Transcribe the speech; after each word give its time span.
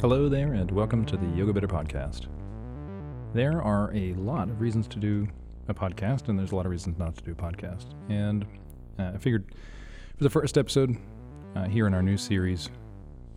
Hello 0.00 0.30
there, 0.30 0.54
and 0.54 0.70
welcome 0.70 1.04
to 1.04 1.18
the 1.18 1.26
Yoga 1.26 1.52
Better 1.52 1.68
podcast. 1.68 2.26
There 3.34 3.60
are 3.60 3.94
a 3.94 4.14
lot 4.14 4.48
of 4.48 4.58
reasons 4.58 4.88
to 4.88 4.98
do 4.98 5.28
a 5.68 5.74
podcast, 5.74 6.28
and 6.28 6.38
there's 6.38 6.52
a 6.52 6.56
lot 6.56 6.64
of 6.64 6.72
reasons 6.72 6.96
not 6.98 7.14
to 7.16 7.22
do 7.22 7.32
a 7.32 7.34
podcast. 7.34 7.84
And 8.08 8.46
uh, 8.98 9.10
I 9.14 9.18
figured 9.18 9.54
for 10.16 10.24
the 10.24 10.30
first 10.30 10.56
episode 10.56 10.96
uh, 11.54 11.66
here 11.66 11.86
in 11.86 11.92
our 11.92 12.00
new 12.00 12.16
series, 12.16 12.70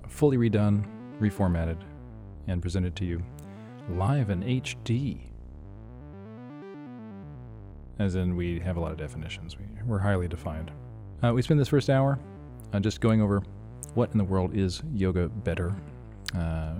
fully 0.08 0.38
redone, 0.38 0.86
reformatted, 1.20 1.82
and 2.48 2.62
presented 2.62 2.96
to 2.96 3.04
you 3.04 3.22
live 3.90 4.30
in 4.30 4.42
HD. 4.44 5.20
As 8.00 8.16
in, 8.16 8.38
we 8.38 8.62
have 8.62 8.78
a 8.78 8.80
lot 8.80 8.94
of 8.94 8.98
definitions. 8.98 9.58
We, 9.58 9.66
we're 9.86 10.00
highly 10.00 10.30
defined. 10.30 10.72
Uh, 11.22 11.34
we 11.34 11.42
spend 11.42 11.60
this 11.60 11.68
first 11.68 11.90
hour 11.90 12.18
uh, 12.72 12.80
just 12.80 13.02
going 13.02 13.22
over 13.22 13.44
what 13.96 14.14
in 14.14 14.18
the 14.18 14.24
world 14.24 14.56
is 14.56 14.82
yoga 14.94 15.28
better 15.28 15.76
uh, 16.36 16.74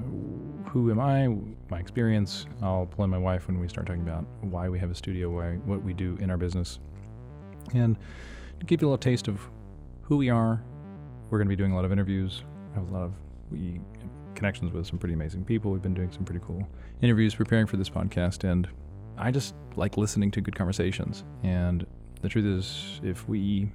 who 0.70 0.90
am 0.92 1.00
I, 1.00 1.28
my 1.70 1.80
experience. 1.80 2.46
I'll 2.62 2.88
pull 2.88 3.06
in 3.06 3.12
my 3.12 3.18
wife 3.18 3.48
when 3.48 3.60
we 3.60 3.68
start 3.68 3.88
talking 3.88 4.02
about 4.02 4.26
why 4.42 4.70
we 4.70 4.80
have 4.80 4.90
a 4.90 4.96
studio, 4.96 5.30
why 5.30 5.56
what 5.66 5.84
we 5.84 5.94
do 5.94 6.18
in 6.20 6.32
our 6.32 6.38
business, 6.38 6.80
and 7.74 7.98
give 8.66 8.82
you 8.82 8.88
a 8.88 8.90
little 8.90 8.98
taste 8.98 9.28
of 9.28 9.40
who 10.02 10.18
we 10.18 10.30
are. 10.30 10.64
We're 11.30 11.38
going 11.38 11.48
to 11.48 11.50
be 11.50 11.56
doing 11.56 11.72
a 11.72 11.76
lot 11.76 11.86
of 11.86 11.92
interviews. 11.92 12.44
I 12.72 12.80
Have 12.80 12.90
a 12.90 12.94
lot 12.94 13.04
of 13.04 13.14
we 13.52 13.80
connections 14.36 14.74
with 14.74 14.88
some 14.88 14.98
pretty 14.98 15.14
amazing 15.14 15.46
people. 15.46 15.72
We've 15.72 15.82
been 15.82 15.94
doing 15.94 16.12
some 16.12 16.26
pretty 16.26 16.42
cool 16.44 16.68
interviews 17.02 17.36
preparing 17.36 17.68
for 17.68 17.78
this 17.78 17.90
podcast, 17.90 18.50
and 18.50 18.68
I 19.18 19.32
just 19.32 19.54
like 19.76 19.98
listening 19.98 20.32
to 20.32 20.42
good 20.42 20.56
conversations. 20.56 21.24
And 21.44 21.86
the 22.22 22.30
truth 22.30 22.46
is, 22.46 23.00
if 23.04 23.28
we 23.28 23.72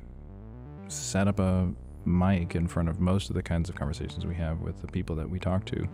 set 0.89 1.29
up 1.29 1.39
a 1.39 1.73
mic 2.05 2.55
in 2.55 2.67
front 2.67 2.89
of 2.89 3.01
most 3.01 3.29
of 3.29 3.35
the 3.35 3.43
kinds 3.43 3.69
of 3.69 3.75
conversations 3.75 4.27
we 4.27 4.35
have 4.35 4.61
with 4.61 4.81
the 4.81 4.87
people 4.89 5.17
that 5.17 5.29
we 5.29 5.39
talk 5.39 5.65
to. 5.67 5.89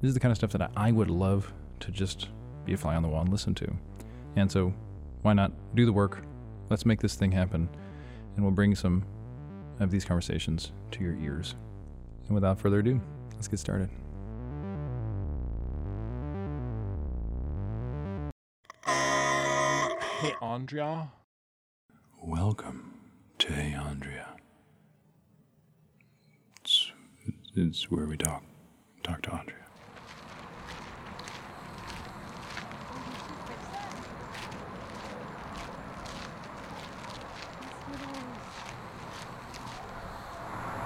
This 0.00 0.08
is 0.08 0.14
the 0.14 0.20
kind 0.20 0.32
of 0.32 0.38
stuff 0.38 0.52
that 0.52 0.70
I 0.76 0.92
would 0.92 1.10
love 1.10 1.52
to 1.80 1.90
just 1.90 2.28
be 2.64 2.72
a 2.72 2.76
fly 2.76 2.96
on 2.96 3.02
the 3.02 3.08
wall 3.08 3.22
and 3.22 3.30
listen 3.30 3.54
to. 3.56 3.76
And 4.36 4.50
so, 4.50 4.72
why 5.22 5.32
not 5.32 5.52
do 5.74 5.84
the 5.84 5.92
work? 5.92 6.24
Let's 6.68 6.86
make 6.86 7.00
this 7.00 7.14
thing 7.14 7.32
happen, 7.32 7.68
and 8.36 8.44
we'll 8.44 8.54
bring 8.54 8.74
some 8.74 9.04
of 9.80 9.90
these 9.90 10.04
conversations 10.04 10.72
to 10.92 11.02
your 11.02 11.14
ears. 11.16 11.54
And 12.26 12.34
without 12.34 12.58
further 12.60 12.78
ado, 12.78 13.00
let's 13.34 13.48
get 13.48 13.58
started. 13.58 13.90
Hey, 20.20 20.34
Andrea. 20.42 21.10
Welcome 22.22 22.92
to 23.38 23.52
Hey 23.52 23.72
Andrea. 23.72 24.28
It's, 26.60 26.92
it's 27.56 27.90
where 27.90 28.06
we 28.06 28.16
talk. 28.16 28.42
Talk 29.02 29.22
to 29.22 29.32
Andrea. 29.32 29.56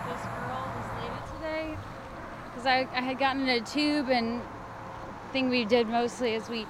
this 0.07 0.21
girl, 0.37 0.71
this 0.77 1.03
lady 1.03 1.17
today, 1.35 1.77
because 2.45 2.67
I, 2.67 2.87
I 2.95 3.01
had 3.01 3.19
gotten 3.19 3.43
in 3.43 3.49
a 3.49 3.61
tube 3.61 4.11
and 4.11 4.43
thing 5.33 5.49
we 5.49 5.65
did 5.65 5.89
mostly 5.89 6.35
is 6.35 6.49
we, 6.49 6.67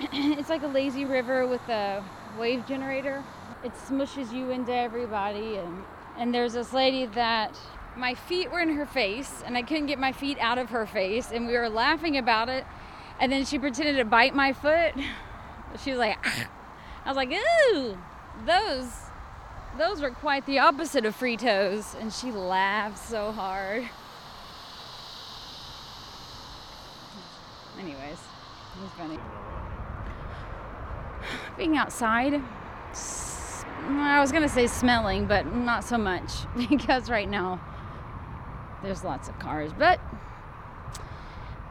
it's 0.00 0.48
like 0.48 0.62
a 0.62 0.68
lazy 0.68 1.04
river 1.04 1.46
with 1.46 1.66
a 1.68 2.02
wave 2.38 2.66
generator. 2.66 3.22
It 3.62 3.72
smushes 3.74 4.32
you 4.32 4.50
into 4.50 4.72
everybody 4.72 5.56
and, 5.56 5.84
and 6.18 6.34
there's 6.34 6.54
this 6.54 6.72
lady 6.72 7.06
that 7.06 7.56
my 7.96 8.14
feet 8.14 8.50
were 8.50 8.60
in 8.60 8.74
her 8.74 8.86
face 8.86 9.42
and 9.44 9.56
I 9.56 9.62
couldn't 9.62 9.86
get 9.86 9.98
my 9.98 10.12
feet 10.12 10.38
out 10.40 10.58
of 10.58 10.70
her 10.70 10.86
face 10.86 11.30
and 11.32 11.46
we 11.46 11.56
were 11.56 11.68
laughing 11.68 12.16
about 12.16 12.48
it 12.48 12.64
and 13.20 13.30
then 13.30 13.44
she 13.44 13.58
pretended 13.58 13.96
to 13.96 14.04
bite 14.04 14.34
my 14.34 14.52
foot. 14.52 14.94
She 15.82 15.90
was 15.90 16.00
like, 16.00 16.18
"Ah." 16.22 16.50
I 17.04 17.08
was 17.08 17.16
like, 17.16 17.32
ooh, 17.32 17.98
those 18.46 18.88
those 19.78 20.02
were 20.02 20.10
quite 20.10 20.44
the 20.46 20.58
opposite 20.58 21.06
of 21.06 21.16
free 21.16 21.36
toes, 21.36 21.96
and 21.98 22.12
she 22.12 22.30
laughed 22.30 22.98
so 22.98 23.32
hard. 23.32 23.88
Anyways, 27.78 28.18
it 28.18 28.82
was 28.82 28.90
funny. 28.98 29.18
Being 31.56 31.76
outside, 31.76 32.42
I 33.88 34.20
was 34.20 34.30
gonna 34.30 34.48
say 34.48 34.66
smelling, 34.66 35.26
but 35.26 35.52
not 35.52 35.84
so 35.84 35.96
much 35.96 36.30
because 36.68 37.08
right 37.08 37.28
now 37.28 37.60
there's 38.82 39.04
lots 39.04 39.28
of 39.28 39.38
cars, 39.38 39.72
but 39.78 40.00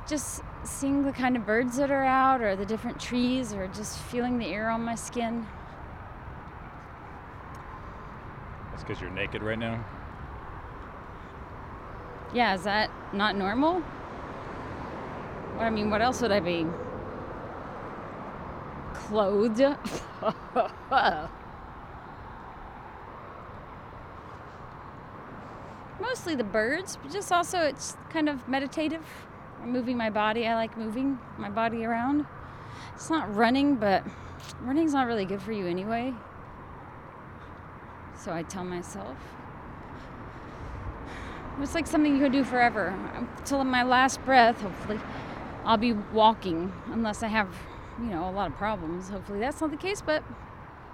just 0.08 0.44
seeing 0.64 1.04
the 1.04 1.12
kind 1.12 1.36
of 1.36 1.46
birds 1.46 1.78
that 1.78 1.92
are 1.92 2.04
out, 2.04 2.42
or 2.42 2.56
the 2.56 2.66
different 2.66 3.00
trees, 3.00 3.54
or 3.54 3.68
just 3.68 3.98
feeling 3.98 4.38
the 4.38 4.46
air 4.48 4.70
on 4.70 4.84
my 4.84 4.96
skin. 4.96 5.46
That's 8.72 8.84
because 8.84 9.02
you're 9.02 9.12
naked 9.12 9.44
right 9.44 9.60
now. 9.60 9.84
Yeah, 12.34 12.54
is 12.56 12.64
that 12.64 12.90
not 13.14 13.36
normal? 13.36 13.82
Well, 15.56 15.66
I 15.66 15.70
mean, 15.70 15.90
what 15.90 16.02
else 16.02 16.22
would 16.22 16.32
I 16.32 16.40
be? 16.40 16.66
Clothed? 18.94 19.62
Mostly 26.02 26.36
the 26.36 26.44
birds, 26.44 26.98
but 27.02 27.12
just 27.12 27.32
also 27.32 27.60
it's 27.60 27.96
kind 28.10 28.28
of 28.28 28.48
meditative. 28.48 29.06
I'm 29.62 29.72
moving 29.72 29.96
my 29.96 30.10
body. 30.10 30.48
I 30.48 30.56
like 30.56 30.76
moving 30.76 31.20
my 31.38 31.50
body 31.50 31.86
around. 31.86 32.26
It's 32.96 33.10
not 33.10 33.34
running, 33.36 33.76
but 33.76 34.04
running's 34.62 34.94
not 34.94 35.06
really 35.06 35.26
good 35.26 35.42
for 35.42 35.52
you 35.52 35.68
anyway. 35.68 36.14
So 38.18 38.34
I 38.34 38.44
tell 38.44 38.64
myself. 38.64 39.16
It's 41.62 41.76
like 41.76 41.86
something 41.86 42.16
you 42.16 42.22
could 42.22 42.32
do 42.32 42.44
forever. 42.44 42.96
Until 43.38 43.64
my 43.64 43.84
last 43.84 44.24
breath, 44.26 44.60
hopefully, 44.62 45.00
I'll 45.66 45.78
be 45.78 45.94
walking 45.94 46.74
unless 46.92 47.22
I 47.22 47.28
have, 47.28 47.48
you 48.00 48.08
know, 48.08 48.28
a 48.28 48.32
lot 48.32 48.50
of 48.50 48.58
problems. 48.58 49.10
Hopefully 49.10 49.40
that's 49.40 49.62
not 49.62 49.70
the 49.70 49.78
case, 49.78 50.02
but 50.02 50.24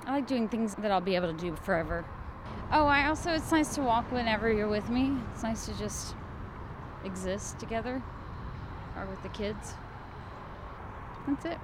I 0.06 0.16
like 0.16 0.28
doing 0.28 0.50
things 0.50 0.76
that 0.76 0.92
I'll 0.92 1.00
be 1.00 1.16
able 1.16 1.34
to 1.34 1.40
do 1.40 1.56
forever. 1.56 2.04
Oh, 2.70 2.86
I 2.86 3.08
also, 3.08 3.32
it's 3.32 3.52
nice 3.52 3.76
to 3.76 3.82
walk 3.82 4.12
whenever 4.12 4.52
you're 4.52 4.68
with 4.68 4.90
me. 4.90 5.14
It's 5.34 5.44
nice 5.44 5.66
to 5.68 5.78
just 5.78 6.16
exist 7.06 7.58
together 7.60 8.04
or 8.98 9.06
with 9.06 9.24
the 9.24 9.30
kids. 9.30 9.74
That's 11.28 11.46
it. 11.46 11.58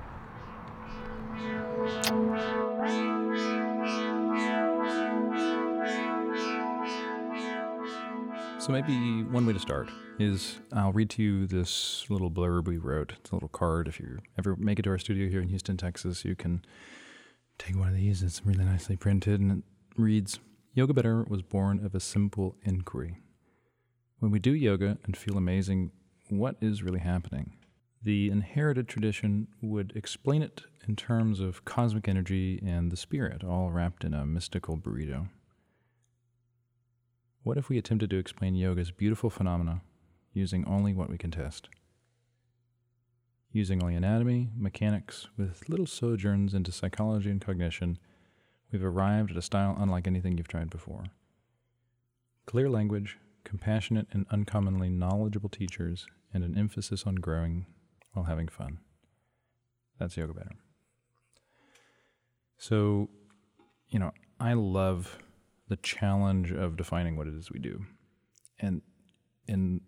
So 8.59 8.72
maybe 8.72 9.24
one 9.24 9.46
way 9.46 9.52
to 9.52 9.59
start 9.59 9.90
is 10.19 10.62
I'll 10.72 10.94
read 10.94 11.09
to 11.12 11.22
you 11.22 11.47
this 11.47 12.06
little 12.09 12.31
blurb 12.31 12.69
we 12.69 12.78
wrote. 12.78 13.13
It's 13.19 13.31
a 13.31 13.36
little 13.36 13.50
card. 13.50 13.90
If 13.90 14.00
you 14.00 14.19
ever 14.38 14.56
make 14.56 14.80
it 14.80 14.84
to 14.84 14.92
our 14.92 14.97
studio 14.97 15.30
here 15.30 15.42
in 15.42 15.50
Houston, 15.50 15.75
Texas, 15.75 16.24
you 16.24 16.36
can 16.36 16.63
take 17.58 17.75
one 17.75 17.90
of 17.90 17.96
these. 17.96 18.24
It's 18.24 18.42
really 18.46 18.63
nicely 18.63 18.96
printed 18.96 19.42
and 19.42 19.52
it 19.52 19.63
reads 19.97 20.40
Yoga 20.76 20.92
Better 20.92 21.24
was 21.30 21.44
born 21.44 21.86
of 21.86 21.94
a 21.94 22.00
simple 22.00 22.56
inquiry. 22.64 23.16
When 24.18 24.32
we 24.32 24.40
do 24.40 24.56
yoga 24.56 24.98
and 25.04 25.16
feel 25.16 25.38
amazing, 25.38 25.92
what 26.30 26.56
is 26.62 26.82
really 26.82 27.02
happening? 27.02 27.58
The 28.02 28.31
inherited 28.31 28.88
tradition 28.88 29.50
would 29.62 29.94
explain 29.96 30.42
it 30.42 30.64
in 30.88 30.96
terms 30.96 31.40
of 31.40 31.64
cosmic 31.64 32.08
energy 32.08 32.60
and 32.66 32.92
the 32.92 32.98
spirit, 32.98 33.44
all 33.44 33.70
wrapped 33.70 34.04
in 34.04 34.16
a 34.16 34.25
mystical 34.25 34.75
burrito. 34.75 35.30
What 37.44 37.60
if 37.60 37.69
we 37.69 37.78
attempted 37.78 38.10
to 38.10 38.18
explain 38.18 38.56
yoga's 38.56 38.90
beautiful 38.90 39.30
phenomena 39.30 39.81
using 40.34 40.66
only 40.66 40.96
what 40.96 41.10
we 41.10 41.19
can 41.19 41.30
test? 41.30 41.69
Using 43.52 43.84
only 43.84 43.94
anatomy, 43.94 44.50
mechanics, 44.58 45.28
with 45.38 45.69
little 45.69 45.86
sojourns 45.86 46.56
into 46.56 46.72
psychology 46.72 47.30
and 47.30 47.40
cognition, 47.40 48.00
we've 48.74 48.84
arrived 48.84 49.31
at 49.31 49.38
a 49.38 49.42
style 49.42 49.78
unlike 49.80 50.08
anything 50.08 50.38
you've 50.38 50.48
tried 50.48 50.70
before. 50.70 51.06
Clear 52.46 52.70
language, 52.70 53.18
compassionate 53.46 54.08
and 54.12 54.25
uncommonly 54.31 54.90
knowledgeable 54.90 55.50
teachers, 55.50 56.08
and 56.34 56.44
an 56.44 56.58
emphasis 56.58 57.04
on 57.06 57.16
growing 57.16 57.68
while 58.14 58.25
having 58.25 58.48
fun. 58.48 58.80
That's 60.00 60.18
Yoga 60.18 60.34
Better. 60.34 60.56
So, 62.58 63.10
you 63.90 64.00
know, 64.00 64.12
I 64.40 64.54
love 64.54 65.19
the 65.69 65.76
challenge 65.78 66.52
of 66.52 66.76
defining 66.76 67.16
what 67.16 67.28
it 67.28 67.36
is 67.36 67.52
we 67.52 67.60
do. 67.60 67.86
And 68.60 68.81
in 69.48 69.81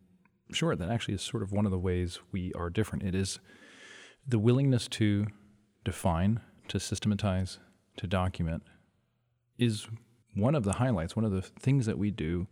short, 0.51 0.77
that 0.79 0.89
actually 0.89 1.15
is 1.15 1.21
sort 1.21 1.41
of 1.41 1.51
one 1.51 1.65
of 1.65 1.71
the 1.71 1.79
ways 1.79 2.19
we 2.31 2.53
are 2.53 2.69
different. 2.69 3.03
It 3.03 3.15
is 3.15 3.39
the 4.27 4.39
willingness 4.39 4.87
to 4.89 5.25
define, 5.83 6.41
to 6.67 6.79
systematize, 6.79 7.59
to 7.97 8.07
document 8.07 8.63
is 9.57 9.87
one 10.33 10.55
of 10.55 10.63
the 10.63 10.73
highlights, 10.73 11.15
one 11.15 11.25
of 11.25 11.31
the 11.31 11.41
things 11.41 11.85
that 11.85 11.97
we 11.97 12.11
do. 12.11 12.47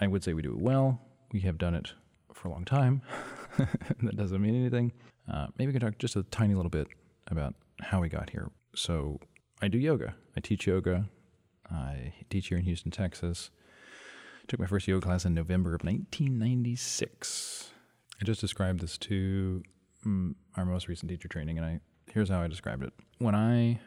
I 0.00 0.06
would 0.06 0.24
say 0.24 0.32
we 0.32 0.42
do 0.42 0.52
it 0.52 0.58
well. 0.58 1.00
We 1.32 1.40
have 1.40 1.58
done 1.58 1.74
it 1.74 1.92
for 2.32 2.48
a 2.48 2.50
long 2.50 2.64
time. 2.64 3.02
that 3.58 4.16
doesn't 4.16 4.40
mean 4.40 4.54
anything. 4.54 4.92
Uh, 5.30 5.48
maybe 5.58 5.68
we 5.68 5.78
can 5.78 5.86
talk 5.86 5.98
just 5.98 6.16
a 6.16 6.22
tiny 6.24 6.54
little 6.54 6.70
bit 6.70 6.88
about 7.28 7.54
how 7.82 8.00
we 8.00 8.08
got 8.08 8.30
here. 8.30 8.50
So, 8.74 9.20
I 9.62 9.68
do 9.68 9.78
yoga. 9.78 10.14
I 10.36 10.40
teach 10.40 10.66
yoga. 10.66 11.08
I 11.70 12.14
teach 12.30 12.48
here 12.48 12.58
in 12.58 12.64
Houston, 12.64 12.90
Texas. 12.90 13.50
Took 14.48 14.58
my 14.58 14.66
first 14.66 14.88
yoga 14.88 15.06
class 15.06 15.24
in 15.24 15.34
November 15.34 15.74
of 15.74 15.84
1996. 15.84 17.70
I 18.20 18.24
just 18.24 18.40
described 18.40 18.80
this 18.80 18.98
to 18.98 19.62
mm, 20.06 20.34
our 20.56 20.64
most 20.64 20.88
recent 20.88 21.10
teacher 21.10 21.28
training, 21.28 21.58
and 21.58 21.66
I 21.66 21.80
here's 22.12 22.28
how 22.28 22.40
I 22.40 22.48
described 22.48 22.82
it. 22.82 22.92
When 23.18 23.34
I 23.34 23.80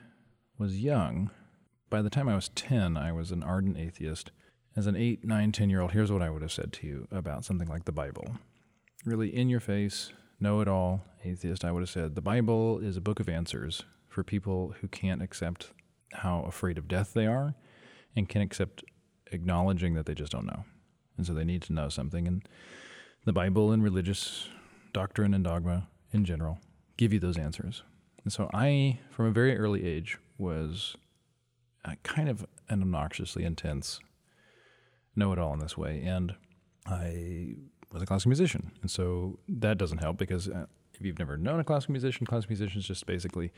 was 0.58 0.80
young, 0.80 1.30
by 1.94 2.02
the 2.02 2.10
time 2.10 2.28
I 2.28 2.34
was 2.34 2.50
10, 2.50 2.98
I 2.98 3.12
was 3.12 3.30
an 3.30 3.44
ardent 3.44 3.78
atheist. 3.78 4.32
As 4.76 4.88
an 4.88 4.96
8, 4.96 5.26
9, 5.26 5.52
10 5.52 5.70
year 5.70 5.80
old, 5.80 5.92
here's 5.92 6.12
what 6.12 6.24
I 6.24 6.32
would 6.32 6.42
have 6.42 6.52
said 6.52 6.74
to 6.74 6.88
you 6.88 7.08
about 7.12 7.46
something 7.46 7.68
like 7.68 7.86
the 7.86 7.92
Bible. 7.92 8.38
Really 9.06 9.30
in 9.30 9.48
your 9.48 9.60
face, 9.60 10.12
know 10.40 10.60
it 10.62 10.68
all 10.68 11.04
atheist, 11.24 11.64
I 11.64 11.72
would 11.72 11.84
have 11.84 11.92
said 11.92 12.16
the 12.16 12.20
Bible 12.22 12.80
is 12.80 12.98
a 12.98 13.02
book 13.02 13.20
of 13.20 13.30
answers 13.30 13.84
for 14.08 14.24
people 14.24 14.74
who 14.82 14.88
can't 14.88 15.22
accept 15.22 15.70
how 16.14 16.42
afraid 16.48 16.80
of 16.80 16.88
death 16.88 17.14
they 17.14 17.28
are 17.28 17.54
and 18.16 18.28
can 18.28 18.42
accept 18.42 18.84
acknowledging 19.32 19.94
that 19.94 20.08
they 20.08 20.16
just 20.16 20.32
don't 20.32 20.48
know. 20.48 20.66
And 21.16 21.28
so 21.28 21.36
they 21.36 21.46
need 21.46 21.62
to 21.62 21.74
know 21.74 21.90
something. 21.90 22.28
And 22.28 22.42
the 23.24 23.34
Bible 23.34 23.72
and 23.72 23.84
religious 23.84 24.50
doctrine 24.94 25.36
and 25.36 25.44
dogma 25.44 25.90
in 26.12 26.26
general 26.26 26.58
give 26.98 27.14
you 27.14 27.20
those 27.20 27.38
answers. 27.38 27.84
And 28.24 28.34
so 28.34 28.50
I, 28.52 28.98
from 29.12 29.28
a 29.28 29.32
very 29.32 29.56
early 29.56 29.86
age, 29.86 30.18
was 30.40 30.98
kind 32.04 32.30
of 32.30 32.46
an 32.70 32.82
obnoxiously 32.82 33.44
intense 33.44 34.00
know 35.16 35.32
it 35.32 35.40
all 35.40 35.54
in 35.54 35.60
this 35.60 35.78
way. 35.78 36.02
And 36.04 36.34
I 36.86 37.56
was 37.92 38.02
a 38.02 38.06
classical 38.06 38.30
musician. 38.30 38.72
And 38.82 38.90
so 38.90 39.40
that 39.48 39.78
doesn't 39.78 40.00
help 40.00 40.18
because 40.18 40.50
uh, 40.50 40.66
if 40.94 41.06
you've 41.06 41.20
never 41.20 41.38
known 41.38 41.60
a 41.60 41.64
classical 41.64 41.94
musician, 41.94 42.26
classical 42.26 42.54
musicians 42.54 42.88
just 42.88 43.06
basically 43.06 43.52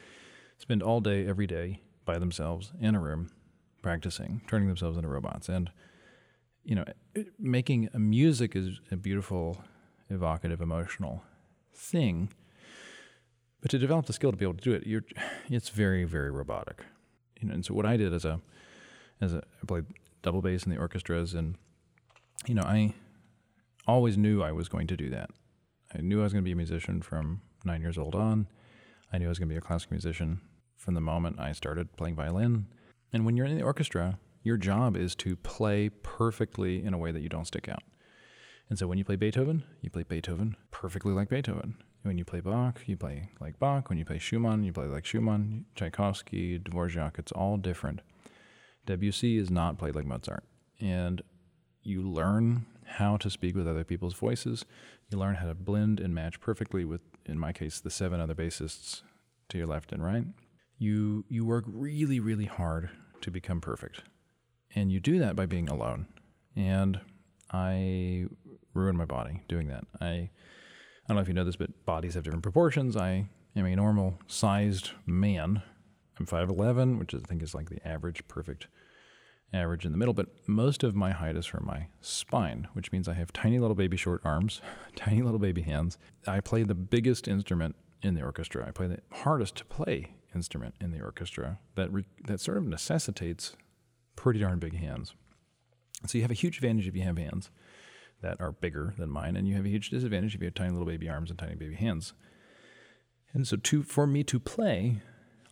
spend 0.57 0.83
all 0.83 1.01
day, 1.01 1.25
every 1.25 1.47
day 1.47 1.81
by 2.05 2.19
themselves 2.19 2.71
in 2.79 2.95
a 2.95 2.99
room 2.99 3.31
practicing, 3.81 4.41
turning 4.47 4.67
themselves 4.67 4.97
into 4.97 5.09
robots. 5.09 5.49
And, 5.49 5.69
you 6.63 6.75
know, 6.75 6.85
it, 7.13 7.27
making 7.39 7.89
a 7.93 7.99
music 7.99 8.55
is 8.55 8.79
a 8.91 8.95
beautiful, 8.95 9.63
evocative, 10.09 10.61
emotional 10.61 11.23
thing. 11.73 12.33
But 13.61 13.71
to 13.71 13.77
develop 13.77 14.05
the 14.05 14.13
skill 14.13 14.31
to 14.31 14.37
be 14.37 14.45
able 14.45 14.55
to 14.55 14.63
do 14.63 14.73
it, 14.73 15.03
it's 15.49 15.69
very, 15.69 16.03
very 16.03 16.31
robotic. 16.31 16.83
You 17.39 17.47
know, 17.47 17.53
and 17.53 17.65
so 17.65 17.73
what 17.73 17.85
I 17.85 17.97
did 17.97 18.13
as 18.13 18.25
a, 18.25 18.39
as 19.21 19.33
a, 19.33 19.37
I 19.61 19.65
played 19.65 19.85
double 20.21 20.41
bass 20.41 20.63
in 20.63 20.71
the 20.71 20.77
orchestras, 20.77 21.33
and 21.33 21.55
you 22.47 22.55
know, 22.55 22.63
I 22.63 22.93
always 23.87 24.17
knew 24.17 24.41
I 24.41 24.51
was 24.51 24.69
going 24.69 24.87
to 24.87 24.97
do 24.97 25.09
that. 25.09 25.29
I 25.93 26.01
knew 26.01 26.19
I 26.19 26.23
was 26.23 26.33
going 26.33 26.43
to 26.43 26.47
be 26.47 26.51
a 26.51 26.55
musician 26.55 27.01
from 27.01 27.41
nine 27.63 27.81
years 27.81 27.97
old 27.97 28.15
on. 28.15 28.47
I 29.11 29.17
knew 29.17 29.25
I 29.25 29.29
was 29.29 29.39
going 29.39 29.49
to 29.49 29.53
be 29.53 29.57
a 29.57 29.61
classical 29.61 29.93
musician 29.93 30.41
from 30.75 30.93
the 30.93 31.01
moment 31.01 31.39
I 31.39 31.51
started 31.51 31.95
playing 31.95 32.15
violin. 32.15 32.67
And 33.13 33.25
when 33.25 33.37
you're 33.37 33.45
in 33.45 33.57
the 33.57 33.63
orchestra, 33.63 34.19
your 34.43 34.57
job 34.57 34.97
is 34.97 35.15
to 35.15 35.35
play 35.37 35.89
perfectly 35.89 36.83
in 36.83 36.93
a 36.93 36.97
way 36.97 37.11
that 37.11 37.21
you 37.21 37.29
don't 37.29 37.45
stick 37.45 37.69
out. 37.69 37.83
And 38.69 38.77
so 38.77 38.87
when 38.87 38.97
you 38.97 39.05
play 39.05 39.15
Beethoven, 39.15 39.63
you 39.81 39.89
play 39.89 40.03
Beethoven 40.03 40.55
perfectly 40.71 41.13
like 41.13 41.29
Beethoven. 41.29 41.75
When 42.05 42.19
you 42.19 42.23
play 42.23 42.39
Bach, 42.39 42.81
you 42.85 42.95
play 42.97 43.29
like 43.39 43.57
Bach. 43.57 43.89
When 43.89 43.97
you 43.97 44.05
play 44.05 44.19
Schumann, 44.19 44.63
you 44.63 44.71
play 44.71 44.85
like 44.85 45.05
Schumann, 45.05 45.65
Tchaikovsky, 45.73 46.59
Dvorak. 46.59 47.17
It's 47.17 47.31
all 47.31 47.57
different. 47.57 48.01
Debussy 48.85 49.39
is 49.39 49.49
not 49.49 49.79
played 49.79 49.95
like 49.95 50.05
Mozart. 50.05 50.43
And 50.79 51.23
you 51.81 52.03
learn 52.03 52.67
how 52.85 53.17
to 53.17 53.31
speak 53.31 53.55
with 53.55 53.67
other 53.67 53.83
people's 53.83 54.13
voices. 54.13 54.65
You 55.09 55.17
learn 55.17 55.35
how 55.35 55.47
to 55.47 55.55
blend 55.55 55.99
and 55.99 56.13
match 56.13 56.39
perfectly 56.39 56.85
with, 56.85 57.01
in 57.25 57.39
my 57.39 57.51
case, 57.51 57.79
the 57.79 57.89
seven 57.89 58.19
other 58.19 58.35
bassists 58.35 59.01
to 59.49 59.57
your 59.57 59.65
left 59.65 59.91
and 59.91 60.03
right. 60.03 60.25
You 60.77 61.25
you 61.27 61.43
work 61.43 61.65
really, 61.67 62.19
really 62.19 62.45
hard 62.45 62.91
to 63.21 63.31
become 63.31 63.61
perfect. 63.61 64.03
And 64.75 64.91
you 64.91 64.99
do 64.99 65.17
that 65.17 65.35
by 65.35 65.47
being 65.47 65.69
alone. 65.69 66.05
And 66.55 66.99
I 67.51 68.27
ruined 68.75 68.99
my 68.99 69.05
body 69.05 69.41
doing 69.47 69.69
that. 69.69 69.85
I 69.99 70.29
don't 71.07 71.15
know 71.15 71.21
if 71.21 71.27
you 71.27 71.33
know 71.33 71.43
this, 71.43 71.55
but 71.55 71.85
bodies 71.85 72.15
have 72.15 72.23
different 72.23 72.43
proportions. 72.43 72.95
I 72.95 73.27
am 73.55 73.65
a 73.65 73.75
normal 73.75 74.19
sized 74.27 74.91
man. 75.05 75.61
I'm 76.19 76.25
5'11, 76.25 76.97
which 76.97 77.13
I 77.13 77.19
think 77.19 77.43
is 77.43 77.53
like 77.53 77.69
the 77.69 77.85
average, 77.87 78.27
perfect 78.27 78.67
average 79.53 79.85
in 79.85 79.91
the 79.91 79.97
middle, 79.97 80.13
but 80.13 80.27
most 80.47 80.83
of 80.83 80.95
my 80.95 81.11
height 81.11 81.35
is 81.35 81.45
from 81.45 81.65
my 81.65 81.87
spine, 82.01 82.67
which 82.73 82.91
means 82.91 83.07
I 83.07 83.13
have 83.13 83.31
tiny 83.31 83.59
little 83.59 83.75
baby 83.75 83.97
short 83.97 84.21
arms, 84.23 84.61
tiny 84.95 85.21
little 85.21 85.39
baby 85.39 85.61
hands. 85.61 85.97
I 86.25 86.39
play 86.39 86.63
the 86.63 86.75
biggest 86.75 87.27
instrument 87.27 87.75
in 88.01 88.15
the 88.15 88.23
orchestra. 88.23 88.65
I 88.67 88.71
play 88.71 88.87
the 88.87 88.99
hardest 89.11 89.55
to 89.57 89.65
play 89.65 90.13
instrument 90.33 90.75
in 90.81 90.91
the 90.91 91.01
orchestra 91.01 91.59
that 91.75 91.91
re- 91.91 92.05
that 92.25 92.41
sort 92.41 92.57
of 92.57 92.65
necessitates 92.65 93.55
pretty 94.15 94.39
darn 94.39 94.59
big 94.59 94.75
hands. 94.75 95.13
So 96.05 96.17
you 96.17 96.23
have 96.23 96.31
a 96.31 96.35
huge 96.35 96.57
advantage 96.57 96.87
if 96.87 96.95
you 96.95 97.03
have 97.03 97.17
hands 97.17 97.49
that 98.21 98.39
are 98.39 98.51
bigger 98.51 98.93
than 98.97 99.09
mine, 99.09 99.35
and 99.35 99.47
you 99.47 99.55
have 99.55 99.65
a 99.65 99.69
huge 99.69 99.89
disadvantage 99.89 100.35
if 100.35 100.41
you 100.41 100.45
have 100.45 100.55
tiny 100.55 100.71
little 100.71 100.87
baby 100.87 101.09
arms 101.09 101.29
and 101.29 101.39
tiny 101.39 101.55
baby 101.55 101.75
hands. 101.75 102.13
And 103.33 103.47
so 103.47 103.57
to 103.57 103.83
for 103.83 104.07
me 104.07 104.23
to 104.23 104.39
play, 104.39 105.01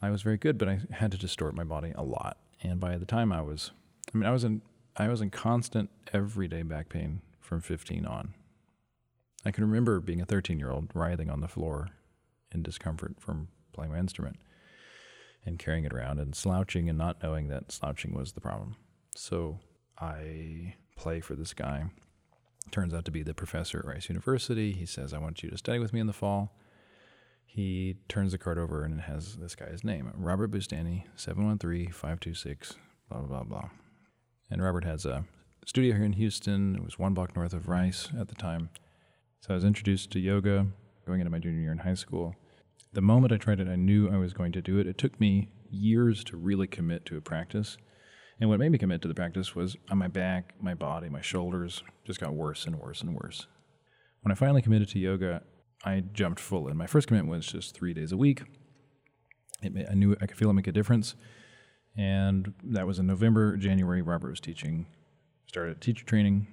I 0.02 0.10
was 0.10 0.22
very 0.22 0.38
good, 0.38 0.58
but 0.58 0.70
I 0.70 0.80
had 0.92 1.12
to 1.12 1.18
distort 1.18 1.56
my 1.56 1.64
body 1.64 1.92
a 1.96 2.04
lot. 2.04 2.38
And 2.62 2.80
by 2.80 2.98
the 2.98 3.06
time 3.06 3.32
I 3.32 3.42
was 3.42 3.72
I 4.14 4.18
mean, 4.18 4.28
I 4.28 4.32
was 4.32 4.44
in 4.44 4.62
I 4.96 5.08
was 5.08 5.22
in 5.22 5.30
constant 5.30 5.90
everyday 6.14 6.62
back 6.62 6.90
pain 6.90 7.22
from 7.40 7.62
15 7.62 8.06
on. 8.06 8.34
I 9.46 9.52
can 9.52 9.66
remember 9.66 10.00
being 10.00 10.22
a 10.22 10.26
13 10.26 10.60
year 10.60 10.72
old 10.72 10.90
writhing 10.94 11.30
on 11.30 11.42
the 11.42 11.48
floor 11.48 11.90
in 12.54 12.64
discomfort 12.64 13.16
from 13.20 13.50
playing 13.74 13.92
my 13.92 14.00
instrument 14.00 14.38
and 15.46 15.60
carrying 15.60 15.84
it 15.84 15.94
around 15.94 16.20
and 16.20 16.36
slouching 16.36 16.88
and 16.88 16.98
not 16.98 17.22
knowing 17.22 17.48
that 17.50 17.72
slouching 17.72 18.14
was 18.14 18.34
the 18.34 18.42
problem. 18.42 18.76
So 19.16 19.60
I 20.00 20.76
play 20.96 21.20
for 21.20 21.36
this 21.36 21.54
guy. 21.54 21.86
Turns 22.72 22.94
out 22.94 23.06
to 23.06 23.12
be 23.12 23.24
the 23.24 23.34
professor 23.34 23.80
at 23.80 23.86
Rice 23.86 24.10
University. 24.10 24.72
He 24.72 24.86
says, 24.86 25.14
I 25.14 25.20
want 25.20 25.44
you 25.44 25.50
to 25.50 25.58
study 25.58 25.80
with 25.80 25.94
me 25.94 26.00
in 26.00 26.08
the 26.08 26.14
fall. 26.14 26.56
He 27.46 27.98
turns 28.10 28.32
the 28.32 28.40
card 28.40 28.58
over 28.58 28.84
and 28.84 29.00
it 29.00 29.04
has 29.04 29.36
this 29.36 29.54
guy's 29.56 29.84
name 29.84 30.12
Robert 30.16 30.50
Boustany, 30.50 31.04
713 31.16 31.92
526, 31.92 32.76
blah, 33.10 33.20
blah, 33.20 33.28
blah, 33.28 33.44
blah. 33.44 33.70
And 34.50 34.64
Robert 34.64 34.86
has 34.86 35.06
a 35.06 35.26
studio 35.66 35.96
here 35.96 36.06
in 36.06 36.14
Houston. 36.14 36.76
It 36.76 36.84
was 36.84 36.98
one 36.98 37.14
block 37.14 37.36
north 37.36 37.54
of 37.54 37.68
Rice 37.68 38.10
at 38.20 38.28
the 38.28 38.36
time. 38.36 38.70
So 39.42 39.52
I 39.52 39.56
was 39.56 39.64
introduced 39.64 40.12
to 40.12 40.20
yoga 40.20 40.68
going 41.06 41.20
into 41.20 41.30
my 41.30 41.40
junior 41.40 41.62
year 41.62 41.72
in 41.72 41.80
high 41.80 41.94
school. 41.94 42.36
The 42.92 43.02
moment 43.02 43.34
I 43.34 43.38
tried 43.38 43.60
it, 43.60 43.68
I 43.68 43.76
knew 43.76 44.10
I 44.10 44.18
was 44.18 44.34
going 44.34 44.52
to 44.54 44.62
do 44.62 44.80
it. 44.80 44.88
It 44.88 44.98
took 44.98 45.20
me 45.20 45.50
years 45.70 46.24
to 46.26 46.38
really 46.38 46.68
commit 46.68 47.06
to 47.08 47.18
a 47.18 47.22
practice. 47.22 47.78
And 48.40 48.50
what 48.50 48.60
made 48.60 48.72
me 48.72 48.78
commit 48.78 49.02
to 49.04 49.08
the 49.08 49.14
practice 49.14 49.56
was 49.56 49.78
on 49.90 49.98
my 49.98 50.08
back, 50.08 50.54
my 50.60 50.74
body, 50.74 51.10
my 51.10 51.22
shoulders 51.22 51.84
just 52.06 52.20
got 52.20 52.34
worse 52.34 52.66
and 52.66 52.80
worse 52.80 53.02
and 53.02 53.16
worse. 53.16 53.48
When 54.22 54.32
I 54.32 54.36
finally 54.36 54.62
committed 54.62 54.90
to 54.90 55.00
yoga, 55.00 55.44
I 55.86 56.04
jumped 56.14 56.40
full 56.40 56.68
in. 56.68 56.78
My 56.78 56.88
first 56.88 57.08
commitment 57.08 57.32
was 57.32 57.46
just 57.46 57.76
three 57.76 57.94
days 57.94 58.12
a 58.12 58.18
week. 58.18 58.44
It, 59.62 59.88
I 59.90 59.94
knew 59.94 60.16
I 60.22 60.26
could 60.26 60.38
feel 60.38 60.50
it 60.50 60.54
make 60.54 60.68
a 60.68 60.72
difference. 60.72 61.16
And 61.96 62.54
that 62.64 62.88
was 62.88 63.00
in 63.00 63.06
November, 63.06 63.56
January. 63.58 64.02
Robert 64.02 64.30
was 64.30 64.40
teaching, 64.40 64.88
started 65.46 65.80
teacher 65.80 66.06
training. 66.06 66.48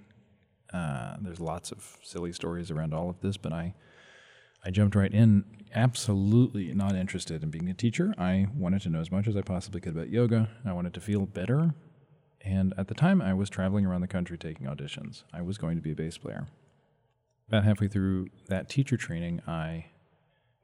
Uh, 0.73 1.17
there's 1.21 1.41
lots 1.41 1.73
of 1.73 1.97
silly 2.03 2.33
stories 2.33 2.71
around 2.71 2.93
all 2.93 3.09
of 3.09 3.21
this, 3.21 3.37
but 3.37 3.53
I, 3.53 3.75
I 4.65 4.71
jumped 4.71 4.95
right 4.95 5.13
in, 5.13 5.45
absolutely 5.75 6.73
not 6.75 6.95
interested 6.95 7.43
in 7.43 7.51
being 7.51 7.69
a 7.69 7.75
teacher. 7.75 8.15
I 8.19 8.49
wanted 8.55 8.83
to 8.83 8.91
know 8.91 9.01
as 9.01 9.11
much 9.11 9.29
as 9.29 9.37
I 9.37 9.43
possibly 9.43 9.81
could 9.81 9.95
about 9.95 10.11
yoga. 10.11 10.49
I 10.65 10.73
wanted 10.73 10.95
to 10.95 11.01
feel 11.01 11.27
better. 11.27 11.75
And 12.43 12.75
at 12.77 12.89
the 12.89 12.95
time, 12.95 13.23
I 13.23 13.35
was 13.35 13.51
traveling 13.51 13.87
around 13.87 14.01
the 14.01 14.09
country 14.09 14.37
taking 14.39 14.67
auditions. 14.67 15.23
I 15.33 15.43
was 15.43 15.59
going 15.59 15.77
to 15.77 15.83
be 15.83 15.93
a 15.93 15.95
bass 15.97 16.19
player. 16.19 16.49
About 17.49 17.65
halfway 17.65 17.89
through 17.89 18.29
that 18.49 18.69
teacher 18.69 18.97
training, 18.97 19.43
I 19.47 19.87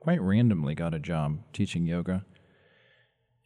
quite 0.00 0.21
randomly 0.21 0.75
got 0.75 0.95
a 0.95 0.99
job 0.99 1.38
teaching 1.53 1.87
yoga 1.87 2.25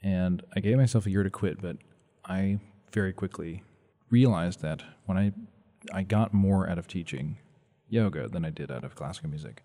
and 0.02 0.42
I 0.54 0.60
gave 0.60 0.76
myself 0.76 1.06
a 1.06 1.10
year 1.10 1.22
to 1.22 1.30
quit, 1.30 1.60
but 1.60 1.76
I 2.24 2.60
very 2.92 3.12
quickly 3.12 3.62
realized 4.08 4.60
that 4.62 4.82
when 5.06 5.18
I 5.18 5.32
I 5.92 6.02
got 6.02 6.34
more 6.34 6.68
out 6.68 6.78
of 6.78 6.86
teaching 6.86 7.38
yoga 7.88 8.28
than 8.28 8.44
I 8.44 8.50
did 8.50 8.70
out 8.70 8.84
of 8.84 8.94
classical 8.94 9.30
music. 9.30 9.62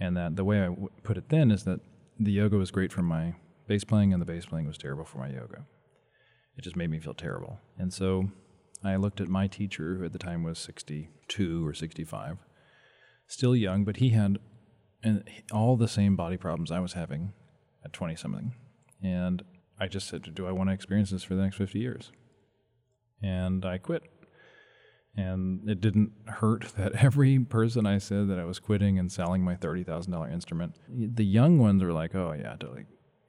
And 0.00 0.16
that 0.16 0.36
the 0.36 0.44
way 0.44 0.60
I 0.60 0.66
w- 0.66 0.88
put 1.02 1.16
it 1.16 1.28
then 1.28 1.50
is 1.50 1.64
that 1.64 1.80
the 2.18 2.32
yoga 2.32 2.56
was 2.56 2.70
great 2.70 2.92
for 2.92 3.02
my 3.02 3.34
bass 3.66 3.84
playing 3.84 4.12
and 4.12 4.20
the 4.20 4.26
bass 4.26 4.46
playing 4.46 4.66
was 4.66 4.78
terrible 4.78 5.04
for 5.04 5.18
my 5.18 5.28
yoga. 5.28 5.66
It 6.56 6.62
just 6.62 6.76
made 6.76 6.90
me 6.90 6.98
feel 6.98 7.14
terrible. 7.14 7.60
And 7.76 7.92
so 7.92 8.30
I 8.84 8.96
looked 8.96 9.20
at 9.20 9.28
my 9.28 9.46
teacher, 9.46 9.96
who 9.96 10.04
at 10.04 10.12
the 10.12 10.18
time 10.18 10.42
was 10.42 10.58
62 10.58 11.66
or 11.66 11.74
65, 11.74 12.38
still 13.26 13.54
young, 13.56 13.84
but 13.84 13.96
he 13.96 14.10
had 14.10 14.38
all 15.52 15.76
the 15.76 15.88
same 15.88 16.16
body 16.16 16.36
problems 16.36 16.70
I 16.70 16.80
was 16.80 16.94
having 16.94 17.32
at 17.84 17.92
20 17.92 18.16
something. 18.16 18.54
And 19.02 19.44
I 19.78 19.86
just 19.86 20.08
said, 20.08 20.34
Do 20.34 20.46
I 20.46 20.52
want 20.52 20.70
to 20.70 20.74
experience 20.74 21.10
this 21.10 21.22
for 21.22 21.34
the 21.34 21.42
next 21.42 21.56
50 21.56 21.78
years? 21.78 22.10
And 23.22 23.64
I 23.64 23.78
quit. 23.78 24.02
And 25.18 25.68
it 25.68 25.80
didn't 25.80 26.12
hurt 26.26 26.72
that 26.76 26.92
every 27.04 27.40
person 27.40 27.86
I 27.86 27.98
said 27.98 28.28
that 28.28 28.38
I 28.38 28.44
was 28.44 28.60
quitting 28.60 28.98
and 28.98 29.10
selling 29.10 29.42
my 29.42 29.56
$30,000 29.56 30.32
instrument, 30.32 30.76
the 30.88 31.24
young 31.24 31.58
ones 31.58 31.82
were 31.82 31.92
like, 31.92 32.14
oh, 32.14 32.34
yeah, 32.38 32.54
like, 32.72 32.86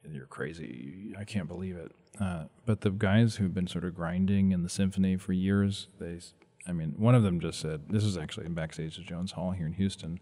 you're 0.08 0.28
crazy. 0.28 1.14
I 1.20 1.24
can't 1.24 1.48
believe 1.48 1.76
it. 1.76 1.92
Uh, 2.22 2.44
but 2.66 2.82
the 2.82 2.92
guys 2.92 3.36
who've 3.36 3.54
been 3.54 3.68
sort 3.68 3.86
of 3.86 3.96
grinding 3.96 4.52
in 4.52 4.62
the 4.62 4.70
symphony 4.70 5.18
for 5.18 5.34
years, 5.34 5.88
they, 6.00 6.20
I 6.68 6.74
mean, 6.74 6.94
one 6.98 7.16
of 7.16 7.24
them 7.24 7.40
just 7.40 7.60
said, 7.60 7.90
this 7.90 8.04
was 8.04 8.18
actually 8.18 8.48
backstage 8.50 9.00
at 9.00 9.06
Jones 9.06 9.32
Hall 9.32 9.52
here 9.52 9.66
in 9.66 9.74
Houston, 9.74 10.20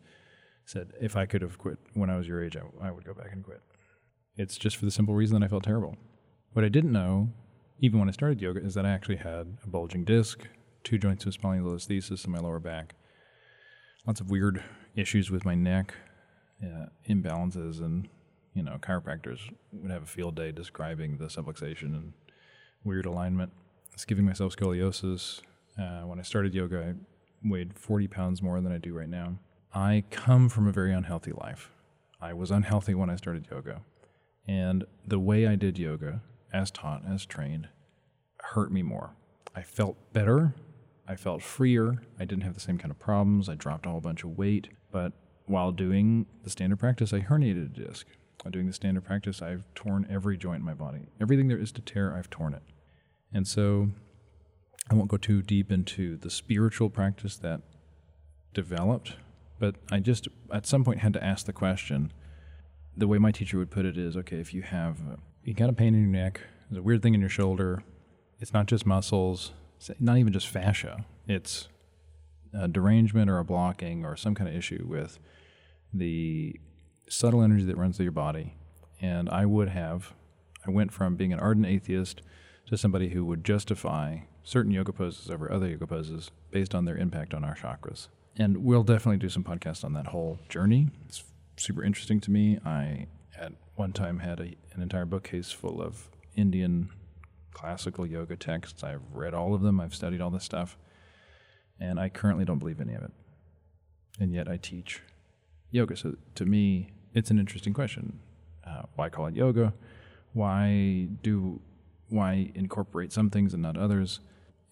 said, 0.65 0.93
if 1.01 1.17
I 1.17 1.25
could 1.25 1.41
have 1.41 1.57
quit 1.57 1.79
when 1.93 2.09
I 2.09 2.17
was 2.17 2.27
your 2.27 2.43
age, 2.43 2.55
I, 2.55 2.87
I 2.87 2.91
would 2.91 3.05
go 3.05 3.13
back 3.13 3.31
and 3.33 3.43
quit. 3.43 3.61
It's 4.37 4.57
just 4.57 4.77
for 4.77 4.85
the 4.85 4.91
simple 4.91 5.15
reason 5.15 5.37
that 5.39 5.45
I 5.45 5.49
felt 5.49 5.63
terrible. 5.63 5.97
What 6.53 6.63
I 6.63 6.69
didn't 6.69 6.91
know, 6.93 7.29
even 7.79 7.99
when 7.99 8.07
I 8.07 8.13
started 8.13 8.41
yoga, 8.41 8.63
is 8.63 8.73
that 8.75 8.85
I 8.85 8.91
actually 8.91 9.17
had 9.17 9.57
a 9.63 9.67
bulging 9.67 10.05
disc, 10.05 10.47
two 10.87 10.97
joints 10.97 11.25
of 11.25 11.33
spondylolisthesis 11.33 12.25
in 12.25 12.31
my 12.31 12.39
lower 12.39 12.61
back, 12.61 12.95
lots 14.05 14.21
of 14.21 14.31
weird 14.31 14.63
issues 14.95 15.29
with 15.29 15.43
my 15.43 15.53
neck, 15.53 15.93
uh, 16.63 16.85
imbalances, 17.09 17.81
and 17.81 18.07
you 18.53 18.63
know, 18.63 18.77
chiropractors 18.79 19.39
would 19.73 19.91
have 19.91 20.03
a 20.03 20.07
field 20.07 20.35
day 20.35 20.53
describing 20.53 21.17
the 21.17 21.25
subluxation 21.25 21.93
and 21.93 22.13
weird 22.85 23.05
alignment. 23.05 23.51
It's 23.93 24.05
giving 24.05 24.23
myself 24.23 24.55
scoliosis. 24.55 25.41
Uh, 25.77 26.03
when 26.03 26.19
I 26.19 26.23
started 26.23 26.53
yoga, 26.53 26.79
I 26.79 26.93
weighed 27.43 27.77
40 27.77 28.07
pounds 28.07 28.41
more 28.41 28.61
than 28.61 28.71
I 28.71 28.77
do 28.77 28.93
right 28.93 29.09
now. 29.09 29.39
I 29.73 30.05
come 30.09 30.47
from 30.47 30.69
a 30.69 30.71
very 30.71 30.93
unhealthy 30.93 31.33
life. 31.33 31.69
I 32.21 32.31
was 32.31 32.49
unhealthy 32.49 32.95
when 32.95 33.09
I 33.09 33.17
started 33.17 33.45
yoga. 33.51 33.81
And 34.47 34.85
the 35.05 35.19
way 35.19 35.47
I 35.47 35.55
did 35.55 35.77
yoga, 35.77 36.21
as 36.53 36.71
taught, 36.71 37.03
as 37.05 37.25
trained, 37.25 37.67
hurt 38.39 38.71
me 38.71 38.83
more. 38.83 39.11
I 39.53 39.63
felt 39.63 39.97
better. 40.13 40.55
I 41.07 41.15
felt 41.15 41.41
freer. 41.41 42.01
I 42.19 42.25
didn't 42.25 42.43
have 42.43 42.53
the 42.53 42.59
same 42.59 42.77
kind 42.77 42.91
of 42.91 42.99
problems. 42.99 43.49
I 43.49 43.55
dropped 43.55 43.85
a 43.85 43.89
whole 43.89 44.01
bunch 44.01 44.23
of 44.23 44.37
weight. 44.37 44.69
But 44.91 45.13
while 45.45 45.71
doing 45.71 46.25
the 46.43 46.49
standard 46.49 46.79
practice, 46.79 47.13
I 47.13 47.21
herniated 47.21 47.65
a 47.65 47.85
disc. 47.85 48.07
While 48.43 48.51
doing 48.51 48.67
the 48.67 48.73
standard 48.73 49.05
practice, 49.05 49.41
I've 49.41 49.65
torn 49.73 50.05
every 50.09 50.37
joint 50.37 50.59
in 50.59 50.65
my 50.65 50.73
body. 50.73 51.07
Everything 51.21 51.47
there 51.47 51.57
is 51.57 51.71
to 51.73 51.81
tear, 51.81 52.15
I've 52.15 52.29
torn 52.29 52.53
it. 52.53 52.63
And 53.33 53.47
so 53.47 53.89
I 54.89 54.95
won't 54.95 55.09
go 55.09 55.17
too 55.17 55.41
deep 55.41 55.71
into 55.71 56.17
the 56.17 56.29
spiritual 56.29 56.89
practice 56.89 57.37
that 57.37 57.61
developed 58.53 59.13
but 59.59 59.75
I 59.91 59.99
just 59.99 60.27
at 60.53 60.65
some 60.65 60.83
point 60.83 60.99
had 60.99 61.13
to 61.13 61.23
ask 61.23 61.45
the 61.45 61.53
question. 61.53 62.11
The 62.95 63.07
way 63.07 63.17
my 63.17 63.31
teacher 63.31 63.57
would 63.57 63.71
put 63.71 63.85
it 63.85 63.97
is, 63.97 64.17
okay, 64.17 64.37
if 64.37 64.53
you 64.53 64.61
have 64.63 64.97
you 65.43 65.53
got 65.53 65.69
a 65.69 65.73
pain 65.73 65.93
in 65.93 66.01
your 66.01 66.09
neck, 66.09 66.41
there's 66.69 66.79
a 66.79 66.83
weird 66.83 67.01
thing 67.01 67.13
in 67.13 67.19
your 67.19 67.29
shoulder. 67.29 67.83
It's 68.39 68.53
not 68.53 68.65
just 68.67 68.85
muscles, 68.85 69.53
not 69.99 70.17
even 70.17 70.33
just 70.33 70.47
fascia. 70.47 71.05
It's 71.27 71.67
a 72.53 72.67
derangement 72.67 73.29
or 73.29 73.39
a 73.39 73.45
blocking 73.45 74.05
or 74.05 74.15
some 74.15 74.35
kind 74.35 74.49
of 74.49 74.55
issue 74.55 74.85
with 74.87 75.19
the 75.93 76.59
subtle 77.09 77.41
energy 77.41 77.63
that 77.65 77.77
runs 77.77 77.97
through 77.97 78.05
your 78.05 78.11
body. 78.11 78.55
And 79.01 79.29
I 79.29 79.45
would 79.45 79.69
have, 79.69 80.13
I 80.65 80.71
went 80.71 80.91
from 80.91 81.15
being 81.15 81.33
an 81.33 81.39
ardent 81.39 81.67
atheist 81.67 82.21
to 82.67 82.77
somebody 82.77 83.09
who 83.09 83.23
would 83.25 83.43
justify 83.43 84.19
certain 84.43 84.71
yoga 84.71 84.91
poses 84.91 85.29
over 85.29 85.51
other 85.51 85.67
yoga 85.67 85.87
poses 85.87 86.31
based 86.51 86.73
on 86.73 86.85
their 86.85 86.97
impact 86.97 87.33
on 87.33 87.43
our 87.43 87.55
chakras 87.55 88.07
and 88.37 88.63
we'll 88.63 88.83
definitely 88.83 89.17
do 89.17 89.29
some 89.29 89.43
podcasts 89.43 89.83
on 89.83 89.93
that 89.93 90.07
whole 90.07 90.39
journey. 90.47 90.89
It's 91.07 91.23
super 91.57 91.83
interesting 91.83 92.19
to 92.21 92.31
me. 92.31 92.59
I 92.63 93.07
at 93.37 93.53
one 93.75 93.93
time 93.93 94.19
had 94.19 94.39
a, 94.39 94.53
an 94.73 94.81
entire 94.81 95.05
bookcase 95.05 95.51
full 95.51 95.81
of 95.81 96.09
Indian 96.35 96.89
classical 97.57 98.05
yoga 98.05 98.35
texts. 98.35 98.83
I've 98.83 99.01
read 99.11 99.33
all 99.33 99.55
of 99.55 99.61
them. 99.61 99.79
I've 99.79 99.95
studied 99.95 100.21
all 100.21 100.29
this 100.29 100.43
stuff, 100.43 100.77
and 101.79 101.99
I 101.99 102.07
currently 102.07 102.45
don't 102.45 102.59
believe 102.59 102.79
any 102.79 102.93
of 102.93 103.01
it. 103.01 103.11
And 104.19 104.31
yet 104.31 104.47
I 104.47 104.57
teach 104.57 105.01
yoga. 105.71 105.97
So 105.97 106.15
to 106.35 106.45
me, 106.45 106.91
it's 107.15 107.31
an 107.31 107.39
interesting 107.39 107.73
question. 107.73 108.19
Uh, 108.65 108.83
why 108.95 109.09
call 109.09 109.25
it 109.25 109.35
yoga? 109.35 109.73
Why 110.33 111.07
do 111.23 111.59
why 112.09 112.51
incorporate 112.53 113.11
some 113.11 113.31
things 113.31 113.53
and 113.53 113.63
not 113.63 113.75
others? 113.75 114.19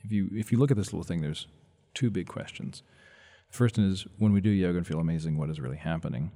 If 0.04 0.12
you 0.12 0.30
if 0.34 0.52
you 0.52 0.60
look 0.60 0.70
at 0.70 0.78
this 0.78 0.94
little 0.94 1.04
thing, 1.04 1.22
there's 1.22 1.48
two 1.96 2.12
big 2.12 2.28
questions. 2.28 2.84
First 3.50 3.80
is 3.80 4.06
when 4.20 4.32
we 4.32 4.42
do 4.42 4.50
yoga 4.50 4.78
and 4.78 4.86
feel 4.86 5.00
amazing, 5.00 5.38
what 5.38 5.50
is 5.50 5.60
really 5.60 5.78
happening? 5.78 6.32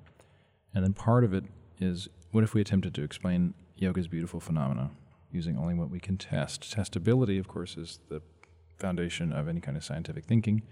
And 0.74 0.84
then 0.84 0.94
part 0.94 1.24
of 1.24 1.34
it 1.34 1.44
is 1.80 2.08
what 2.32 2.44
if 2.44 2.54
we 2.56 2.62
attempted 2.62 2.96
to 2.96 3.04
explain 3.04 3.54
yoga's 3.76 4.08
beautiful 4.08 4.40
phenomena 4.40 4.92
using 5.32 5.58
only 5.58 5.74
what 5.74 5.90
we 5.90 6.00
can 6.00 6.18
test? 6.18 6.76
Testability, 6.76 7.40
of 7.40 7.48
course, 7.48 7.78
is 7.78 8.00
the 8.10 8.22
foundation 8.78 9.32
of 9.32 9.48
any 9.48 9.60
kind 9.60 9.78
of 9.78 9.84
scientific 9.84 10.26
thinking. 10.26 10.64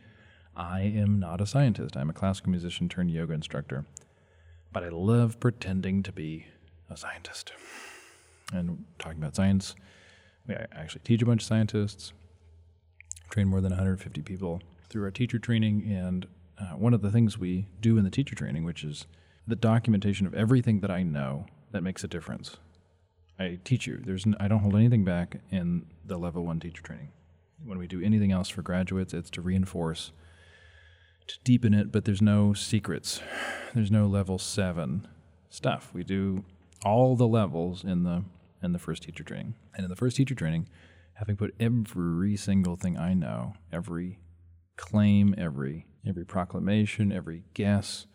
I 0.55 0.81
am 0.81 1.19
not 1.19 1.39
a 1.41 1.45
scientist. 1.45 1.95
I'm 1.95 2.09
a 2.09 2.13
classical 2.13 2.49
musician 2.49 2.89
turned 2.89 3.11
yoga 3.11 3.33
instructor. 3.33 3.85
But 4.71 4.83
I 4.83 4.89
love 4.89 5.39
pretending 5.39 6.03
to 6.03 6.11
be 6.11 6.47
a 6.89 6.97
scientist. 6.97 7.53
And 8.53 8.85
talking 8.97 9.19
about 9.19 9.35
science, 9.35 9.75
I 10.49 10.65
actually 10.71 11.01
teach 11.03 11.21
a 11.21 11.25
bunch 11.25 11.43
of 11.43 11.47
scientists, 11.47 12.13
train 13.29 13.47
more 13.47 13.61
than 13.61 13.71
150 13.71 14.21
people 14.21 14.61
through 14.89 15.03
our 15.03 15.11
teacher 15.11 15.37
training, 15.37 15.83
and 15.91 16.27
uh, 16.59 16.75
one 16.75 16.93
of 16.93 17.01
the 17.01 17.11
things 17.11 17.37
we 17.37 17.67
do 17.81 17.97
in 17.97 18.03
the 18.03 18.09
teacher 18.09 18.35
training, 18.35 18.63
which 18.63 18.83
is 18.83 19.05
the 19.45 19.55
documentation 19.55 20.25
of 20.25 20.33
everything 20.33 20.79
that 20.79 20.91
I 20.91 21.03
know 21.03 21.45
that 21.71 21.83
makes 21.83 22.03
a 22.03 22.07
difference. 22.07 22.57
I 23.39 23.60
teach 23.63 23.88
you. 23.88 24.01
There's 24.03 24.25
n- 24.25 24.36
I 24.39 24.48
don't 24.48 24.60
hold 24.60 24.75
anything 24.75 25.03
back 25.03 25.38
in 25.51 25.86
the 26.06 26.17
level 26.17 26.46
one 26.46 26.60
teacher 26.60 26.82
training. 26.82 27.12
When 27.63 27.77
we 27.77 27.88
do 27.88 28.01
anything 28.01 28.32
else 28.32 28.50
for 28.50 28.62
graduates, 28.62 29.13
it's 29.13 29.29
to 29.32 29.41
reinforce, 29.41 30.12
to 31.27 31.36
deepen 31.44 31.74
it, 31.74 31.91
but 31.91 32.06
there's 32.06 32.22
no 32.22 32.53
secrets. 32.53 33.22
There's 33.74 33.91
no 33.91 34.08
level 34.08 34.38
seven 34.38 35.08
stuff. 35.50 35.91
We 35.94 36.03
do 36.03 36.46
all 36.84 37.15
the 37.15 37.27
levels 37.27 37.84
in 37.84 38.03
the 38.03 38.24
in 38.63 38.72
the 38.72 38.79
first 38.79 39.03
teacher 39.03 39.24
training. 39.24 39.56
And 39.75 39.84
in 39.84 39.89
the 39.89 39.96
first 39.96 40.17
teacher 40.17 40.36
training, 40.36 40.67
having 41.13 41.36
put 41.36 41.53
every 41.60 42.36
single 42.36 42.75
thing 42.75 42.98
I 42.98 43.13
know, 43.13 43.53
every 43.72 44.20
claim, 44.77 45.36
every 45.38 45.86
every 46.08 46.25
proclamation, 46.25 47.12
every 47.12 47.44
guess. 47.53 48.08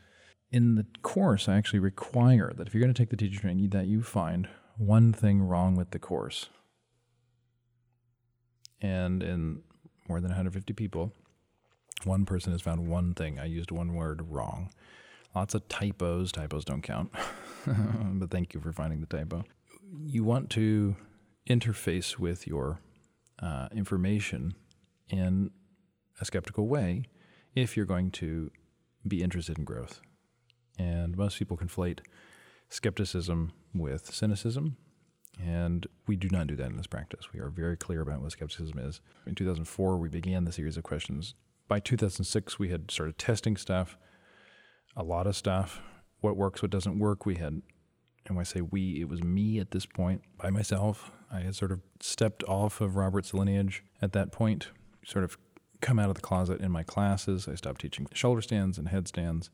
In 0.51 0.75
the 0.75 0.87
course, 1.03 1.49
I 1.49 1.57
actually 1.57 1.79
require 1.79 2.53
that 2.57 2.67
if 2.67 2.75
you're 2.75 2.83
going 2.83 2.93
to 2.93 3.01
take 3.01 3.11
the 3.11 3.17
teacher 3.17 3.41
training, 3.41 3.71
that 3.71 3.87
you 3.87 4.03
find 4.03 4.49
one 4.77 5.13
thing 5.13 5.43
wrong 5.43 5.77
with 5.77 5.91
the 5.91 5.99
course. 5.99 6.49
And 8.81 9.23
in 9.23 9.63
more 10.09 10.21
than 10.21 10.31
150 10.31 10.73
people, 10.73 11.13
one 12.05 12.25
person 12.25 12.53
has 12.53 12.63
found 12.63 12.89
one 12.89 13.15
thing. 13.15 13.39
I 13.39 13.45
used 13.45 13.71
one 13.71 13.95
word 13.95 14.23
wrong. 14.29 14.71
Lots 15.35 15.55
of 15.55 15.69
typos. 15.69 16.33
Typos 16.33 16.65
don't 16.65 16.83
count. 16.83 17.13
but 17.67 18.31
thank 18.31 18.55
you 18.55 18.61
for 18.61 18.73
finding 18.73 19.01
the 19.01 19.07
typo. 19.07 19.45
You 20.05 20.25
want 20.25 20.51
to 20.51 20.97
interface 21.49 22.19
with 22.19 22.47
your 22.47 22.81
uh, 23.41 23.69
information 23.73 24.55
in 25.09 25.51
a 26.21 26.25
skeptical 26.25 26.67
way 26.67 27.05
if 27.55 27.77
you're 27.77 27.87
going 27.87 28.11
to 28.13 28.51
be 29.07 29.23
interested 29.23 29.59
in 29.59 29.65
growth. 29.65 30.01
And 30.79 31.17
most 31.17 31.39
people 31.39 31.57
conflate 31.57 32.01
skepticism 32.69 33.53
with 33.75 34.15
cynicism. 34.15 34.77
And 35.41 35.87
we 36.07 36.17
do 36.17 36.29
not 36.29 36.47
do 36.47 36.57
that 36.57 36.71
in 36.71 36.77
this 36.77 36.87
practice. 36.87 37.33
We 37.33 37.41
are 37.41 37.49
very 37.49 37.77
clear 37.77 38.03
about 38.03 38.21
what 38.21 38.33
skepticism 38.33 38.79
is. 38.79 39.01
In 39.27 39.35
2004, 39.35 39.97
we 39.97 40.09
began 40.09 40.45
the 40.45 40.53
series 40.53 40.77
of 40.77 40.83
questions. 40.83 41.35
By 41.69 41.81
2006, 41.81 42.59
we 42.59 42.69
had 42.69 42.91
started 42.91 43.19
testing 43.19 43.57
stuff, 43.57 43.97
a 44.95 45.03
lot 45.03 45.27
of 45.27 45.37
stuff. 45.37 45.81
What 46.21 46.37
works, 46.37 46.63
what 46.63 46.71
doesn't 46.71 46.99
work. 46.99 47.25
We 47.25 47.37
had, 47.37 47.63
and 48.27 48.37
when 48.37 48.41
I 48.41 48.45
say 48.45 48.61
we, 48.61 49.01
it 49.01 49.09
was 49.09 49.23
me 49.23 49.59
at 49.59 49.71
this 49.71 49.87
point 49.87 50.23
by 50.37 50.51
myself. 50.51 51.11
I 51.33 51.41
had 51.41 51.57
sort 51.57 51.73
of 51.73 51.81
stepped 52.01 52.45
off 52.45 52.81
of 52.81 52.97
Robert's 52.97 53.33
lineage 53.33 53.85
at 54.03 54.13
that 54.13 54.33
point, 54.33 54.69
sort 55.05 55.25
of 55.25 55.39
come 55.81 55.99
out 55.99 56.11
of 56.11 56.15
the 56.15 56.21
closet 56.21 56.61
in 56.61 56.71
my 56.71 56.83
classes. 56.83 57.49
I 57.49 57.55
stopped 57.55 57.81
teaching 57.81 58.07
shoulder 58.13 58.43
stands 58.43 58.77
and 58.79 58.89
headstands. 58.89 59.51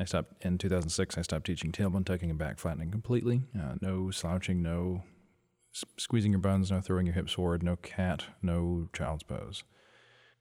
I 0.00 0.04
stopped 0.04 0.44
in 0.44 0.56
2006. 0.58 1.18
I 1.18 1.22
stopped 1.22 1.46
teaching 1.46 1.72
tailbone 1.72 2.06
tucking 2.06 2.30
and 2.30 2.38
back 2.38 2.58
flattening 2.58 2.90
completely. 2.90 3.42
Uh, 3.54 3.74
no 3.80 4.10
slouching, 4.10 4.62
no 4.62 5.02
s- 5.74 5.84
squeezing 5.98 6.32
your 6.32 6.40
buns, 6.40 6.70
no 6.70 6.80
throwing 6.80 7.06
your 7.06 7.14
hips 7.14 7.32
forward, 7.34 7.62
no 7.62 7.76
cat, 7.76 8.24
no 8.42 8.88
child's 8.94 9.22
pose, 9.22 9.62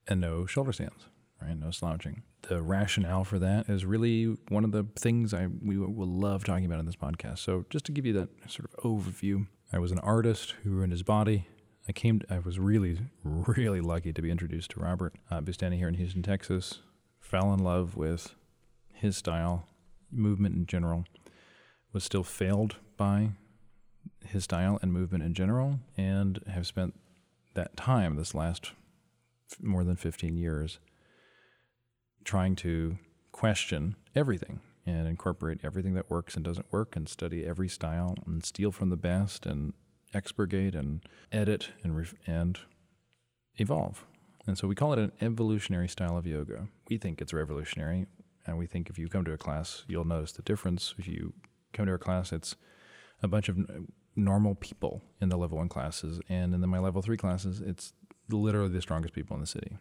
and 0.07 0.21
no 0.21 0.45
shoulder 0.45 0.71
stands. 0.71 1.07
Right, 1.41 1.57
no 1.57 1.71
slouching. 1.71 2.23
The 2.43 2.61
rationale 2.61 3.23
for 3.23 3.39
that 3.39 3.69
is 3.69 3.85
really 3.85 4.37
one 4.49 4.65
of 4.65 4.71
the 4.71 4.85
things 4.97 5.33
I 5.33 5.47
we 5.47 5.77
will 5.77 6.07
love 6.07 6.43
talking 6.43 6.65
about 6.65 6.79
in 6.79 6.85
this 6.85 6.97
podcast. 6.97 7.39
So, 7.39 7.65
just 7.69 7.85
to 7.85 7.91
give 7.93 8.05
you 8.05 8.13
that 8.13 8.29
sort 8.47 8.69
of 8.73 8.83
overview, 8.83 9.47
I 9.71 9.79
was 9.79 9.91
an 9.93 9.99
artist 9.99 10.55
who 10.63 10.71
ruined 10.71 10.91
his 10.91 11.03
body 11.03 11.47
I 11.87 11.91
came. 11.91 12.21
I 12.29 12.39
was 12.39 12.59
really, 12.59 12.99
really 13.23 13.81
lucky 13.81 14.13
to 14.13 14.21
be 14.21 14.29
introduced 14.29 14.71
to 14.71 14.79
Robert 14.79 15.15
uh, 15.31 15.41
Boustany 15.41 15.77
here 15.77 15.87
in 15.87 15.95
Houston, 15.95 16.21
Texas. 16.21 16.81
Fell 17.19 17.51
in 17.51 17.59
love 17.59 17.95
with 17.97 18.35
his 18.99 19.17
style, 19.17 19.65
movement 20.11 20.55
in 20.55 20.65
general. 20.65 21.05
Was 21.91 22.03
still 22.03 22.23
failed 22.23 22.75
by 22.97 23.31
his 24.23 24.43
style 24.43 24.77
and 24.81 24.93
movement 24.93 25.23
in 25.23 25.33
general, 25.33 25.79
and 25.97 26.39
have 26.47 26.67
spent 26.67 26.93
that 27.55 27.75
time, 27.75 28.15
this 28.15 28.35
last 28.35 28.73
more 29.59 29.83
than 29.83 29.95
15 29.95 30.37
years, 30.37 30.79
trying 32.23 32.55
to 32.57 32.99
question 33.31 33.95
everything 34.15 34.59
and 34.85 35.07
incorporate 35.07 35.59
everything 35.63 35.93
that 35.95 36.09
works 36.09 36.35
and 36.35 36.43
doesn't 36.43 36.71
work 36.71 36.95
and 36.95 37.09
study 37.09 37.45
every 37.45 37.69
style 37.69 38.15
and 38.25 38.45
steal 38.45 38.71
from 38.71 38.89
the 38.89 38.97
best 38.97 39.45
and 39.45 39.73
expurgate 40.13 40.75
and 40.75 41.01
edit 41.31 41.69
and 41.83 42.07
and 42.27 42.59
evolve. 43.55 44.05
And 44.47 44.57
so 44.57 44.67
we 44.67 44.75
call 44.75 44.93
it 44.93 44.99
an 44.99 45.11
evolutionary 45.21 45.87
style 45.87 46.17
of 46.17 46.25
yoga. 46.25 46.67
We 46.89 46.97
think 46.97 47.21
it's 47.21 47.33
revolutionary, 47.33 48.07
and 48.49 48.57
we 48.57 48.65
think 48.67 48.89
if 48.89 48.97
you 48.97 49.07
come 49.07 49.23
to 49.25 49.33
a 49.33 49.37
class, 49.37 49.83
you'll 49.87 50.05
notice 50.05 50.31
the 50.31 50.41
difference. 50.41 50.95
If 50.97 51.07
you 51.07 51.33
come 51.73 51.85
to 51.85 51.91
our 51.91 51.97
class, 51.97 52.31
it's 52.31 52.55
a 53.21 53.27
bunch 53.27 53.47
of 53.47 53.57
normal 54.15 54.55
people 54.55 55.01
in 55.21 55.29
the 55.29 55.37
level 55.37 55.57
one 55.57 55.69
classes, 55.69 56.19
and 56.29 56.53
in 56.53 56.61
the, 56.61 56.67
my 56.67 56.79
level 56.79 57.01
three 57.01 57.17
classes, 57.17 57.61
it's 57.61 57.93
literally 58.29 58.69
the 58.69 58.81
strongest 58.81 59.13
people 59.13 59.35
in 59.35 59.41
the 59.41 59.47
city. 59.47 59.77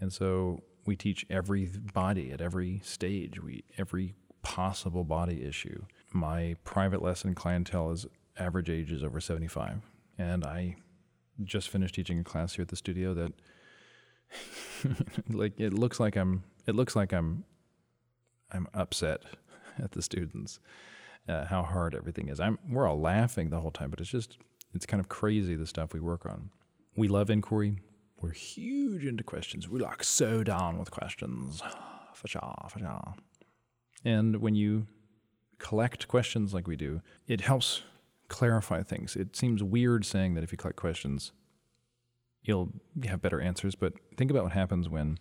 And 0.00 0.12
so 0.12 0.60
we 0.86 0.96
teach 0.96 1.26
every 1.28 1.70
body 1.92 2.30
at 2.30 2.40
every 2.40 2.80
stage, 2.84 3.42
we 3.42 3.64
every 3.76 4.14
possible 4.42 5.04
body 5.04 5.44
issue. 5.44 5.82
My 6.12 6.56
private 6.64 7.02
lesson 7.02 7.34
clientele 7.34 7.90
is 7.90 8.06
average 8.38 8.70
age 8.70 8.92
is 8.92 9.02
over 9.02 9.20
75, 9.20 9.82
and 10.16 10.44
I 10.44 10.76
just 11.42 11.68
finished 11.68 11.96
teaching 11.96 12.18
a 12.20 12.24
class 12.24 12.54
here 12.54 12.62
at 12.62 12.68
the 12.68 12.76
studio 12.76 13.14
that 13.14 13.32
like 15.28 15.58
it 15.58 15.72
looks 15.72 15.98
like 15.98 16.16
I'm 16.16 16.44
it 16.68 16.74
looks 16.74 16.94
like 16.94 17.12
I'm 17.12 17.44
I'm 18.52 18.68
upset 18.74 19.22
at 19.82 19.92
the 19.92 20.02
students 20.02 20.60
uh, 21.28 21.46
how 21.46 21.62
hard 21.62 21.94
everything 21.94 22.28
is. 22.28 22.38
I'm 22.38 22.58
we're 22.70 22.86
all 22.86 23.00
laughing 23.00 23.50
the 23.50 23.60
whole 23.60 23.70
time, 23.70 23.90
but 23.90 24.00
it's 24.00 24.10
just 24.10 24.38
it's 24.74 24.86
kind 24.86 25.00
of 25.00 25.08
crazy 25.08 25.56
the 25.56 25.66
stuff 25.66 25.92
we 25.92 26.00
work 26.00 26.26
on. 26.26 26.50
We 26.96 27.08
love 27.08 27.30
inquiry. 27.30 27.78
We're 28.20 28.32
huge 28.32 29.06
into 29.06 29.24
questions. 29.24 29.68
We 29.68 29.80
like 29.80 30.04
so 30.04 30.42
down 30.44 30.78
with 30.78 30.90
questions. 30.90 31.62
For 32.14 32.26
sure, 32.26 32.66
for 32.68 32.80
sure. 32.80 33.14
And 34.04 34.40
when 34.40 34.56
you 34.56 34.88
collect 35.58 36.08
questions 36.08 36.52
like 36.52 36.66
we 36.66 36.74
do, 36.74 37.00
it 37.28 37.42
helps 37.42 37.82
clarify 38.26 38.82
things. 38.82 39.14
It 39.14 39.36
seems 39.36 39.62
weird 39.62 40.04
saying 40.04 40.34
that 40.34 40.42
if 40.42 40.50
you 40.50 40.58
collect 40.58 40.78
questions, 40.78 41.30
you'll 42.42 42.72
have 43.04 43.22
better 43.22 43.40
answers, 43.40 43.76
but 43.76 43.92
think 44.16 44.32
about 44.32 44.42
what 44.42 44.52
happens 44.52 44.88
when 44.88 45.18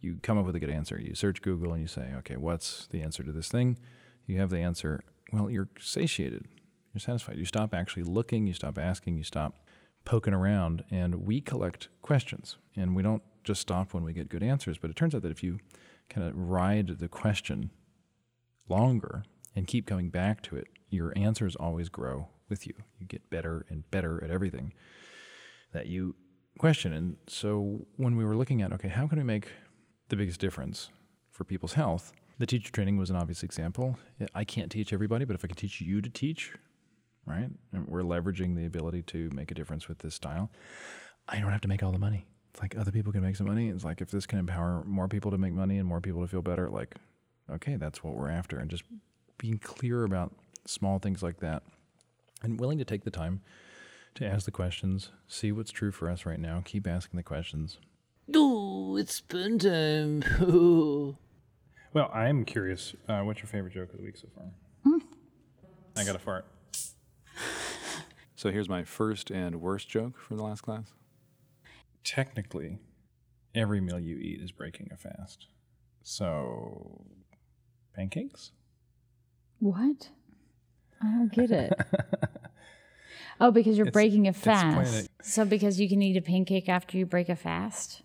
you 0.00 0.18
come 0.22 0.38
up 0.38 0.46
with 0.46 0.56
a 0.56 0.60
good 0.60 0.70
answer. 0.70 0.98
You 1.00 1.14
search 1.14 1.42
Google 1.42 1.72
and 1.72 1.82
you 1.82 1.88
say, 1.88 2.12
okay, 2.18 2.36
what's 2.36 2.86
the 2.88 3.02
answer 3.02 3.22
to 3.22 3.32
this 3.32 3.48
thing? 3.48 3.78
You 4.26 4.38
have 4.38 4.50
the 4.50 4.58
answer. 4.58 5.02
Well, 5.32 5.50
you're 5.50 5.68
satiated. 5.78 6.46
You're 6.92 7.00
satisfied. 7.00 7.36
You 7.36 7.44
stop 7.44 7.74
actually 7.74 8.02
looking, 8.04 8.46
you 8.46 8.52
stop 8.52 8.78
asking, 8.78 9.16
you 9.16 9.24
stop 9.24 9.54
poking 10.04 10.34
around, 10.34 10.84
and 10.90 11.26
we 11.26 11.40
collect 11.40 11.88
questions. 12.02 12.56
And 12.74 12.96
we 12.96 13.02
don't 13.02 13.22
just 13.44 13.60
stop 13.60 13.94
when 13.94 14.02
we 14.02 14.12
get 14.12 14.28
good 14.28 14.42
answers, 14.42 14.78
but 14.78 14.90
it 14.90 14.96
turns 14.96 15.14
out 15.14 15.22
that 15.22 15.30
if 15.30 15.42
you 15.42 15.58
kind 16.08 16.26
of 16.26 16.36
ride 16.36 16.98
the 16.98 17.08
question 17.08 17.70
longer 18.68 19.24
and 19.54 19.66
keep 19.66 19.86
coming 19.86 20.10
back 20.10 20.42
to 20.42 20.56
it, 20.56 20.66
your 20.88 21.12
answers 21.16 21.54
always 21.56 21.88
grow 21.88 22.28
with 22.48 22.66
you. 22.66 22.74
You 22.98 23.06
get 23.06 23.30
better 23.30 23.64
and 23.68 23.88
better 23.90 24.22
at 24.24 24.30
everything 24.30 24.72
that 25.72 25.86
you 25.86 26.16
question. 26.58 26.92
And 26.92 27.16
so 27.28 27.86
when 27.96 28.16
we 28.16 28.24
were 28.24 28.36
looking 28.36 28.60
at, 28.62 28.72
okay, 28.72 28.88
how 28.88 29.06
can 29.06 29.18
we 29.18 29.24
make 29.24 29.48
the 30.10 30.16
biggest 30.16 30.40
difference 30.40 30.90
for 31.30 31.44
people's 31.44 31.72
health? 31.72 32.12
The 32.38 32.46
teacher 32.46 32.72
training 32.72 32.96
was 32.96 33.10
an 33.10 33.16
obvious 33.16 33.42
example. 33.42 33.98
I 34.34 34.44
can't 34.44 34.70
teach 34.70 34.92
everybody, 34.92 35.24
but 35.24 35.34
if 35.34 35.44
I 35.44 35.48
can 35.48 35.56
teach 35.56 35.80
you 35.80 36.00
to 36.00 36.08
teach, 36.08 36.54
right? 37.26 37.50
And 37.72 37.86
we're 37.86 38.02
leveraging 38.02 38.56
the 38.56 38.66
ability 38.66 39.02
to 39.02 39.30
make 39.34 39.50
a 39.50 39.54
difference 39.54 39.88
with 39.88 39.98
this 39.98 40.14
style. 40.14 40.50
I 41.28 41.38
don't 41.38 41.52
have 41.52 41.60
to 41.62 41.68
make 41.68 41.82
all 41.82 41.92
the 41.92 41.98
money. 41.98 42.26
It's 42.52 42.60
like 42.60 42.76
other 42.76 42.90
people 42.90 43.12
can 43.12 43.22
make 43.22 43.36
some 43.36 43.46
money. 43.46 43.68
It's 43.68 43.84
like 43.84 44.00
if 44.00 44.10
this 44.10 44.26
can 44.26 44.38
empower 44.38 44.82
more 44.84 45.06
people 45.06 45.30
to 45.30 45.38
make 45.38 45.52
money 45.52 45.78
and 45.78 45.86
more 45.86 46.00
people 46.00 46.22
to 46.22 46.28
feel 46.28 46.42
better, 46.42 46.68
like, 46.68 46.96
okay, 47.50 47.76
that's 47.76 48.02
what 48.02 48.14
we're 48.14 48.30
after. 48.30 48.58
And 48.58 48.70
just 48.70 48.84
being 49.38 49.58
clear 49.58 50.04
about 50.04 50.32
small 50.66 50.98
things 50.98 51.22
like 51.22 51.40
that 51.40 51.62
and 52.42 52.58
willing 52.58 52.78
to 52.78 52.84
take 52.84 53.04
the 53.04 53.10
time 53.10 53.42
to 54.14 54.26
ask 54.26 54.44
the 54.44 54.50
questions, 54.50 55.10
see 55.28 55.52
what's 55.52 55.70
true 55.70 55.92
for 55.92 56.10
us 56.10 56.26
right 56.26 56.40
now, 56.40 56.62
keep 56.64 56.86
asking 56.86 57.16
the 57.16 57.22
questions. 57.22 57.78
Oh, 58.34 58.96
it's 58.96 59.14
spoon 59.16 59.58
time. 59.58 61.16
Well, 61.92 62.08
I'm 62.14 62.44
curious. 62.44 62.94
Uh, 63.08 63.22
what's 63.22 63.40
your 63.40 63.48
favorite 63.48 63.74
joke 63.74 63.90
of 63.90 63.96
the 63.96 64.04
week 64.04 64.16
so 64.16 64.28
far? 64.32 64.44
I 65.96 66.04
got 66.04 66.14
a 66.14 66.20
fart. 66.20 66.46
So 68.36 68.52
here's 68.52 68.68
my 68.68 68.84
first 68.84 69.32
and 69.32 69.60
worst 69.60 69.88
joke 69.88 70.16
from 70.16 70.36
the 70.36 70.44
last 70.44 70.60
class. 70.62 70.92
Technically, 72.04 72.78
every 73.56 73.80
meal 73.80 73.98
you 73.98 74.16
eat 74.18 74.40
is 74.40 74.52
breaking 74.52 74.88
a 74.92 74.96
fast. 74.96 75.48
So, 76.04 77.04
pancakes? 77.92 78.52
What? 79.58 80.10
I 81.02 81.06
don't 81.06 81.32
get 81.32 81.50
it. 81.50 81.72
oh, 83.40 83.50
because 83.50 83.76
you're 83.76 83.88
It's- 83.88 83.92
breaking 83.92 84.28
a 84.28 84.32
fast. 84.32 85.08
So 85.22 85.44
because 85.44 85.80
you 85.80 85.88
can 85.88 86.00
eat 86.02 86.16
a 86.16 86.22
pancake 86.22 86.68
after 86.68 86.96
you 86.96 87.04
break 87.04 87.28
a 87.28 87.34
fast? 87.36 88.02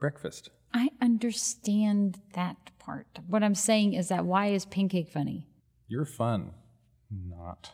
Breakfast. 0.00 0.50
I 0.72 0.90
understand 1.00 2.20
that 2.32 2.56
part. 2.78 3.06
What 3.28 3.42
I'm 3.42 3.54
saying 3.54 3.92
is 3.92 4.08
that 4.08 4.24
why 4.24 4.46
is 4.48 4.64
pancake 4.64 5.10
funny? 5.10 5.46
You're 5.88 6.06
fun. 6.06 6.52
Not. 7.10 7.72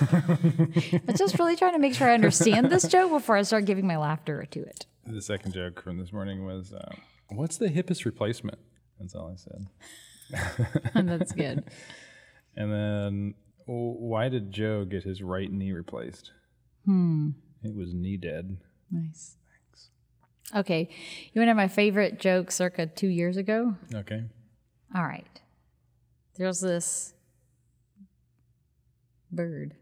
I'm 0.00 1.16
just 1.16 1.38
really 1.38 1.56
trying 1.56 1.74
to 1.74 1.78
make 1.78 1.94
sure 1.94 2.08
I 2.08 2.14
understand 2.14 2.70
this 2.70 2.88
joke 2.88 3.10
before 3.10 3.36
I 3.36 3.42
start 3.42 3.66
giving 3.66 3.86
my 3.86 3.98
laughter 3.98 4.46
to 4.50 4.60
it. 4.60 4.86
The 5.06 5.20
second 5.20 5.52
joke 5.52 5.82
from 5.82 5.98
this 5.98 6.12
morning 6.12 6.46
was, 6.46 6.72
uh, 6.72 6.94
"What's 7.28 7.56
the 7.56 7.68
hippest 7.68 8.04
replacement?" 8.04 8.58
That's 8.98 9.14
all 9.14 9.30
I 9.32 9.36
said. 9.36 9.66
And 10.94 11.08
that's 11.10 11.32
good. 11.32 11.64
And 12.56 12.72
then, 12.72 13.34
why 13.66 14.28
did 14.28 14.52
Joe 14.52 14.84
get 14.84 15.04
his 15.04 15.22
right 15.22 15.50
knee 15.50 15.72
replaced? 15.72 16.32
Hmm. 16.84 17.30
It 17.62 17.74
was 17.74 17.92
knee 17.92 18.16
dead. 18.16 18.58
Nice. 18.90 19.36
Okay. 20.54 20.88
You 21.32 21.40
want 21.40 21.48
to 21.48 21.52
know 21.52 21.54
my 21.54 21.68
favorite 21.68 22.18
joke 22.18 22.50
circa 22.50 22.86
two 22.86 23.08
years 23.08 23.36
ago? 23.36 23.74
Okay. 23.94 24.22
All 24.94 25.04
right. 25.04 25.26
There's 26.36 26.60
this 26.60 27.12
bird, 29.30 29.74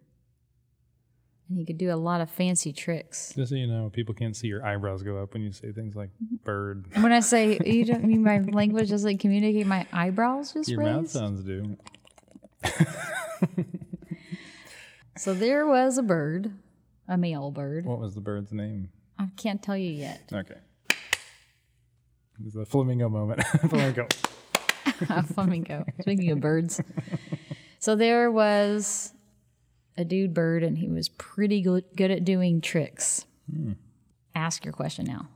and 1.48 1.58
he 1.58 1.66
could 1.66 1.78
do 1.78 1.92
a 1.92 1.96
lot 1.96 2.20
of 2.20 2.30
fancy 2.30 2.72
tricks. 2.72 3.34
Just 3.36 3.50
so 3.50 3.56
you 3.56 3.66
know, 3.66 3.90
people 3.90 4.14
can't 4.14 4.34
see 4.34 4.48
your 4.48 4.64
eyebrows 4.64 5.02
go 5.02 5.22
up 5.22 5.34
when 5.34 5.42
you 5.42 5.52
say 5.52 5.70
things 5.72 5.94
like 5.94 6.08
mm-hmm. 6.10 6.36
bird. 6.44 6.86
And 6.94 7.02
when 7.02 7.12
I 7.12 7.20
say 7.20 7.58
you 7.64 7.84
don't 7.84 8.04
mean 8.04 8.22
my 8.22 8.38
language 8.38 8.88
doesn't 8.88 9.18
communicate, 9.18 9.66
my 9.66 9.86
eyebrows 9.92 10.54
just 10.54 10.70
Your 10.70 10.80
mouth 10.80 11.10
sounds 11.10 11.44
do. 11.44 11.76
So 15.18 15.32
there 15.32 15.66
was 15.66 15.96
a 15.96 16.02
bird, 16.02 16.52
a 17.08 17.16
male 17.16 17.50
bird. 17.50 17.86
What 17.86 18.00
was 18.00 18.14
the 18.14 18.20
bird's 18.20 18.52
name? 18.52 18.90
I 19.18 19.28
can't 19.36 19.62
tell 19.62 19.76
you 19.76 19.90
yet. 19.90 20.22
Okay. 20.32 20.56
It's 22.44 22.56
a 22.56 22.66
flamingo 22.66 23.08
moment. 23.08 23.42
flamingo. 23.68 24.06
flamingo. 25.34 25.84
Speaking 26.00 26.30
of 26.30 26.40
birds. 26.40 26.80
So 27.78 27.96
there 27.96 28.30
was 28.30 29.12
a 29.96 30.04
dude 30.04 30.34
bird, 30.34 30.62
and 30.62 30.76
he 30.76 30.88
was 30.88 31.08
pretty 31.08 31.62
good, 31.62 31.84
good 31.96 32.10
at 32.10 32.24
doing 32.24 32.60
tricks. 32.60 33.24
Hmm. 33.50 33.72
Ask 34.34 34.64
your 34.64 34.72
question 34.72 35.06
now. 35.06 35.28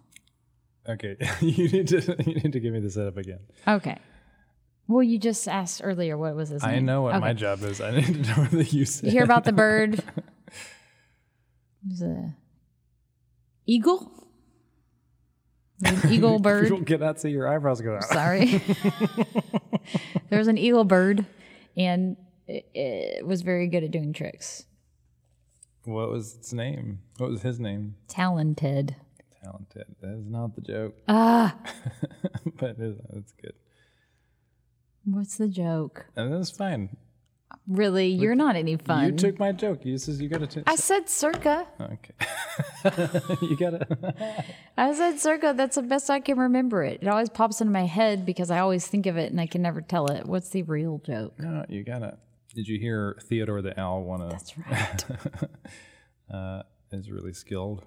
Okay. 0.88 1.16
you 1.40 1.68
need 1.68 1.88
to 1.88 2.16
you 2.26 2.34
need 2.34 2.52
to 2.52 2.60
give 2.60 2.72
me 2.72 2.80
the 2.80 2.90
setup 2.90 3.16
again. 3.16 3.40
Okay. 3.66 3.96
Well, 4.88 5.02
you 5.02 5.18
just 5.18 5.46
asked 5.46 5.80
earlier 5.84 6.18
what 6.18 6.34
was 6.34 6.48
his 6.48 6.62
name. 6.62 6.74
I 6.74 6.78
know 6.80 7.02
what 7.02 7.20
my 7.20 7.32
job 7.32 7.62
is. 7.62 7.80
I 7.80 7.92
need 7.92 8.06
to 8.06 8.22
know 8.22 8.42
whether 8.42 8.62
you 8.62 8.84
said. 8.84 9.06
You 9.06 9.12
hear 9.12 9.24
about 9.24 9.44
the 9.44 9.52
bird? 9.52 9.94
It 9.94 10.04
was 11.88 12.02
a 12.02 12.34
eagle. 13.70 14.12
An 15.85 15.94
eagle 16.12 16.38
People 16.40 16.78
get 16.80 16.98
cannot 16.98 17.20
see 17.20 17.30
your 17.30 17.48
eyebrows 17.48 17.80
go 17.80 17.94
out. 17.96 18.04
Sorry. 18.04 18.46
there 20.28 20.38
was 20.38 20.48
an 20.48 20.59
eagle 20.59 20.85
bird, 20.85 21.24
and 21.76 22.16
it, 22.46 22.68
it 22.74 23.26
was 23.26 23.42
very 23.42 23.68
good 23.68 23.85
at 23.85 23.90
doing 23.90 24.12
tricks. 24.12 24.64
What 25.85 26.11
was 26.11 26.35
its 26.35 26.52
name? 26.52 27.00
What 27.16 27.30
was 27.30 27.42
his 27.42 27.59
name? 27.59 27.94
Talented. 28.09 28.96
Talented. 29.42 29.87
That 30.02 30.18
is 30.18 30.26
not 30.26 30.54
the 30.54 30.61
joke, 30.61 30.94
Ah, 31.09 31.56
but 32.59 32.70
it 32.70 32.80
is, 32.80 32.96
it's 33.14 33.33
good. 33.40 33.54
what's 35.04 35.38
the 35.38 35.48
joke? 35.48 36.04
And 36.14 36.30
that's 36.35 36.50
fine. 36.50 36.94
Really, 37.66 38.08
you're 38.08 38.34
not 38.34 38.56
any 38.56 38.76
fun. 38.76 39.04
You 39.06 39.12
took 39.12 39.38
my 39.38 39.52
joke. 39.52 39.84
You 39.84 39.96
says 39.98 40.20
you 40.20 40.28
got 40.28 40.48
to. 40.50 40.62
I 40.66 40.76
said 40.76 41.08
circa. 41.08 41.66
okay. 41.80 42.14
you 43.42 43.56
got 43.56 43.70
to. 43.70 44.44
I 44.76 44.92
said 44.92 45.20
circa. 45.20 45.54
That's 45.56 45.76
the 45.76 45.82
best 45.82 46.10
I 46.10 46.20
can 46.20 46.38
remember 46.38 46.82
it. 46.82 47.00
It 47.02 47.08
always 47.08 47.28
pops 47.28 47.60
into 47.60 47.72
my 47.72 47.86
head 47.86 48.26
because 48.26 48.50
I 48.50 48.58
always 48.58 48.86
think 48.86 49.06
of 49.06 49.16
it 49.16 49.30
and 49.30 49.40
I 49.40 49.46
can 49.46 49.62
never 49.62 49.80
tell 49.80 50.06
it. 50.10 50.26
What's 50.26 50.48
the 50.48 50.62
real 50.62 51.00
joke? 51.04 51.38
No, 51.38 51.64
you 51.68 51.84
got 51.84 52.00
to. 52.00 52.18
Did 52.54 52.66
you 52.66 52.80
hear 52.80 53.16
Theodore 53.28 53.62
the 53.62 53.78
owl? 53.80 54.02
Want 54.02 54.22
to? 54.22 54.28
That's 54.28 54.58
right. 54.68 55.04
uh, 56.32 56.62
is 56.92 57.10
really 57.10 57.32
skilled 57.32 57.84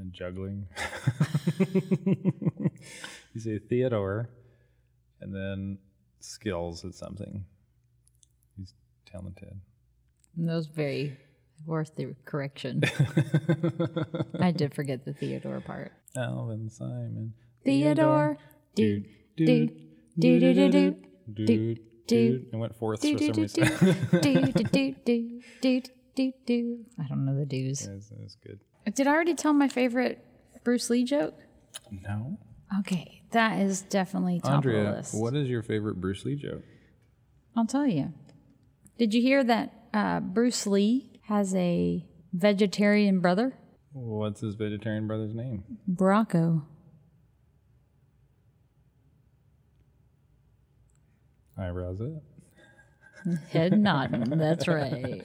in 0.00 0.10
juggling. 0.12 0.66
you 1.58 3.40
say 3.40 3.58
Theodore, 3.58 4.28
and 5.20 5.34
then 5.34 5.78
skills 6.20 6.84
at 6.84 6.94
something 6.94 7.44
talented. 9.10 9.60
And 10.36 10.48
that 10.48 10.54
was 10.54 10.66
very 10.66 11.16
worth 11.66 11.94
the 11.96 12.14
correction. 12.24 12.82
I 14.40 14.52
did 14.52 14.74
forget 14.74 15.04
the 15.04 15.12
Theodore 15.12 15.60
part. 15.60 15.92
Alvin 16.16 16.70
Simon. 16.70 17.34
Theodore. 17.64 18.38
Dude. 18.74 19.06
Dude. 19.36 19.72
Dude. 20.18 20.40
Dude. 20.40 20.72
Dude. 20.72 21.06
Dude. 21.34 21.80
Dude. 22.06 22.46
It 22.52 22.56
went 22.56 22.76
fourth 22.76 23.02
for 23.02 23.06
some 23.06 23.16
reason. 23.16 23.68
Dude. 24.22 24.70
Dude. 24.72 25.04
Dude. 25.04 25.42
Dude. 25.60 25.90
Dude. 26.14 26.34
Dude. 26.46 26.84
I 26.98 27.08
don't 27.08 27.24
know 27.24 27.36
the 27.38 27.46
dudes. 27.46 27.86
That's 27.86 28.08
that's 28.08 28.36
good. 28.36 28.60
Did 28.94 29.06
I 29.06 29.12
already 29.12 29.34
tell 29.34 29.52
my 29.52 29.68
favorite 29.68 30.24
Bruce 30.64 30.88
Lee 30.90 31.04
joke? 31.04 31.34
No. 31.90 32.38
Okay, 32.80 33.22
that 33.30 33.60
is 33.60 33.82
definitely 33.82 34.40
top 34.40 34.56
Andrea, 34.56 34.80
of 34.80 34.86
the 34.86 34.96
list. 34.96 35.14
what 35.14 35.34
is 35.34 35.48
your 35.48 35.62
favorite 35.62 36.00
Bruce 36.00 36.24
Lee 36.24 36.34
joke? 36.34 36.62
I'll 37.56 37.66
tell 37.66 37.86
you. 37.86 38.12
Did 38.98 39.14
you 39.14 39.22
hear 39.22 39.44
that 39.44 39.72
uh, 39.94 40.18
Bruce 40.18 40.66
Lee 40.66 41.20
has 41.26 41.54
a 41.54 42.04
vegetarian 42.32 43.20
brother? 43.20 43.56
What's 43.92 44.40
his 44.40 44.56
vegetarian 44.56 45.06
brother's 45.06 45.34
name? 45.34 45.62
Brocco. 45.88 46.64
Eyebrows 51.56 52.00
it. 52.00 52.22
Head 53.50 53.78
nodding. 53.78 54.30
That's 54.36 54.66
right. 54.68 55.24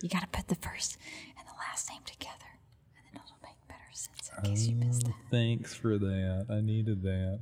You 0.00 0.08
got 0.08 0.22
to 0.22 0.28
put 0.28 0.48
the 0.48 0.54
first 0.54 0.96
and 1.38 1.46
the 1.46 1.52
last 1.58 1.90
name 1.90 2.00
together, 2.06 2.32
and 2.96 3.04
then 3.04 3.20
it'll 3.22 3.36
make 3.42 3.56
better 3.68 3.80
sense 3.92 4.30
in 4.36 4.50
case 4.50 4.66
you 4.66 4.76
missed 4.76 5.04
that. 5.04 5.14
Thanks 5.30 5.74
for 5.74 5.98
that. 5.98 6.46
I 6.50 6.60
needed 6.62 7.02
that. 7.02 7.40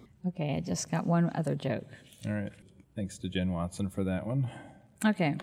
Okay, 0.28 0.56
I 0.56 0.60
just 0.60 0.90
got 0.90 1.06
one 1.06 1.30
other 1.34 1.54
joke. 1.54 1.86
All 2.26 2.32
right. 2.32 2.52
Thanks 2.96 3.18
to 3.18 3.28
Jen 3.28 3.52
Watson 3.52 3.88
for 3.88 4.02
that 4.04 4.26
one. 4.26 4.50
Okay. 5.04 5.36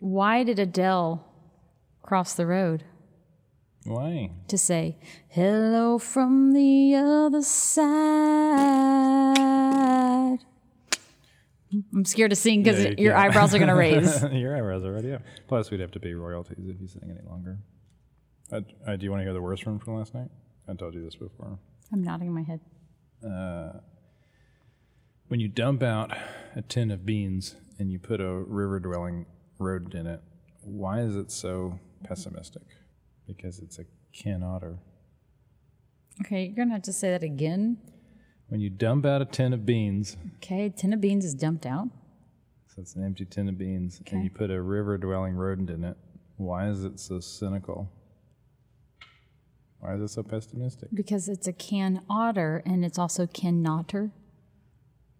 Why 0.00 0.44
did 0.44 0.58
Adele 0.60 1.24
cross 2.02 2.34
the 2.34 2.46
road? 2.46 2.84
Why? 3.84 4.30
to 4.48 4.58
say 4.58 4.98
hello 5.28 5.98
from 5.98 6.52
the 6.52 6.94
other 6.96 7.42
side. 7.42 7.78
I'm 11.94 12.04
scared 12.04 12.30
to 12.30 12.36
sing 12.36 12.62
because 12.62 12.82
Yeah, 12.82 12.90
you 12.90 12.96
your 13.04 13.14
can't. 13.14 13.30
eyebrows 13.30 13.54
are 13.54 13.58
going 13.58 13.68
to 13.68 13.74
raise. 13.74 14.22
Your 14.32 14.56
eyebrows 14.56 14.84
are 14.84 14.88
already 14.92 15.12
up. 15.12 15.22
Plus, 15.46 15.70
we'd 15.70 15.80
have 15.80 15.90
to 15.92 16.00
pay 16.00 16.12
royalties 16.14 16.66
if 16.68 16.80
you 16.80 16.88
sang 16.88 17.02
any 17.10 17.20
longer. 17.28 17.58
Uh, 18.52 18.60
uh, 18.86 18.96
do 18.96 19.04
you 19.04 19.10
want 19.10 19.20
to 19.20 19.24
hear 19.24 19.32
the 19.34 19.42
worst 19.42 19.66
one 19.66 19.78
from 19.78 19.96
last 19.96 20.14
night? 20.14 20.28
I 20.68 20.74
told 20.74 20.94
you 20.94 21.04
this 21.04 21.14
before. 21.16 21.58
I'm 21.92 22.02
nodding 22.02 22.32
my 22.34 22.42
head. 22.42 22.60
Uh, 23.24 23.78
when 25.28 25.40
you 25.40 25.48
dump 25.48 25.82
out 25.82 26.16
a 26.54 26.62
tin 26.62 26.90
of 26.90 27.04
beans 27.04 27.56
and 27.78 27.90
you 27.90 27.98
put 27.98 28.20
a 28.20 28.32
river 28.32 28.80
dwelling 28.80 29.26
rodent 29.58 29.94
in 29.94 30.06
it, 30.06 30.20
why 30.62 31.00
is 31.00 31.16
it 31.16 31.30
so 31.30 31.78
pessimistic? 32.04 32.62
Because 33.26 33.58
it's 33.58 33.78
a 33.78 33.84
kin 34.12 34.42
otter. 34.42 34.78
Okay, 36.24 36.46
you're 36.46 36.54
going 36.56 36.68
to 36.68 36.74
have 36.74 36.82
to 36.82 36.92
say 36.92 37.10
that 37.10 37.22
again. 37.22 37.78
When 38.48 38.60
you 38.60 38.70
dump 38.70 39.04
out 39.04 39.20
a 39.20 39.26
tin 39.26 39.52
of 39.52 39.66
beans, 39.66 40.16
Okay, 40.36 40.72
tin 40.74 40.92
of 40.92 41.00
beans 41.00 41.24
is 41.24 41.34
dumped 41.34 41.66
out. 41.66 41.88
so 42.68 42.80
it's 42.80 42.94
an 42.96 43.04
empty 43.04 43.24
tin 43.26 43.48
of 43.48 43.58
beans, 43.58 44.00
Okay. 44.00 44.16
and 44.16 44.24
you 44.24 44.30
put 44.30 44.50
a 44.50 44.60
river 44.62 44.96
dwelling 44.96 45.34
rodent 45.34 45.68
in 45.70 45.84
it, 45.84 45.96
why 46.36 46.68
is 46.68 46.82
it 46.84 46.98
so 46.98 47.20
cynical? 47.20 47.90
Why 49.80 49.94
is 49.94 50.02
it 50.02 50.08
so 50.08 50.22
pessimistic? 50.22 50.88
Because 50.92 51.28
it's 51.28 51.46
a 51.46 51.52
can 51.52 52.02
otter 52.10 52.62
and 52.66 52.84
it's 52.84 52.98
also 52.98 53.26
can 53.26 53.62
notter. 53.64 54.10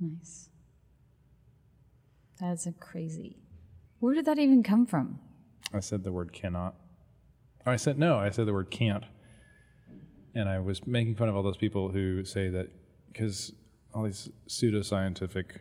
Nice. 0.00 0.48
That's 2.40 2.66
a 2.66 2.72
crazy. 2.72 3.38
Where 4.00 4.14
did 4.14 4.24
that 4.26 4.38
even 4.38 4.62
come 4.62 4.86
from? 4.86 5.18
I 5.72 5.80
said 5.80 6.04
the 6.04 6.12
word 6.12 6.32
cannot. 6.32 6.74
Oh, 7.66 7.72
I 7.72 7.76
said 7.76 7.98
no, 7.98 8.18
I 8.18 8.30
said 8.30 8.46
the 8.46 8.52
word 8.52 8.70
can't. 8.70 9.04
And 10.34 10.48
I 10.48 10.60
was 10.60 10.86
making 10.86 11.16
fun 11.16 11.28
of 11.28 11.36
all 11.36 11.42
those 11.42 11.56
people 11.56 11.90
who 11.90 12.24
say 12.24 12.48
that 12.50 12.68
because 13.12 13.52
all 13.92 14.04
these 14.04 14.30
pseudoscientific 14.48 15.58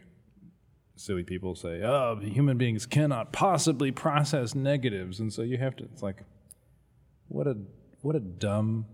silly 0.95 1.23
people 1.23 1.55
say, 1.55 1.81
oh, 1.83 2.19
human 2.21 2.57
beings 2.57 2.85
cannot 2.85 3.31
possibly 3.31 3.91
process 3.91 4.55
negatives. 4.55 5.19
And 5.19 5.31
so 5.31 5.41
you 5.41 5.57
have 5.57 5.75
to, 5.77 5.83
it's 5.85 6.03
like, 6.03 6.23
what 7.27 7.47
a, 7.47 7.57
what 8.07 8.15
a 8.15 8.21
dumb 8.21 8.85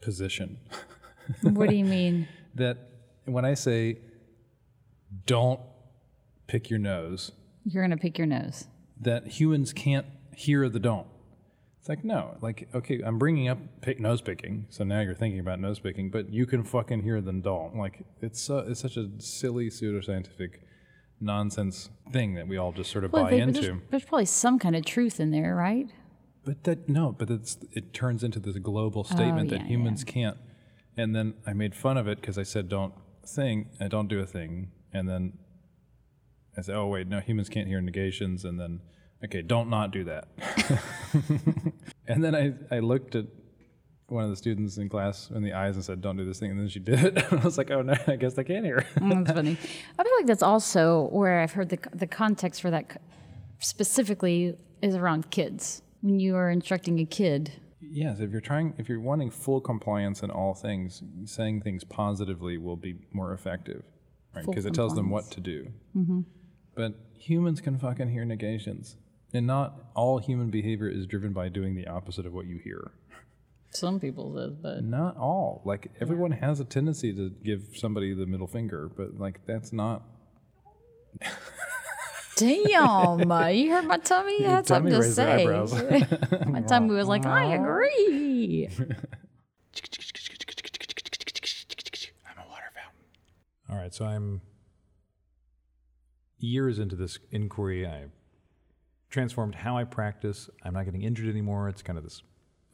position. 0.00 0.58
what 1.42 1.68
do 1.70 1.76
you 1.76 1.84
mean? 1.84 2.26
that 2.56 2.76
when 3.24 3.44
I 3.44 3.54
say, 3.54 3.98
don't 5.26 5.60
pick 6.48 6.68
your 6.68 6.80
nose, 6.80 7.30
You're 7.64 7.84
going 7.86 7.96
to 7.96 8.02
pick 8.02 8.18
your 8.18 8.26
nose. 8.26 8.66
that 9.00 9.26
humans 9.28 9.72
can't 9.72 10.04
hear 10.34 10.68
the 10.68 10.80
don't. 10.80 11.06
It's 11.78 11.88
like 11.88 12.04
no, 12.04 12.36
like 12.42 12.68
okay, 12.74 13.00
I'm 13.04 13.18
bringing 13.18 13.46
up 13.48 13.58
pick, 13.80 14.00
nose 14.00 14.20
picking, 14.20 14.66
so 14.70 14.82
now 14.84 15.00
you're 15.00 15.14
thinking 15.14 15.38
about 15.40 15.60
nose 15.60 15.78
picking, 15.78 16.10
but 16.10 16.32
you 16.32 16.46
can 16.46 16.62
fucking 16.64 17.02
hear 17.02 17.20
the 17.20 17.32
don't. 17.32 17.76
Like 17.76 18.04
it's 18.20 18.40
so, 18.40 18.58
it's 18.58 18.80
such 18.80 18.96
a 18.96 19.08
silly 19.18 19.68
pseudoscientific 19.70 20.58
nonsense 21.20 21.90
thing 22.12 22.34
that 22.34 22.48
we 22.48 22.56
all 22.56 22.72
just 22.72 22.90
sort 22.90 23.04
of 23.04 23.12
Well, 23.12 23.24
buy 23.24 23.30
they- 23.30 23.40
into. 23.40 23.60
There's, 23.60 23.80
there's 23.90 24.04
probably 24.04 24.26
some 24.26 24.58
kind 24.58 24.74
of 24.76 24.84
truth 24.84 25.20
in 25.20 25.30
there, 25.30 25.54
right? 25.54 25.86
But 26.44 26.64
that 26.64 26.88
no, 26.88 27.12
but 27.12 27.30
it's 27.30 27.58
it 27.70 27.92
turns 27.94 28.24
into 28.24 28.40
this 28.40 28.56
global 28.58 29.04
statement 29.04 29.50
that 29.50 29.60
yeah, 29.60 29.66
humans 29.66 30.02
can't. 30.02 30.36
And 30.96 31.14
then 31.14 31.34
I 31.46 31.52
made 31.52 31.74
fun 31.74 31.96
of 31.96 32.08
it 32.08 32.20
because 32.20 32.36
I 32.36 32.42
said 32.42 32.68
don't 32.68 32.94
thing, 33.24 33.70
I 33.80 33.88
don't 33.88 34.08
do 34.08 34.18
a 34.20 34.26
thing, 34.26 34.72
and 34.92 35.08
then 35.08 35.34
I 36.56 36.62
said, 36.62 36.74
oh 36.74 36.86
wait, 36.88 37.06
no, 37.06 37.20
humans 37.20 37.48
can't 37.48 37.68
hear 37.68 37.80
negations, 37.80 38.44
and 38.44 38.58
then 38.58 38.80
okay, 39.24 39.42
don't 39.42 39.70
not 39.70 39.92
do 39.92 40.04
that. 40.04 40.28
and 42.08 42.24
then 42.24 42.34
I 42.34 42.54
I 42.74 42.80
looked 42.80 43.14
at 43.14 43.26
one 44.08 44.24
of 44.24 44.30
the 44.30 44.36
students 44.36 44.76
in 44.76 44.88
class 44.88 45.30
in 45.30 45.42
the 45.42 45.54
eyes 45.54 45.76
and 45.76 45.84
said, 45.84 46.02
don't 46.02 46.16
do 46.16 46.24
this 46.24 46.38
thing, 46.38 46.50
and 46.50 46.60
then 46.60 46.68
she 46.68 46.80
did 46.80 47.02
it. 47.04 47.16
and 47.30 47.40
I 47.40 47.44
was 47.44 47.56
like, 47.56 47.70
oh 47.70 47.82
no, 47.82 47.94
I 48.06 48.16
guess 48.16 48.36
I 48.36 48.42
can't 48.42 48.64
hear. 48.64 48.84
Mm, 48.96 49.24
That's 49.24 49.36
funny. 49.36 49.56
I 49.98 50.02
feel 50.02 50.12
like 50.18 50.26
that's 50.26 50.42
also 50.42 51.08
where 51.12 51.40
I've 51.40 51.52
heard 51.52 51.68
the 51.68 51.78
the 51.94 52.08
context 52.08 52.60
for 52.60 52.70
that 52.70 53.00
specifically 53.60 54.56
is 54.82 54.96
around 54.96 55.30
kids. 55.30 55.82
When 56.02 56.20
you 56.20 56.36
are 56.36 56.50
instructing 56.50 56.98
a 57.00 57.04
kid, 57.04 57.52
Yes, 57.84 58.20
if 58.20 58.30
you're 58.30 58.40
trying, 58.40 58.74
if 58.78 58.88
you're 58.88 59.00
wanting 59.00 59.30
full 59.30 59.60
compliance 59.60 60.22
in 60.22 60.30
all 60.30 60.54
things, 60.54 61.02
saying 61.24 61.62
things 61.62 61.82
positively 61.82 62.56
will 62.56 62.76
be 62.76 62.94
more 63.12 63.32
effective, 63.32 63.82
right? 64.34 64.46
Because 64.46 64.66
it 64.66 64.74
tells 64.74 64.94
them 64.94 65.10
what 65.10 65.30
to 65.32 65.40
do. 65.40 65.66
Mm-hmm. 65.96 66.20
But 66.76 66.94
humans 67.18 67.60
can 67.60 67.78
fucking 67.78 68.08
hear 68.08 68.24
negations, 68.24 68.96
and 69.34 69.46
not 69.48 69.90
all 69.94 70.18
human 70.18 70.48
behavior 70.48 70.88
is 70.88 71.06
driven 71.06 71.32
by 71.32 71.48
doing 71.48 71.74
the 71.74 71.88
opposite 71.88 72.24
of 72.24 72.32
what 72.32 72.46
you 72.46 72.58
hear. 72.62 72.92
some 73.70 73.98
people 73.98 74.32
says, 74.36 74.56
but 74.62 74.84
Not 74.84 75.16
all. 75.16 75.62
Like 75.64 75.90
everyone 76.00 76.32
has 76.32 76.60
a 76.60 76.64
tendency 76.64 77.12
to 77.14 77.30
give 77.44 77.62
somebody 77.74 78.14
the 78.14 78.26
middle 78.26 78.46
finger, 78.46 78.88
but 78.96 79.18
like 79.18 79.40
that's 79.44 79.72
not. 79.72 80.02
Damn, 82.42 83.30
uh, 83.30 83.46
you 83.46 83.70
heard 83.70 83.84
my 83.86 83.98
tummy? 83.98 84.40
You 84.40 84.46
had 84.46 84.66
something 84.66 84.92
to 84.92 85.02
say. 85.02 85.42
eyebrows. 85.42 85.72
my 86.46 86.62
tummy 86.62 86.94
was 86.94 87.08
like, 87.08 87.26
I 87.26 87.54
agree. 87.54 88.68
I'm 88.78 88.82
a 92.38 92.48
water 92.48 92.70
fountain. 92.74 93.06
All 93.70 93.76
right, 93.76 93.94
so 93.94 94.04
I'm 94.04 94.40
years 96.38 96.78
into 96.78 96.96
this 96.96 97.18
inquiry. 97.30 97.86
I 97.86 98.06
transformed 99.10 99.54
how 99.54 99.76
I 99.76 99.84
practice. 99.84 100.50
I'm 100.62 100.74
not 100.74 100.84
getting 100.84 101.02
injured 101.02 101.28
anymore. 101.28 101.68
It's 101.68 101.82
kind 101.82 101.96
of 101.98 102.04
this 102.04 102.22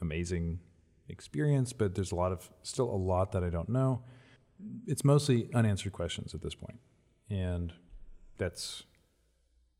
amazing 0.01 0.59
experience, 1.07 1.73
but 1.73 1.95
there's 1.95 2.11
a 2.11 2.15
lot 2.15 2.31
of 2.31 2.49
still 2.63 2.89
a 2.89 2.95
lot 2.97 3.31
that 3.33 3.43
I 3.43 3.49
don't 3.49 3.69
know. 3.69 4.01
It's 4.87 5.05
mostly 5.05 5.49
unanswered 5.53 5.93
questions 5.93 6.33
at 6.33 6.41
this 6.41 6.55
point, 6.55 6.79
and 7.29 7.73
that's 8.37 8.83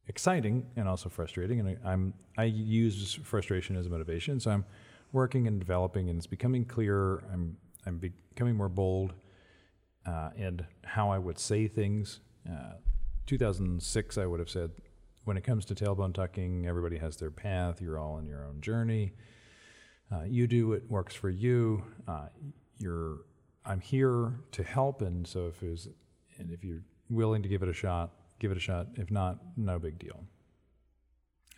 exciting 0.10 0.66
and 0.76 0.90
also 0.90 1.08
frustrating. 1.08 1.62
And 1.62 1.70
I, 1.70 1.92
I'm 1.92 2.14
I 2.38 2.44
use 2.46 3.18
frustration 3.24 3.78
as 3.78 3.86
a 3.86 3.90
motivation, 3.90 4.40
so 4.40 4.52
I'm 4.52 4.66
working 5.14 5.48
and 5.48 5.60
developing, 5.60 6.10
and 6.10 6.18
it's 6.18 6.28
becoming 6.28 6.66
clearer. 6.66 7.24
I'm 7.32 7.56
I'm 7.86 7.98
becoming 7.98 8.56
more 8.56 8.68
bold, 8.68 9.14
uh, 10.06 10.32
and 10.36 10.66
how 10.84 11.10
I 11.10 11.18
would 11.18 11.40
say 11.40 11.68
things. 11.68 12.20
Uh, 12.50 12.74
2006, 13.28 14.18
I 14.18 14.26
would 14.26 14.40
have 14.40 14.50
said, 14.50 14.72
when 15.24 15.38
it 15.38 15.44
comes 15.44 15.64
to 15.66 15.76
tailbone 15.76 16.14
tucking, 16.14 16.66
everybody 16.66 16.98
has 16.98 17.16
their 17.18 17.30
path. 17.30 17.80
You're 17.80 18.00
all 18.00 18.14
on 18.14 18.26
your 18.26 18.44
own 18.44 18.60
journey. 18.60 19.14
Uh, 20.12 20.24
you 20.24 20.48
do 20.48 20.70
what 20.70 20.90
works 20.90 21.14
for 21.14 21.30
you. 21.30 21.84
Uh, 22.08 22.30
you're 22.80 23.20
I'm 23.66 23.80
here 23.80 24.40
to 24.54 24.64
help, 24.64 25.04
and 25.04 25.28
so 25.28 25.48
if 25.48 25.60
there's 25.60 25.88
and 26.40 26.52
if 26.52 26.64
you're 26.64 26.82
willing 27.10 27.44
to 27.44 27.50
give 27.50 27.62
it 27.62 27.70
a 27.70 27.74
shot, 27.74 28.12
give 28.40 28.52
it 28.52 28.58
a 28.58 28.62
shot. 28.62 28.88
If 28.96 29.12
not, 29.12 29.40
no 29.58 29.80
big 29.80 30.00
deal. 30.00 30.24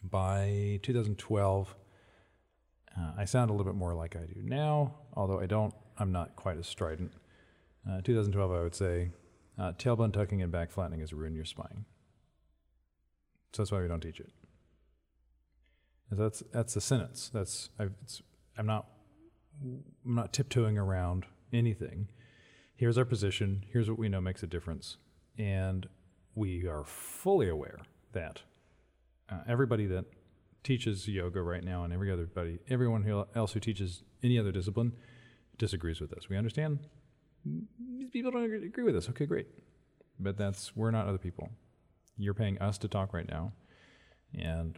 By 0.03 0.79
2012, 0.83 1.75
Uh, 2.97 3.13
I 3.17 3.23
sound 3.23 3.49
a 3.49 3.53
little 3.53 3.71
bit 3.71 3.77
more 3.77 3.93
like 3.93 4.17
I 4.17 4.25
do 4.25 4.41
now, 4.43 4.95
although 5.13 5.39
I 5.39 5.45
don't. 5.45 5.73
I'm 5.97 6.11
not 6.11 6.35
quite 6.35 6.57
as 6.57 6.67
strident. 6.67 7.13
Uh, 7.89 8.01
2012, 8.01 8.51
I 8.51 8.61
would 8.61 8.75
say, 8.75 9.11
uh, 9.57 9.71
tailbone 9.73 10.11
tucking 10.11 10.41
and 10.41 10.51
back 10.51 10.71
flattening 10.71 10.99
has 10.99 11.13
ruined 11.13 11.37
your 11.37 11.45
spine. 11.45 11.85
So 13.53 13.61
that's 13.61 13.71
why 13.71 13.81
we 13.81 13.87
don't 13.87 14.01
teach 14.01 14.19
it. 14.19 14.31
That's 16.11 16.43
that's 16.51 16.75
a 16.75 16.81
sentence. 16.81 17.29
That's 17.33 17.69
it's, 17.79 18.21
I'm 18.57 18.65
not 18.65 18.87
I'm 19.63 20.15
not 20.15 20.33
tiptoeing 20.33 20.77
around 20.77 21.25
anything. 21.53 22.09
Here's 22.75 22.97
our 22.97 23.05
position. 23.05 23.63
Here's 23.71 23.89
what 23.89 23.97
we 23.97 24.09
know 24.09 24.19
makes 24.19 24.43
a 24.43 24.47
difference, 24.47 24.97
and 25.37 25.87
we 26.35 26.67
are 26.67 26.83
fully 26.83 27.49
aware 27.49 27.79
that 28.13 28.41
uh, 29.29 29.39
everybody 29.47 29.85
that 29.87 30.05
teaches 30.63 31.07
yoga 31.07 31.41
right 31.41 31.63
now 31.63 31.83
and 31.83 31.93
every 31.93 32.11
other 32.11 32.25
buddy, 32.25 32.59
everyone 32.69 33.03
who 33.03 33.25
else 33.35 33.53
who 33.53 33.59
teaches 33.59 34.03
any 34.23 34.37
other 34.37 34.51
discipline 34.51 34.93
disagrees 35.57 35.99
with 35.99 36.13
us. 36.13 36.29
We 36.29 36.37
understand 36.37 36.79
these 37.43 38.09
people 38.11 38.31
don't 38.31 38.43
agree 38.43 38.83
with 38.83 38.95
us. 38.95 39.09
Okay, 39.09 39.25
great. 39.25 39.47
But 40.19 40.37
that's 40.37 40.75
we're 40.75 40.91
not 40.91 41.07
other 41.07 41.17
people. 41.17 41.49
You're 42.17 42.33
paying 42.33 42.59
us 42.59 42.77
to 42.79 42.87
talk 42.87 43.13
right 43.13 43.27
now. 43.27 43.53
And 44.37 44.77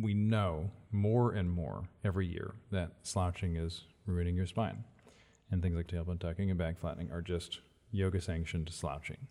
we 0.00 0.14
know 0.14 0.70
more 0.92 1.32
and 1.32 1.50
more 1.50 1.88
every 2.04 2.26
year 2.26 2.54
that 2.70 2.92
slouching 3.02 3.56
is 3.56 3.84
ruining 4.06 4.36
your 4.36 4.46
spine. 4.46 4.84
And 5.50 5.62
things 5.62 5.76
like 5.76 5.88
tailbone 5.88 6.20
tucking 6.20 6.50
and 6.50 6.58
back 6.58 6.78
flattening 6.78 7.10
are 7.10 7.22
just 7.22 7.60
yoga 7.90 8.20
sanctioned 8.20 8.70
slouching. 8.72 9.28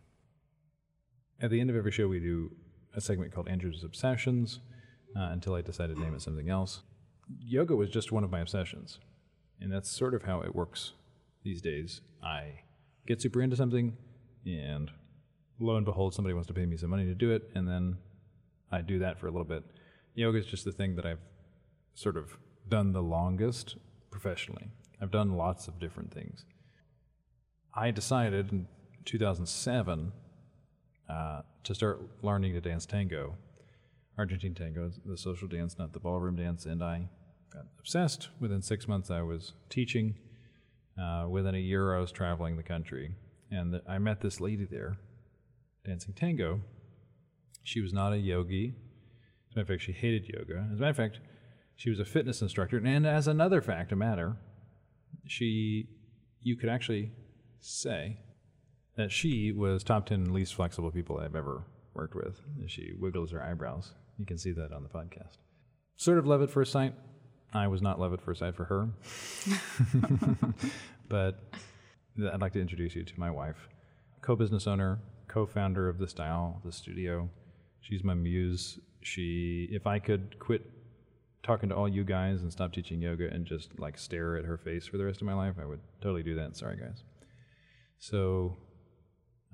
At 1.44 1.50
the 1.50 1.60
end 1.60 1.70
of 1.70 1.76
every 1.76 1.92
show, 1.92 2.08
we 2.08 2.22
do 2.22 2.52
a 2.96 3.02
segment 3.02 3.34
called 3.34 3.50
Andrew's 3.50 3.84
Obsessions 3.84 4.62
uh, 5.14 5.28
until 5.34 5.56
I 5.56 5.62
decided 5.62 5.98
to 5.98 6.02
name 6.02 6.16
it 6.16 6.22
something 6.22 6.50
else. 6.50 6.84
Yoga 7.38 7.76
was 7.76 7.90
just 7.90 8.14
one 8.14 8.24
of 8.24 8.32
my 8.32 8.40
obsessions. 8.40 9.00
And 9.60 9.70
that's 9.70 9.92
sort 9.92 10.14
of 10.14 10.24
how 10.24 10.40
it 10.40 10.56
works 10.56 10.94
these 11.44 11.62
days. 11.62 12.00
I 12.24 12.62
get 13.06 13.22
super 13.22 13.42
into 13.42 13.58
something, 13.58 13.98
and 14.46 14.90
lo 15.60 15.76
and 15.76 15.86
behold, 15.86 16.14
somebody 16.14 16.34
wants 16.34 16.48
to 16.48 16.54
pay 16.54 16.66
me 16.66 16.78
some 16.78 16.90
money 16.90 17.06
to 17.06 17.14
do 17.14 17.32
it, 17.32 17.52
and 17.54 17.68
then 17.68 17.98
I 18.72 18.80
do 18.80 19.00
that 19.00 19.20
for 19.20 19.28
a 19.28 19.32
little 19.32 19.44
bit. 19.44 19.66
Yoga 20.16 20.38
is 20.38 20.46
just 20.46 20.64
the 20.64 20.72
thing 20.72 20.96
that 20.96 21.06
I've 21.06 21.20
sort 21.94 22.16
of 22.16 22.38
done 22.70 22.94
the 22.94 23.04
longest 23.04 23.76
professionally. 24.12 24.72
I've 25.02 25.12
done 25.12 25.36
lots 25.36 25.68
of 25.68 25.78
different 25.78 26.14
things. 26.14 26.46
I 27.76 27.92
decided 27.92 28.54
in 28.54 28.68
2007 29.04 30.14
uh, 31.10 31.42
to 31.63 31.76
start 31.76 32.02
learning 32.22 32.54
to 32.54 32.62
dance 32.62 32.86
tango, 32.86 33.36
Argentine 34.18 34.54
tango, 34.54 34.92
the 35.06 35.18
social 35.18 35.48
dance, 35.48 35.78
not 35.78 35.94
the 35.94 36.00
ballroom 36.00 36.36
dance, 36.36 36.66
and 36.66 36.84
I 36.84 37.10
got 37.52 37.66
obsessed. 37.80 38.30
Within 38.39 38.62
six 38.62 38.88
months, 38.88 39.10
I 39.10 39.22
was 39.22 39.54
teaching. 39.70 40.16
Uh, 41.02 41.28
within 41.28 41.56
a 41.56 41.60
year, 41.60 41.96
I 41.96 42.00
was 42.00 42.12
traveling 42.12 42.56
the 42.56 42.63
country, 42.63 43.16
and 43.50 43.82
I 43.88 43.98
met 43.98 44.22
this 44.22 44.39
lady 44.39 44.66
there, 44.70 44.98
dancing 45.86 46.13
tango. 46.13 46.62
She 47.63 47.82
was 47.82 47.94
not 47.94 48.13
a 48.13 48.18
yogi. 48.18 48.76
As 49.50 49.56
a 49.56 49.60
matter 49.60 49.62
of 49.62 49.68
fact, 49.70 49.82
she 49.82 49.92
hated 49.94 50.28
yoga. 50.28 50.68
As 50.72 50.80
a 50.80 50.82
matter 50.82 50.92
of 50.92 50.98
fact, 50.98 51.20
she 51.76 51.89
was 51.89 52.00
a 52.00 52.06
fitness 52.06 52.42
instructor. 52.42 52.82
And 52.84 53.08
as 53.08 53.28
another 53.28 53.62
fact 53.62 53.92
a 53.92 53.96
matter, 53.96 54.38
she, 55.26 55.88
you 56.42 56.56
could 56.56 56.70
actually 56.70 57.12
say 57.60 58.20
that 58.96 59.12
she 59.12 59.52
was 59.52 59.84
top 59.84 60.06
10 60.06 60.34
least 60.34 60.56
flexible 60.56 60.92
people 60.92 61.18
I've 61.18 61.36
ever 61.36 61.64
worked 61.94 62.16
with. 62.16 62.42
She 62.68 62.94
wiggles 63.00 63.32
her 63.32 63.42
eyebrows. 63.42 63.92
You 64.18 64.26
can 64.26 64.38
see 64.38 64.52
that 64.52 64.72
on 64.72 64.84
the 64.84 64.90
podcast. 64.90 65.38
Sort 65.96 66.18
of 66.18 66.28
love 66.28 66.42
at 66.42 66.50
first 66.50 66.72
sight. 66.72 66.94
I 67.54 67.68
was 67.68 67.82
not 67.82 68.00
love 68.00 68.14
at 68.14 68.22
first 68.22 68.40
sight 68.40 68.56
for 68.56 68.66
her. 68.66 68.90
but 71.10 71.40
I'd 72.32 72.42
like 72.42 72.54
to 72.54 72.62
introduce 72.62 72.96
you 72.96 73.04
to 73.04 73.20
my 73.20 73.30
wife, 73.30 73.68
co 74.22 74.36
business 74.36 74.68
owner, 74.68 75.00
co 75.28 75.46
founder 75.46 75.88
of 75.90 75.98
the 75.98 76.08
style, 76.08 76.62
the 76.66 76.72
studio. 76.72 77.30
She's 77.82 78.04
my 78.04 78.14
muse. 78.14 78.80
She, 79.02 79.68
if 79.72 79.86
I 79.86 80.00
could 80.00 80.40
quit 80.40 80.62
talking 81.44 81.70
to 81.70 81.76
all 81.76 81.90
you 81.90 82.04
guys 82.04 82.42
and 82.42 82.52
stop 82.52 82.72
teaching 82.72 83.02
yoga 83.02 83.28
and 83.30 83.46
just 83.46 83.78
like 83.78 83.98
stare 83.98 84.38
at 84.38 84.46
her 84.46 84.58
face 84.58 84.88
for 84.88 84.98
the 84.98 85.06
rest 85.06 85.22
of 85.22 85.28
my 85.28 85.34
life, 85.34 85.56
I 85.62 85.66
would 85.66 85.82
totally 86.02 86.24
do 86.24 86.36
that. 86.36 86.56
Sorry, 86.56 86.78
guys. 86.78 87.04
So, 88.00 88.58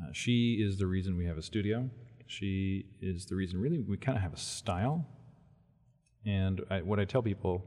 uh, 0.02 0.08
she 0.14 0.60
is 0.62 0.78
the 0.78 0.88
reason 0.88 1.18
we 1.18 1.26
have 1.26 1.38
a 1.38 1.42
studio. 1.42 1.90
She 2.28 2.86
is 3.02 3.26
the 3.26 3.36
reason, 3.36 3.60
really, 3.60 3.80
we 3.80 3.98
kind 3.98 4.18
of 4.18 4.22
have 4.22 4.34
a 4.34 4.38
style. 4.38 5.08
And 6.26 6.62
I, 6.70 6.82
what 6.82 7.00
I 7.00 7.06
tell 7.06 7.22
people, 7.22 7.66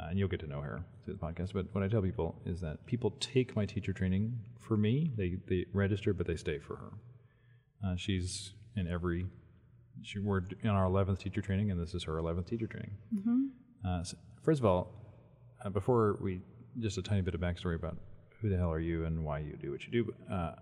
uh, 0.00 0.08
and 0.10 0.18
you'll 0.18 0.28
get 0.28 0.40
to 0.40 0.46
know 0.46 0.60
her 0.60 0.84
through 1.04 1.14
the 1.14 1.20
podcast, 1.20 1.52
but 1.52 1.66
what 1.72 1.84
I 1.84 1.88
tell 1.88 2.02
people 2.02 2.40
is 2.44 2.60
that 2.60 2.84
people 2.86 3.12
take 3.20 3.54
my 3.54 3.66
teacher 3.66 3.92
training 3.92 4.36
for 4.58 4.76
me. 4.76 5.12
They, 5.16 5.36
they 5.48 5.66
register, 5.72 6.12
but 6.12 6.26
they 6.26 6.36
stay 6.36 6.58
for 6.58 6.76
her. 6.76 6.90
Uh, 7.86 7.96
she's 7.96 8.52
in 8.76 8.88
every, 8.88 9.26
she, 10.02 10.18
we're 10.18 10.42
in 10.62 10.70
our 10.70 10.86
11th 10.88 11.18
teacher 11.20 11.40
training, 11.40 11.70
and 11.70 11.80
this 11.80 11.94
is 11.94 12.02
her 12.04 12.14
11th 12.14 12.48
teacher 12.48 12.66
training. 12.66 12.96
Uh, 13.86 14.02
so 14.02 14.16
first 14.42 14.60
of 14.60 14.66
all, 14.66 14.92
uh, 15.64 15.68
before 15.70 16.18
we, 16.20 16.40
just 16.80 16.98
a 16.98 17.02
tiny 17.02 17.20
bit 17.20 17.34
of 17.34 17.40
backstory 17.40 17.76
about 17.76 17.96
who 18.40 18.48
the 18.48 18.56
hell 18.56 18.72
are 18.72 18.80
you 18.80 19.04
and 19.04 19.24
why 19.24 19.38
you 19.38 19.56
do 19.56 19.70
what 19.70 19.84
you 19.86 19.92
do. 19.92 20.14
Uh, 20.34 20.52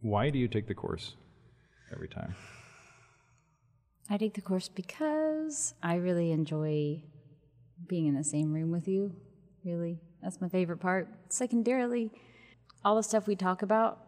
why 0.00 0.30
do 0.30 0.38
you 0.38 0.48
take 0.48 0.66
the 0.66 0.74
course 0.74 1.16
every 1.92 2.08
time? 2.08 2.34
I 4.10 4.16
take 4.16 4.34
the 4.34 4.40
course 4.40 4.68
because 4.68 5.74
I 5.82 5.96
really 5.96 6.32
enjoy 6.32 7.02
being 7.86 8.06
in 8.06 8.14
the 8.14 8.24
same 8.24 8.52
room 8.52 8.70
with 8.70 8.88
you. 8.88 9.14
Really, 9.64 10.00
that's 10.22 10.40
my 10.40 10.48
favorite 10.48 10.78
part. 10.78 11.08
Secondarily, 11.28 12.10
all 12.84 12.96
the 12.96 13.02
stuff 13.02 13.26
we 13.26 13.36
talk 13.36 13.62
about, 13.62 13.98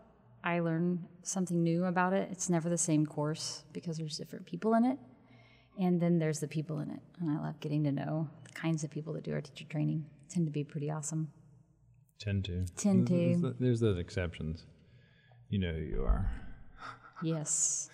I 0.42 0.61
learn 0.61 1.07
something 1.22 1.62
new 1.62 1.85
about 1.85 2.12
it. 2.12 2.29
It's 2.33 2.48
never 2.48 2.68
the 2.68 2.79
same 2.79 3.05
course 3.05 3.64
because 3.72 3.98
there's 3.98 4.16
different 4.16 4.46
people 4.46 4.74
in 4.74 4.85
it. 4.85 4.98
And 5.79 6.00
then 6.00 6.18
there's 6.18 6.40
the 6.40 6.48
people 6.48 6.81
in 6.81 6.90
it. 6.90 7.00
And 7.20 7.31
I 7.31 7.42
love 7.42 7.61
getting 7.61 7.85
to 7.85 7.92
know 7.92 8.29
the 8.44 8.53
kinds 8.53 8.85
of 8.85 8.90
people 8.90 9.12
that 9.14 9.24
do 9.24 9.33
our 9.33 9.40
teacher 9.40 9.64
training. 9.68 10.07
Tend 10.29 10.46
to 10.46 10.53
be 10.53 10.64
pretty 10.64 10.90
awesome. 10.90 11.29
Tend 12.18 12.44
to. 12.46 12.64
Tend 12.76 13.07
to. 13.09 13.12
There's, 13.12 13.55
there's 13.59 13.81
those 13.81 13.98
exceptions. 13.98 14.64
You 15.50 15.58
know 15.58 15.72
who 15.72 15.82
you 15.82 16.02
are. 16.04 16.30
Yes. 17.22 17.90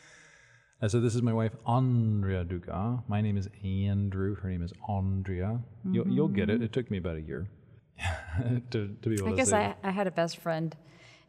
Uh, 0.81 0.89
so 0.89 1.01
this 1.01 1.15
is 1.15 1.23
my 1.23 1.33
wife, 1.33 1.53
Andrea 1.67 2.45
Duga. 2.45 3.03
My 3.09 3.23
name 3.23 3.39
is 3.39 3.49
Andrew. 3.65 4.37
Her 4.37 4.51
name 4.51 4.63
is 4.63 4.73
Andrea. 4.87 5.61
You'll, 5.91 6.07
you'll 6.07 6.29
get 6.29 6.51
it. 6.51 6.63
It 6.63 6.73
took 6.73 6.91
me 6.91 6.99
about 6.99 7.17
a 7.17 7.23
year 7.23 7.49
to, 8.71 8.95
to 9.01 9.09
be 9.09 9.15
able 9.15 9.29
I 9.29 9.31
to 9.31 9.37
guess 9.37 9.49
say. 9.49 9.57
I, 9.57 9.75
I 9.83 9.91
had 9.91 10.07
a 10.07 10.11
best 10.11 10.37
friend 10.37 10.77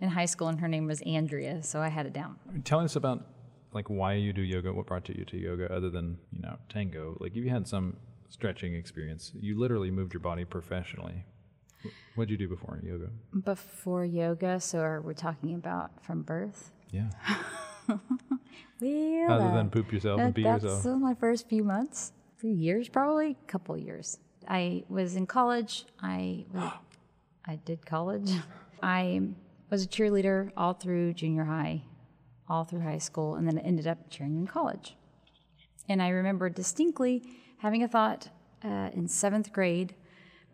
in 0.02 0.10
high 0.10 0.26
school 0.26 0.50
and 0.50 0.60
her 0.60 0.68
name 0.68 0.86
was 0.86 1.02
Andrea, 1.04 1.64
so 1.64 1.80
I 1.80 1.88
had 1.88 2.06
it 2.06 2.14
down. 2.14 2.36
Tell 2.66 2.82
us 2.82 2.98
about 2.98 3.26
like 3.72 3.90
why 3.90 4.14
you 4.14 4.34
do 4.34 4.42
yoga. 4.42 4.74
What 4.74 4.86
brought 4.86 5.08
you 5.08 5.24
to 5.24 5.38
yoga, 5.38 5.74
other 5.74 5.90
than 5.90 6.18
you 6.32 6.42
know 6.42 6.58
tango? 6.68 7.18
Like 7.22 7.32
if 7.32 7.44
you 7.44 7.50
had 7.50 7.68
some 7.68 7.96
stretching 8.30 8.76
experience. 8.76 9.32
You 9.40 9.58
literally 9.58 9.92
moved 9.92 10.14
your 10.14 10.20
body 10.20 10.46
professionally. 10.46 11.24
What 12.16 12.28
did 12.28 12.40
you 12.40 12.48
do 12.48 12.56
before 12.56 12.80
yoga? 12.84 13.10
Before 13.44 14.04
yoga, 14.04 14.60
so 14.60 14.80
are 14.80 15.02
we 15.02 15.14
talking 15.14 15.54
about 15.54 16.04
from 16.04 16.24
birth? 16.24 16.72
Yeah. 16.92 17.10
Well, 18.80 19.32
Other 19.32 19.56
than 19.58 19.70
poop 19.72 19.92
yourself 19.92 20.20
and 20.20 20.36
pee 20.36 20.44
that's 20.44 20.64
yourself. 20.64 20.82
still 20.82 21.00
my 21.00 21.16
first 21.16 21.50
few 21.50 21.64
months, 21.64 22.12
few 22.36 22.52
years 22.52 22.90
probably, 22.90 23.32
a 23.32 23.48
couple 23.52 23.76
years. 23.78 24.20
I 24.48 24.84
was 24.88 25.16
in 25.16 25.26
college. 25.26 25.86
I 26.02 26.46
I 27.46 27.56
did 27.66 27.86
college. 27.86 28.32
I 28.84 29.22
was 29.72 29.84
a 29.84 29.88
cheerleader 29.88 30.52
all 30.56 30.74
through 30.74 31.14
junior 31.14 31.46
high, 31.46 31.84
all 32.48 32.66
through 32.66 32.82
high 32.82 33.00
school, 33.00 33.36
and 33.36 33.48
then 33.48 33.58
I 33.58 33.62
ended 33.62 33.88
up 33.88 34.10
cheering 34.12 34.38
in 34.38 34.46
college. 34.46 34.96
And 35.90 36.02
I 36.02 36.10
remember 36.10 36.50
distinctly 36.50 37.24
having 37.60 37.82
a 37.82 37.88
thought 37.88 38.30
uh, 38.64 38.90
in 38.94 39.08
seventh 39.08 39.52
grade. 39.52 39.96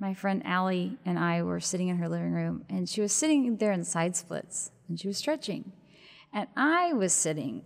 My 0.04 0.14
friend 0.14 0.42
Allie 0.46 0.98
and 1.06 1.18
I 1.18 1.44
were 1.44 1.62
sitting 1.62 1.88
in 1.88 1.96
her 1.96 2.10
living 2.10 2.34
room, 2.34 2.66
and 2.68 2.90
she 2.90 3.00
was 3.00 3.14
sitting 3.14 3.56
there 3.56 3.72
in 3.72 3.86
side 3.86 4.18
splits, 4.18 4.70
and 4.90 5.00
she 5.00 5.08
was 5.08 5.18
stretching. 5.18 5.72
And 6.34 6.50
I 6.58 6.92
was 6.92 7.14
sitting 7.14 7.64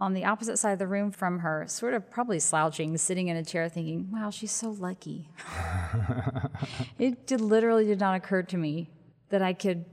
on 0.00 0.12
the 0.12 0.24
opposite 0.24 0.56
side 0.56 0.72
of 0.72 0.80
the 0.80 0.88
room 0.88 1.12
from 1.12 1.38
her, 1.38 1.64
sort 1.68 1.94
of 1.94 2.10
probably 2.10 2.40
slouching, 2.40 2.98
sitting 2.98 3.28
in 3.28 3.36
a 3.36 3.44
chair 3.44 3.68
thinking, 3.68 4.10
wow, 4.10 4.30
she's 4.30 4.50
so 4.50 4.70
lucky. 4.70 5.30
it 6.98 7.24
did, 7.24 7.40
literally 7.40 7.86
did 7.86 8.00
not 8.00 8.16
occur 8.16 8.42
to 8.42 8.56
me 8.56 8.90
that 9.28 9.40
I 9.40 9.52
could 9.52 9.84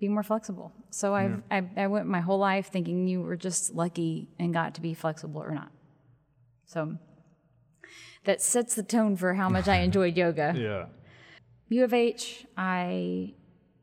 be 0.00 0.08
more 0.08 0.24
flexible. 0.24 0.72
So 0.90 1.14
I've, 1.14 1.40
I, 1.52 1.62
I 1.76 1.86
went 1.86 2.06
my 2.06 2.20
whole 2.20 2.38
life 2.38 2.72
thinking 2.72 3.06
you 3.06 3.22
were 3.22 3.36
just 3.36 3.72
lucky 3.76 4.28
and 4.40 4.52
got 4.52 4.74
to 4.74 4.80
be 4.80 4.92
flexible 4.92 5.40
or 5.40 5.52
not. 5.52 5.70
So 6.66 6.96
that 8.24 8.42
sets 8.42 8.74
the 8.74 8.82
tone 8.82 9.14
for 9.14 9.34
how 9.34 9.48
much 9.48 9.68
I 9.68 9.76
enjoyed 9.82 10.16
yoga. 10.16 10.52
Yeah. 10.56 10.86
U 11.68 11.84
of 11.84 11.92
H, 11.92 12.46
I 12.56 13.34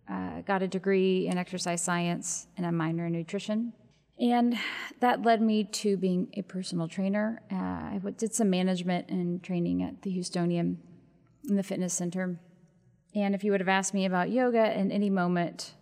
uh, 0.10 0.42
got 0.42 0.64
a 0.64 0.68
degree 0.68 1.28
in 1.28 1.38
exercise 1.38 1.82
science 1.82 2.48
and 2.58 2.66
a 2.66 2.72
minor 2.72 3.06
in 3.06 3.14
nutrition. 3.14 3.74
And 4.20 4.58
that 5.02 5.24
led 5.24 5.42
me 5.42 5.66
to 5.66 5.98
being 5.98 6.30
a 6.36 6.42
personal 6.42 6.88
trainer. 6.88 7.42
Uh, 7.52 7.56
I 7.56 8.00
did 8.18 8.34
some 8.34 8.50
management 8.50 9.10
and 9.10 9.44
training 9.44 9.84
at 9.84 10.02
the 10.02 10.18
Houstonian. 10.18 10.78
in 11.48 11.56
the 11.56 11.64
fitness 11.64 11.94
center. 11.94 12.40
And 13.14 13.36
if 13.36 13.44
you 13.44 13.52
would 13.52 13.62
have 13.62 13.70
asked 13.70 13.94
me 13.94 14.06
about 14.06 14.32
yoga 14.32 14.78
in 14.78 14.92
any 14.92 15.10
moment, 15.10 15.76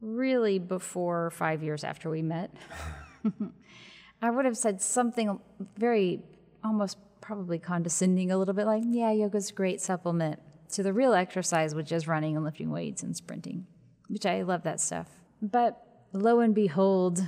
really 0.00 0.58
before 0.58 1.30
five 1.30 1.62
years 1.62 1.84
after 1.84 2.10
we 2.10 2.22
met, 2.22 2.50
I 4.22 4.30
would 4.30 4.44
have 4.46 4.56
said 4.56 4.80
something 4.80 5.38
very 5.76 6.22
almost 6.64 6.98
probably 7.20 7.58
condescending 7.58 8.32
a 8.32 8.38
little 8.38 8.54
bit 8.54 8.66
like, 8.66 8.82
yeah, 8.86 9.12
yoga's 9.12 9.50
a 9.50 9.54
great 9.54 9.80
supplement 9.80 10.40
to 10.70 10.82
the 10.82 10.92
real 10.92 11.14
exercise, 11.14 11.74
which 11.74 11.92
is 11.92 12.06
running 12.06 12.36
and 12.36 12.44
lifting 12.44 12.70
weights 12.70 13.02
and 13.02 13.16
sprinting, 13.16 13.66
which 14.08 14.26
I 14.26 14.42
love 14.42 14.62
that 14.62 14.80
stuff. 14.80 15.08
But 15.42 15.82
lo 16.12 16.40
and 16.40 16.54
behold, 16.54 17.22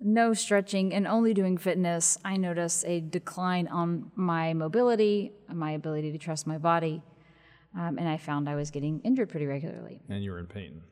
no 0.00 0.34
stretching 0.34 0.92
and 0.92 1.06
only 1.06 1.34
doing 1.34 1.56
fitness, 1.56 2.18
I 2.24 2.36
noticed 2.36 2.84
a 2.86 3.00
decline 3.00 3.68
on 3.68 4.10
my 4.14 4.52
mobility, 4.54 5.32
my 5.52 5.72
ability 5.72 6.12
to 6.12 6.18
trust 6.18 6.46
my 6.46 6.58
body, 6.58 7.02
um, 7.76 7.98
and 7.98 8.08
I 8.08 8.16
found 8.16 8.48
I 8.48 8.54
was 8.54 8.70
getting 8.70 9.00
injured 9.00 9.28
pretty 9.28 9.46
regularly. 9.46 10.02
And 10.08 10.22
you 10.22 10.30
were 10.32 10.38
in 10.38 10.46
pain. 10.46 10.82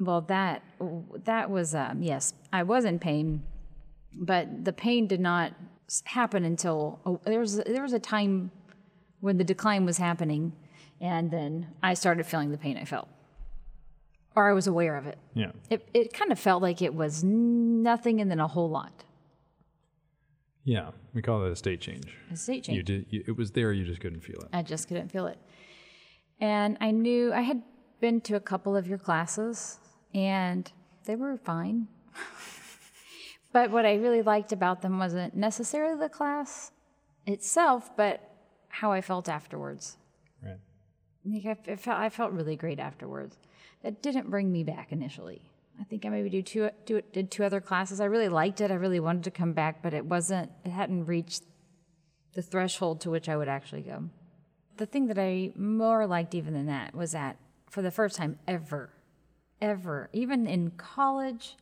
Well, 0.00 0.20
that 0.22 0.62
that 1.24 1.50
was 1.50 1.74
um, 1.74 2.02
yes, 2.02 2.32
I 2.52 2.62
was 2.62 2.84
in 2.84 2.98
pain, 2.98 3.42
but 4.14 4.64
the 4.64 4.72
pain 4.72 5.08
did 5.08 5.20
not 5.20 5.52
happen 6.04 6.44
until 6.44 7.00
oh, 7.04 7.20
there 7.24 7.40
was 7.40 7.56
there 7.56 7.82
was 7.82 7.92
a 7.92 7.98
time 7.98 8.52
when 9.20 9.38
the 9.38 9.44
decline 9.44 9.84
was 9.84 9.98
happening, 9.98 10.52
and 11.00 11.30
then 11.30 11.68
I 11.82 11.94
started 11.94 12.26
feeling 12.26 12.50
the 12.50 12.58
pain 12.58 12.76
I 12.76 12.84
felt, 12.84 13.08
or 14.34 14.48
I 14.48 14.52
was 14.52 14.66
aware 14.66 14.96
of 14.96 15.06
it. 15.06 15.18
Yeah. 15.34 15.52
It 15.70 15.88
it 15.94 16.12
kind 16.12 16.32
of 16.32 16.38
felt 16.38 16.62
like 16.62 16.82
it 16.82 16.94
was 16.94 17.22
nothing 17.24 18.20
and 18.20 18.30
then 18.30 18.40
a 18.40 18.48
whole 18.48 18.70
lot. 18.70 19.04
Yeah. 20.64 20.90
We 21.14 21.22
call 21.22 21.40
that 21.40 21.50
a 21.50 21.56
state 21.56 21.80
change. 21.80 22.14
A 22.32 22.36
state 22.36 22.64
change. 22.64 22.76
You 22.76 22.82
did. 22.82 23.06
You, 23.10 23.24
it 23.26 23.36
was 23.36 23.52
there. 23.52 23.72
You 23.72 23.84
just 23.84 24.00
couldn't 24.00 24.20
feel 24.20 24.40
it. 24.40 24.48
I 24.52 24.62
just 24.62 24.88
couldn't 24.88 25.10
feel 25.10 25.26
it. 25.26 25.38
And 26.40 26.76
I 26.80 26.90
knew 26.90 27.32
I 27.32 27.40
had 27.40 27.62
been 28.00 28.20
to 28.22 28.36
a 28.36 28.40
couple 28.40 28.76
of 28.76 28.86
your 28.86 28.98
classes 28.98 29.78
and 30.14 30.70
they 31.04 31.16
were 31.16 31.36
fine. 31.36 31.88
but 33.52 33.70
what 33.70 33.86
I 33.86 33.94
really 33.94 34.22
liked 34.22 34.52
about 34.52 34.82
them 34.82 34.98
wasn't 34.98 35.34
necessarily 35.34 35.98
the 35.98 36.08
class 36.08 36.72
itself, 37.26 37.96
but 37.96 38.20
how 38.68 38.92
I 38.92 39.00
felt 39.00 39.28
afterwards. 39.28 39.96
I 41.34 41.76
felt, 41.76 41.98
I 41.98 42.08
felt 42.08 42.32
really 42.32 42.56
great 42.56 42.78
afterwards. 42.78 43.36
That 43.82 44.02
didn't 44.02 44.30
bring 44.30 44.50
me 44.50 44.64
back 44.64 44.92
initially. 44.92 45.42
I 45.80 45.84
think 45.84 46.04
I 46.04 46.08
maybe 46.08 46.28
do 46.28 46.42
two, 46.42 46.70
do, 46.86 47.00
did 47.12 47.30
two 47.30 47.44
other 47.44 47.60
classes. 47.60 48.00
I 48.00 48.06
really 48.06 48.28
liked 48.28 48.60
it. 48.60 48.70
I 48.70 48.74
really 48.74 49.00
wanted 49.00 49.24
to 49.24 49.30
come 49.30 49.52
back, 49.52 49.82
but 49.82 49.94
it 49.94 50.04
wasn't, 50.04 50.50
it 50.64 50.70
hadn't 50.70 51.06
reached 51.06 51.44
the 52.34 52.42
threshold 52.42 53.00
to 53.02 53.10
which 53.10 53.28
I 53.28 53.36
would 53.36 53.48
actually 53.48 53.82
go. 53.82 54.04
The 54.76 54.86
thing 54.86 55.06
that 55.08 55.18
I 55.18 55.52
more 55.56 56.06
liked 56.06 56.34
even 56.34 56.54
than 56.54 56.66
that 56.66 56.94
was 56.94 57.12
that 57.12 57.36
for 57.70 57.82
the 57.82 57.90
first 57.90 58.16
time 58.16 58.38
ever, 58.46 58.90
ever, 59.60 60.08
even 60.12 60.46
in 60.46 60.70
college, 60.72 61.56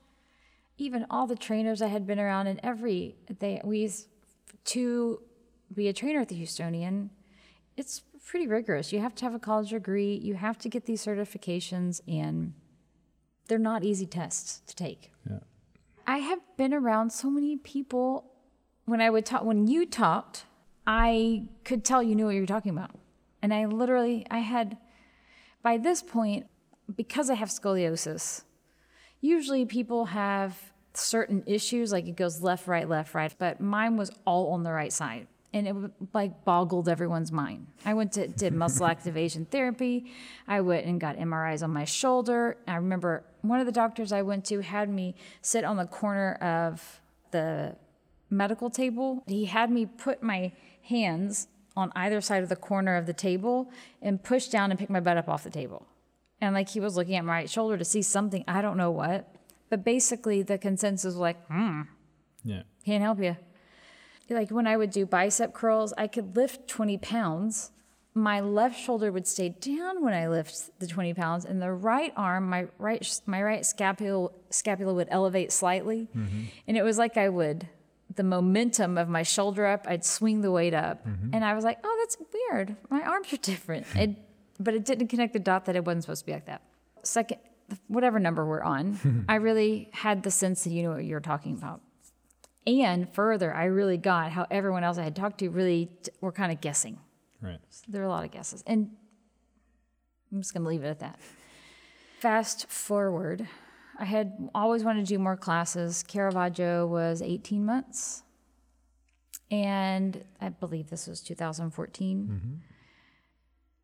even 0.79 1.07
all 1.11 1.27
the 1.27 1.37
trainers 1.37 1.81
I 1.81 1.89
had 1.89 2.07
been 2.07 2.19
around, 2.19 2.47
and 2.47 2.61
every 2.63 3.17
they 3.39 3.61
we 3.65 3.79
used 3.79 4.09
to 4.65 5.23
be 5.75 5.89
a 5.89 5.93
trainer 5.93 6.21
at 6.21 6.29
the 6.29 6.41
Houstonian. 6.41 7.09
It's 7.77 8.03
pretty 8.27 8.47
rigorous. 8.47 8.93
You 8.93 9.01
have 9.01 9.15
to 9.17 9.25
have 9.25 9.35
a 9.35 9.39
college 9.39 9.71
degree. 9.71 10.15
You 10.15 10.35
have 10.35 10.59
to 10.59 10.69
get 10.69 10.85
these 10.85 11.05
certifications, 11.05 12.01
and 12.09 12.53
they're 13.49 13.59
not 13.59 13.85
easy 13.85 14.07
tests 14.07 14.61
to 14.67 14.75
take. 14.75 15.13
Yeah. 15.29 15.39
I 16.07 16.19
have 16.19 16.41
been 16.57 16.75
around 16.75 17.11
so 17.11 17.31
many 17.31 17.57
people. 17.57 18.33
When 18.85 19.01
I 19.01 19.11
would 19.11 19.27
talk, 19.27 19.45
when 19.45 19.67
you 19.67 19.87
talked, 19.87 20.45
I 20.87 21.49
could 21.65 21.85
tell 21.85 22.03
you 22.03 22.15
knew 22.15 22.27
what 22.27 22.35
you 22.35 22.41
were 22.41 22.47
talking 22.47 22.71
about, 22.71 22.93
and 23.43 23.53
I 23.53 23.67
literally, 23.67 24.27
I 24.31 24.39
had, 24.39 24.77
by 25.63 25.79
this 25.79 26.03
point, 26.03 26.47
because 26.95 27.29
I 27.29 27.35
have 27.35 27.49
scoliosis. 27.49 28.45
Usually, 29.21 29.65
people 29.65 30.05
have 30.07 30.57
certain 30.95 31.43
issues, 31.47 31.91
like 31.91 32.07
it 32.07 32.17
goes 32.17 32.43
left, 32.43 32.69
right, 32.69 32.89
left, 32.89 33.15
right, 33.15 33.35
but 33.39 33.61
mine 33.61 33.97
was 33.97 34.11
all 34.25 34.53
on 34.53 34.63
the 34.63 34.73
right 34.73 34.93
side, 34.93 35.27
and 35.57 35.67
it 35.67 35.75
like 36.13 36.45
boggled 36.45 36.89
everyone's 36.89 37.33
mind. 37.33 37.67
I 37.85 37.95
went 37.95 38.13
to 38.13 38.29
did 38.29 38.53
muscle 38.53 38.87
activation 38.95 39.47
therapy. 39.47 40.13
I 40.47 40.61
went 40.61 40.87
and 40.87 41.01
got 41.01 41.17
MRIs 41.17 41.63
on 41.63 41.71
my 41.71 41.85
shoulder. 41.85 42.59
I 42.69 42.77
remember 42.77 43.25
one 43.41 43.59
of 43.61 43.67
the 43.67 43.73
doctors 43.73 44.13
I 44.13 44.23
went 44.23 44.45
to 44.47 44.61
had 44.61 44.89
me 44.91 45.15
sit 45.41 45.65
on 45.65 45.77
the 45.77 45.87
corner 45.87 46.35
of 46.35 47.01
the 47.31 47.77
medical 48.29 48.69
table. 48.71 49.23
He 49.27 49.47
had 49.47 49.71
me 49.71 49.87
put 49.87 50.23
my 50.23 50.53
hands 50.83 51.49
on 51.77 51.91
either 51.97 52.21
side 52.21 52.43
of 52.43 52.49
the 52.49 52.57
corner 52.57 52.97
of 52.97 53.07
the 53.07 53.13
table 53.15 53.71
and 54.03 54.23
push 54.23 54.49
down 54.49 54.71
and 54.71 54.79
pick 54.79 54.91
my 54.91 55.01
butt 55.01 55.17
up 55.17 55.29
off 55.29 55.43
the 55.45 55.51
table. 55.51 55.87
And 56.41 56.55
like 56.55 56.69
he 56.69 56.81
was 56.81 56.97
looking 56.97 57.15
at 57.17 57.25
my 57.25 57.33
right 57.33 57.51
shoulder 57.51 57.79
to 57.79 57.85
see 57.85 58.03
something, 58.03 58.45
I 58.47 58.61
don't 58.61 58.77
know 58.77 58.91
what. 58.91 59.35
But 59.71 59.85
basically, 59.85 60.43
the 60.43 60.59
consensus 60.59 61.05
was 61.07 61.17
like, 61.17 61.45
hmm, 61.47 61.83
Yeah. 62.45 62.63
can't 62.85 63.03
help 63.03 63.21
you. 63.21 63.37
Like 64.29 64.51
when 64.51 64.67
I 64.67 64.77
would 64.77 64.91
do 64.91 65.07
bicep 65.07 65.55
curls, 65.55 65.93
I 65.97 66.07
could 66.07 66.37
lift 66.37 66.69
20 66.69 66.99
pounds. 66.99 67.71
My 68.15 68.41
left 68.41 68.81
shoulder 68.81 69.13
would 69.13 69.27
stay 69.27 69.51
down 69.51 70.03
when 70.03 70.15
I 70.15 70.29
lift 70.29 70.71
the 70.79 70.87
20 70.87 71.13
pounds, 71.15 71.45
and 71.45 71.61
the 71.61 71.71
right 71.71 72.15
arm, 72.17 72.49
my 72.49 72.67
right, 72.79 73.21
my 73.27 73.43
right 73.43 73.65
scapula, 73.65 74.31
scapula 74.49 74.95
would 74.95 75.09
elevate 75.11 75.53
slightly, 75.53 76.09
mm-hmm. 76.17 76.45
and 76.67 76.77
it 76.79 76.83
was 76.83 76.97
like 76.97 77.19
I 77.19 77.29
would, 77.29 77.69
the 78.15 78.23
momentum 78.23 78.97
of 78.97 79.11
my 79.11 79.23
shoulder 79.23 79.67
up, 79.67 79.87
I'd 79.87 80.03
swing 80.03 80.41
the 80.41 80.51
weight 80.51 80.73
up, 80.73 81.07
mm-hmm. 81.07 81.35
and 81.35 81.45
I 81.45 81.53
was 81.53 81.63
like, 81.63 81.79
oh, 81.85 81.97
that's 82.01 82.17
weird. 82.33 82.77
My 82.89 83.03
arms 83.03 83.33
are 83.35 83.37
different. 83.37 83.87
It, 83.95 84.17
but 84.59 84.73
it 84.73 84.87
didn't 84.87 85.09
connect 85.09 85.35
the 85.35 85.39
dot 85.39 85.67
that 85.67 85.77
it 85.77 85.85
wasn't 85.85 86.05
supposed 86.05 86.21
to 86.23 86.27
be 86.27 86.33
like 86.33 86.47
that. 86.47 86.63
Second, 87.03 87.39
whatever 87.89 88.19
number 88.19 88.47
we're 88.47 88.63
on, 88.63 89.27
I 89.29 89.37
really 89.37 89.91
had 89.93 90.23
the 90.23 90.31
sense 90.31 90.65
that 90.65 90.71
you 90.71 90.83
know 90.83 90.93
what 90.93 91.05
you're 91.05 91.21
talking 91.21 91.53
about. 91.53 91.81
And 92.67 93.09
further, 93.13 93.55
I 93.55 93.65
really 93.65 93.97
got 93.97 94.33
how 94.33 94.47
everyone 94.51 94.83
else 94.83 94.99
I 94.99 95.05
had 95.05 95.15
talked 95.15 95.39
to 95.39 95.49
really 95.51 95.89
t- 96.03 96.11
were 96.21 96.33
kind 96.33 96.51
of 96.51 96.61
guessing. 96.61 96.99
Right. 97.41 97.61
There 97.89 98.01
were 98.01 98.09
a 98.09 98.11
lot 98.11 98.25
of 98.25 98.33
guesses. 98.33 98.65
And 98.67 98.91
I'm 100.33 100.41
just 100.41 100.53
going 100.53 100.65
to 100.65 100.69
leave 100.69 100.83
it 100.83 100.89
at 100.89 100.99
that. 101.01 101.21
Fast 102.19 102.69
forward, 102.69 103.47
I 103.99 104.05
had 104.05 104.51
always 104.55 104.83
wanted 104.83 105.07
to 105.07 105.15
do 105.15 105.19
more 105.19 105.37
classes. 105.37 106.03
Caravaggio 106.03 106.87
was 106.87 107.23
18 107.23 107.65
months. 107.65 108.23
And 109.51 110.25
I 110.41 110.49
believe 110.49 110.91
this 110.91 111.07
was 111.07 111.21
2014. 111.21 112.29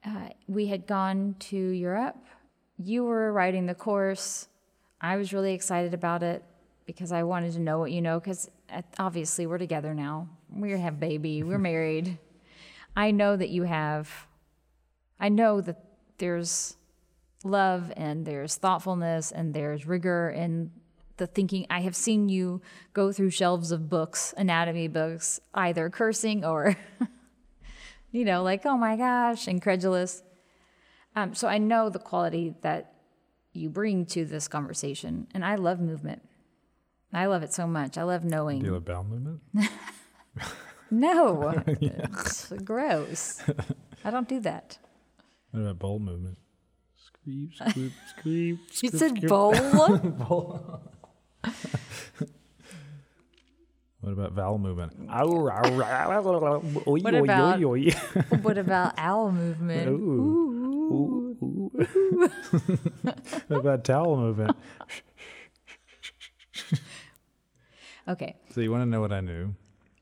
Uh, 0.05 0.29
we 0.49 0.67
had 0.67 0.87
gone 0.89 1.37
to 1.39 1.57
Europe. 1.57 2.17
You 2.79 3.05
were 3.05 3.33
writing 3.33 3.67
the 3.67 3.75
course. 3.75 4.49
I 5.01 5.17
was 5.17 5.33
really 5.33 5.55
excited 5.55 5.95
about 5.95 6.25
it 6.25 6.43
because 6.85 7.13
I 7.13 7.23
wanted 7.23 7.53
to 7.53 7.61
know 7.61 7.79
what 7.79 7.93
you 7.93 8.03
know. 8.03 8.19
Because 8.19 8.51
obviously, 8.99 9.47
we're 9.47 9.59
together 9.59 9.95
now. 9.95 10.29
We 10.55 10.73
have 10.73 11.01
baby. 11.01 11.43
We're 11.43 11.59
married. 11.59 12.19
I 12.97 13.11
know 13.11 13.37
that 13.37 13.49
you 13.49 13.63
have. 13.63 14.27
I 15.19 15.29
know 15.29 15.61
that 15.61 15.83
there's 16.19 16.77
love 17.45 17.93
and 17.97 18.27
there's 18.27 18.57
thoughtfulness 18.57 19.33
and 19.33 19.55
there's 19.55 19.87
rigor 19.87 20.31
in 20.31 20.71
the 21.17 21.27
thinking. 21.27 21.67
I 21.71 21.81
have 21.81 21.97
seen 21.97 22.29
you 22.29 22.61
go 22.93 23.13
through 23.13 23.31
shelves 23.31 23.73
of 23.73 23.89
books, 23.89 24.35
anatomy 24.37 24.89
books, 24.89 25.41
either 25.55 25.91
cursing 25.91 26.45
or, 26.45 26.77
you 28.13 28.25
know, 28.25 28.43
like, 28.43 28.67
oh 28.67 28.77
my 28.77 28.97
gosh, 28.97 29.49
incredulous. 29.49 30.23
Um, 31.15 31.35
so 31.35 31.49
I 31.49 31.59
know 31.59 31.91
the 31.91 31.99
quality 31.99 32.55
that 32.63 32.95
you 33.53 33.69
bring 33.69 34.07
to 34.07 34.25
this 34.25 34.49
conversation. 34.49 35.27
And 35.35 35.45
I 35.45 35.57
love 35.57 35.81
movement. 35.81 36.23
I 37.13 37.27
love 37.27 37.43
it 37.43 37.53
so 37.53 37.67
much. 37.67 37.99
I 37.99 38.03
love 38.05 38.25
knowing. 38.25 38.61
Do 38.61 38.67
you 38.67 38.75
have 38.75 38.85
bowel 38.85 39.05
movement? 39.05 39.41
No, 40.93 41.55
gross. 42.65 43.43
I 44.05 44.11
don't 44.11 44.29
do 44.29 44.41
that. 44.41 44.77
What 45.51 45.61
about 45.61 45.79
bowl 45.79 45.99
movement? 45.99 46.37
Screep, 47.01 47.57
screep, 47.57 47.93
screep. 48.13 48.59
You 48.83 48.91
screep, 48.91 48.99
said 48.99 49.15
screep. 49.15 49.29
bowl? 49.29 49.55
What 54.01 54.13
about 54.13 54.33
vowel 54.33 54.59
movement? 54.59 54.93
What 55.09 55.23
about 55.31 56.65
what 58.43 58.59
about 58.59 58.95
owl 58.99 59.33
movement? 59.33 59.89
Ooh. 59.89 60.53
Ooh. 60.93 61.37
Ooh. 61.43 61.71
what 63.49 63.61
about 63.61 63.85
towel 63.85 64.17
movement? 64.17 64.57
Okay. 68.09 68.37
So 68.51 68.61
you 68.61 68.71
want 68.71 68.83
to 68.83 68.87
know 68.87 69.01
what 69.01 69.13
I 69.13 69.21
knew? 69.21 69.55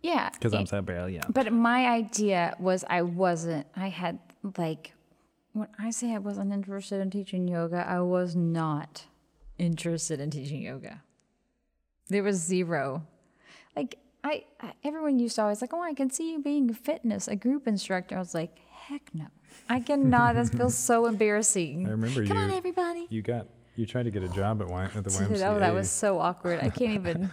Yeah. 0.03 0.31
Because 0.31 0.55
I'm 0.55 0.67
so 0.67 0.81
brilliant. 0.81 1.33
But 1.33 1.53
my 1.53 1.87
idea 1.87 2.57
was 2.59 2.85
I 2.89 3.03
wasn't. 3.03 3.67
I 3.77 3.89
had 3.89 4.19
like 4.57 4.93
when 5.53 5.69
I 5.79 5.91
say 5.91 6.15
I 6.15 6.19
wasn't 6.19 6.53
interested 6.53 7.01
in 7.01 7.11
teaching 7.11 7.49
yoga, 7.49 7.85
I 7.87 8.01
was 8.01 8.37
not 8.37 9.05
interested 9.59 10.21
in 10.21 10.31
teaching 10.31 10.63
yoga. 10.63 11.03
There 12.09 12.23
was 12.23 12.37
zero. 12.37 13.07
Like 13.77 13.99
I, 14.25 14.45
I 14.61 14.73
everyone 14.85 15.19
used 15.19 15.37
to 15.37 15.43
always 15.43 15.61
like, 15.61 15.75
oh, 15.75 15.83
I 15.83 15.95
can 15.95 16.11
see 16.11 16.33
you 16.33 16.43
being 16.43 16.71
a 16.71 16.75
fitness, 16.75 17.29
a 17.29 17.37
group 17.37 17.67
instructor. 17.67 18.17
I 18.17 18.19
was 18.19 18.35
like, 18.35 18.57
heck 18.71 19.11
no. 19.15 19.27
I 19.69 19.81
cannot. 19.81 20.35
that 20.35 20.49
feels 20.49 20.77
so 20.91 21.07
embarrassing. 21.07 21.87
I 21.87 21.91
remember 21.91 22.15
Come 22.15 22.23
you. 22.25 22.29
Come 22.29 22.39
on, 22.39 22.51
everybody. 22.51 23.07
You 23.11 23.23
got 23.23 23.47
you 23.81 23.87
tried 23.87 24.03
to 24.03 24.11
get 24.11 24.23
a 24.23 24.29
job 24.29 24.61
at, 24.61 24.69
y, 24.69 24.85
at 24.85 24.93
the 24.93 25.01
YMCA. 25.11 25.43
oh, 25.49 25.59
that 25.59 25.73
was 25.73 25.91
so 25.91 26.21
awkward. 26.21 26.61
I 26.63 26.69
can't 26.69 26.93
even. 26.93 27.31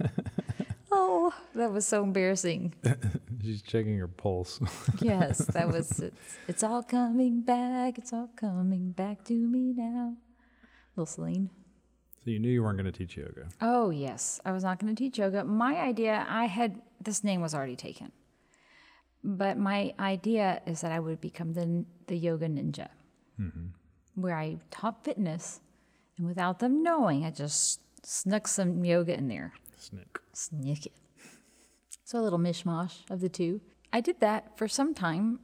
oh, 0.91 1.33
that 1.55 1.71
was 1.71 1.85
so 1.85 2.01
embarrassing. 2.01 2.73
She's 3.43 3.61
checking 3.61 3.97
her 3.99 4.07
pulse. 4.07 4.59
Yes, 5.01 5.39
that 5.39 5.67
was. 5.67 5.99
It's, 5.99 6.15
it's 6.47 6.63
all 6.63 6.83
coming 6.83 7.41
back. 7.41 7.97
It's 7.97 8.13
all 8.13 8.29
coming 8.35 8.91
back 8.91 9.25
to 9.25 9.33
me 9.33 9.73
now. 9.75 10.15
Little 10.95 11.05
Celine. 11.05 11.49
so 12.23 12.31
you 12.31 12.39
knew 12.39 12.49
you 12.49 12.63
weren't 12.63 12.77
going 12.77 12.91
to 12.91 12.97
teach 12.97 13.17
yoga. 13.17 13.49
Oh, 13.61 13.89
yes. 13.89 14.39
I 14.45 14.51
was 14.51 14.63
not 14.63 14.79
going 14.79 14.95
to 14.95 14.97
teach 14.97 15.19
yoga. 15.19 15.43
My 15.43 15.75
idea, 15.75 16.25
I 16.27 16.45
had, 16.45 16.81
this 16.99 17.23
name 17.23 17.41
was 17.41 17.53
already 17.53 17.75
taken. 17.75 18.11
But 19.23 19.57
my 19.57 19.93
idea 19.99 20.61
is 20.65 20.81
that 20.81 20.91
I 20.91 20.99
would 20.99 21.21
become 21.21 21.53
the, 21.53 21.85
the 22.07 22.17
yoga 22.17 22.47
ninja, 22.47 22.87
mm-hmm. 23.39 23.67
where 24.15 24.35
I 24.35 24.57
taught 24.71 25.03
fitness. 25.03 25.59
And 26.17 26.27
without 26.27 26.59
them 26.59 26.81
knowing, 26.81 27.25
I 27.25 27.31
just 27.31 27.81
snuck 28.03 28.47
some 28.47 28.83
yoga 28.83 29.13
in 29.13 29.27
there. 29.27 29.53
Snick. 29.75 30.19
Sneak 30.33 30.87
it. 30.87 30.93
So 32.03 32.19
a 32.19 32.21
little 32.21 32.39
mishmash 32.39 33.09
of 33.09 33.21
the 33.21 33.29
two. 33.29 33.61
I 33.91 34.01
did 34.01 34.19
that 34.21 34.57
for 34.57 34.67
some 34.67 34.93
time. 34.93 35.39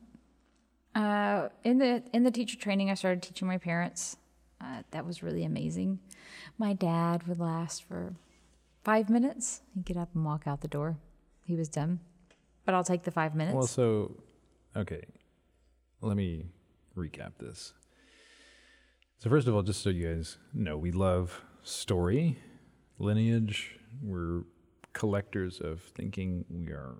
Uh, 0.96 1.50
in 1.64 1.80
the 1.80 2.04
in 2.14 2.24
the 2.24 2.32
teacher 2.32 2.58
training, 2.58 2.90
I 2.90 2.94
started 2.94 3.22
teaching 3.22 3.48
my 3.48 3.58
parents. 3.58 4.18
Uh, 4.62 4.84
that 4.92 5.06
was 5.06 5.24
really 5.24 5.44
amazing. 5.44 6.00
My 6.58 6.74
dad 6.74 7.28
would 7.28 7.40
last 7.40 7.84
for 7.84 8.14
five 8.84 9.10
minutes. 9.10 9.62
He'd 9.74 9.86
get 9.86 9.98
up 9.98 10.10
and 10.14 10.24
walk 10.24 10.44
out 10.48 10.62
the 10.62 10.68
door. 10.68 10.98
He 11.46 11.56
was 11.56 11.68
done. 11.68 12.00
But 12.66 12.76
I'll 12.76 12.84
take 12.84 13.04
the 13.04 13.12
five 13.12 13.36
minutes. 13.36 13.56
Well, 13.56 13.68
so 13.68 14.16
okay, 14.76 15.04
let 16.02 16.16
me 16.16 16.46
recap 16.96 17.34
this. 17.40 17.74
So 19.24 19.30
first 19.30 19.48
of 19.48 19.56
all, 19.56 19.62
just 19.62 19.82
so 19.82 19.90
you 19.90 20.14
guys 20.14 20.38
know, 20.54 20.78
we 20.78 20.92
love 20.92 21.46
story, 21.64 22.40
lineage. 23.00 23.80
We're 24.02 24.42
collectors 24.92 25.62
of 25.62 25.80
thinking. 25.80 26.44
We 26.50 26.68
are 26.74 26.96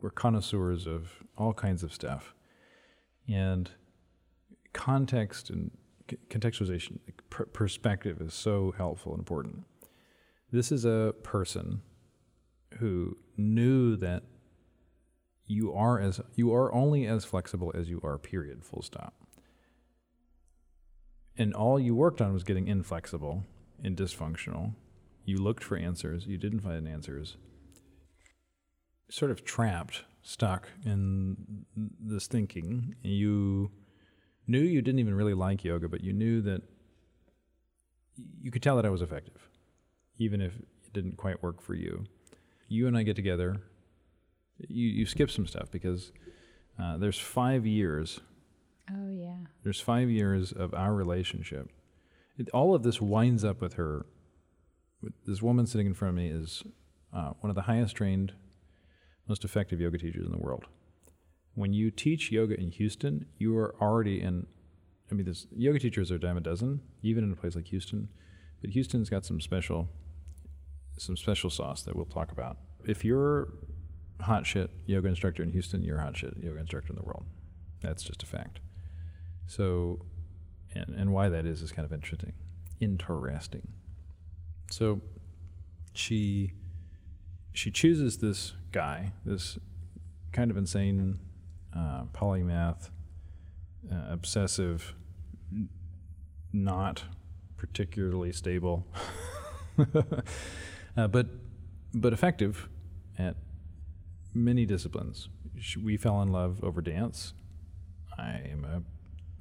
we're 0.00 0.10
connoisseurs 0.10 0.88
of 0.88 1.12
all 1.38 1.54
kinds 1.54 1.84
of 1.84 1.94
stuff, 1.94 2.34
and 3.28 3.70
context 4.72 5.48
and 5.48 5.70
c- 6.10 6.18
contextualization, 6.28 6.98
like, 7.06 7.22
per- 7.30 7.46
perspective 7.46 8.20
is 8.20 8.34
so 8.34 8.74
helpful 8.76 9.12
and 9.12 9.20
important. 9.20 9.62
This 10.50 10.72
is 10.72 10.84
a 10.84 11.14
person 11.22 11.82
who 12.78 13.16
knew 13.36 13.94
that 13.98 14.24
you 15.46 15.72
are 15.72 16.00
as 16.00 16.20
you 16.34 16.52
are 16.52 16.74
only 16.74 17.06
as 17.06 17.24
flexible 17.24 17.70
as 17.76 17.88
you 17.88 18.00
are 18.02 18.18
period 18.18 18.64
full 18.64 18.82
stop 18.82 19.23
and 21.36 21.54
all 21.54 21.78
you 21.78 21.94
worked 21.94 22.20
on 22.20 22.32
was 22.32 22.44
getting 22.44 22.68
inflexible 22.68 23.44
and 23.82 23.96
dysfunctional. 23.96 24.74
You 25.24 25.38
looked 25.38 25.64
for 25.64 25.76
answers. 25.76 26.26
You 26.26 26.38
didn't 26.38 26.60
find 26.60 26.86
answers. 26.86 27.36
Sort 29.10 29.30
of 29.30 29.44
trapped 29.44 30.04
stuck 30.22 30.68
in 30.84 31.64
this 32.00 32.26
thinking. 32.26 32.94
You 33.02 33.70
knew 34.46 34.60
you 34.60 34.82
didn't 34.82 35.00
even 35.00 35.14
really 35.14 35.34
like 35.34 35.64
yoga 35.64 35.88
but 35.88 36.02
you 36.02 36.12
knew 36.12 36.42
that 36.42 36.60
you 38.42 38.50
could 38.50 38.62
tell 38.62 38.76
that 38.76 38.84
i 38.84 38.90
was 38.90 39.00
effective 39.00 39.48
even 40.18 40.40
if 40.40 40.54
it 40.56 40.92
didn't 40.92 41.16
quite 41.16 41.42
work 41.42 41.60
for 41.60 41.74
you. 41.74 42.04
You 42.68 42.86
and 42.86 42.96
i 42.96 43.02
get 43.02 43.16
together. 43.16 43.60
You, 44.68 44.88
you 44.88 45.06
skip 45.06 45.30
some 45.30 45.46
stuff 45.46 45.70
because 45.70 46.12
uh, 46.80 46.96
there's 46.96 47.18
five 47.18 47.66
years 47.66 48.20
oh 48.90 49.10
yeah. 49.10 49.36
there's 49.62 49.80
five 49.80 50.10
years 50.10 50.52
of 50.52 50.74
our 50.74 50.94
relationship 50.94 51.70
it, 52.36 52.48
all 52.50 52.74
of 52.74 52.82
this 52.82 53.00
winds 53.00 53.44
up 53.44 53.60
with 53.60 53.74
her 53.74 54.06
this 55.26 55.42
woman 55.42 55.66
sitting 55.66 55.86
in 55.86 55.94
front 55.94 56.10
of 56.10 56.16
me 56.16 56.28
is 56.28 56.62
uh, 57.12 57.30
one 57.40 57.50
of 57.50 57.54
the 57.54 57.62
highest 57.62 57.96
trained 57.96 58.32
most 59.28 59.44
effective 59.44 59.80
yoga 59.80 59.98
teachers 59.98 60.26
in 60.26 60.32
the 60.32 60.38
world 60.38 60.64
when 61.54 61.72
you 61.72 61.90
teach 61.90 62.32
yoga 62.32 62.58
in 62.58 62.70
houston 62.70 63.26
you 63.38 63.56
are 63.56 63.74
already 63.80 64.20
in 64.20 64.46
i 65.10 65.14
mean 65.14 65.26
this 65.26 65.46
yoga 65.54 65.78
teachers 65.78 66.10
are 66.10 66.16
a 66.16 66.20
dime 66.20 66.36
a 66.36 66.40
dozen 66.40 66.80
even 67.02 67.24
in 67.24 67.32
a 67.32 67.36
place 67.36 67.54
like 67.54 67.68
houston 67.68 68.08
but 68.60 68.70
houston's 68.70 69.10
got 69.10 69.24
some 69.24 69.40
special 69.40 69.88
some 70.96 71.16
special 71.16 71.50
sauce 71.50 71.82
that 71.82 71.96
we'll 71.96 72.04
talk 72.04 72.30
about 72.32 72.58
if 72.86 73.04
you're 73.04 73.48
hot 74.20 74.46
shit 74.46 74.70
yoga 74.86 75.08
instructor 75.08 75.42
in 75.42 75.50
Houston, 75.52 75.82
you're 75.82 75.98
hot 75.98 76.16
shit 76.16 76.34
yoga 76.40 76.58
instructor 76.58 76.90
in 76.90 76.96
the 76.96 77.02
world. 77.02 77.24
That's 77.82 78.02
just 78.02 78.22
a 78.22 78.26
fact. 78.26 78.60
So, 79.46 80.04
and, 80.74 80.94
and 80.96 81.12
why 81.12 81.28
that 81.28 81.46
is 81.46 81.62
is 81.62 81.72
kind 81.72 81.86
of 81.86 81.92
interesting. 81.92 82.32
Interesting. 82.80 83.68
So, 84.70 85.00
she 85.92 86.52
she 87.52 87.70
chooses 87.70 88.18
this 88.18 88.54
guy, 88.72 89.12
this 89.24 89.58
kind 90.32 90.50
of 90.50 90.56
insane 90.56 91.20
uh, 91.74 92.04
polymath, 92.12 92.90
uh, 93.90 94.06
obsessive, 94.10 94.94
not 96.52 97.04
particularly 97.56 98.32
stable, 98.32 98.86
uh, 100.96 101.08
but 101.08 101.28
but 101.94 102.12
effective 102.12 102.68
at 103.18 103.36
many 104.34 104.66
disciplines. 104.66 105.28
We 105.80 105.96
fell 105.96 106.20
in 106.22 106.32
love 106.32 106.62
over 106.64 106.80
dance. 106.80 107.32
I 108.18 108.40
am 108.50 108.64
a 108.64 108.82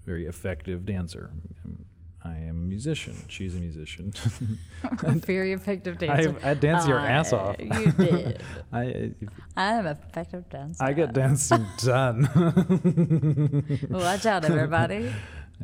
very 0.06 0.26
effective 0.26 0.86
dancer. 0.86 1.32
I'm- 1.66 1.86
a 2.26 2.54
musician. 2.54 3.16
She's 3.28 3.54
a 3.54 3.60
musician. 3.60 4.14
Very 5.26 5.52
effective 5.52 5.98
dancer. 6.04 6.38
I, 6.42 6.52
I 6.52 6.54
dance 6.54 6.88
your 6.88 6.98
ass 6.98 7.34
Uh, 7.34 7.38
off. 7.38 7.56
You 7.60 7.92
did. 7.92 8.42
I 8.72 9.12
I'm 9.58 9.86
an 9.86 9.88
effective 9.88 10.48
dancer. 10.50 10.82
I 10.82 10.94
get 10.94 11.12
dancing 11.12 11.66
done. 11.80 12.30
Watch 13.90 14.26
out, 14.26 14.46
everybody. 14.46 15.14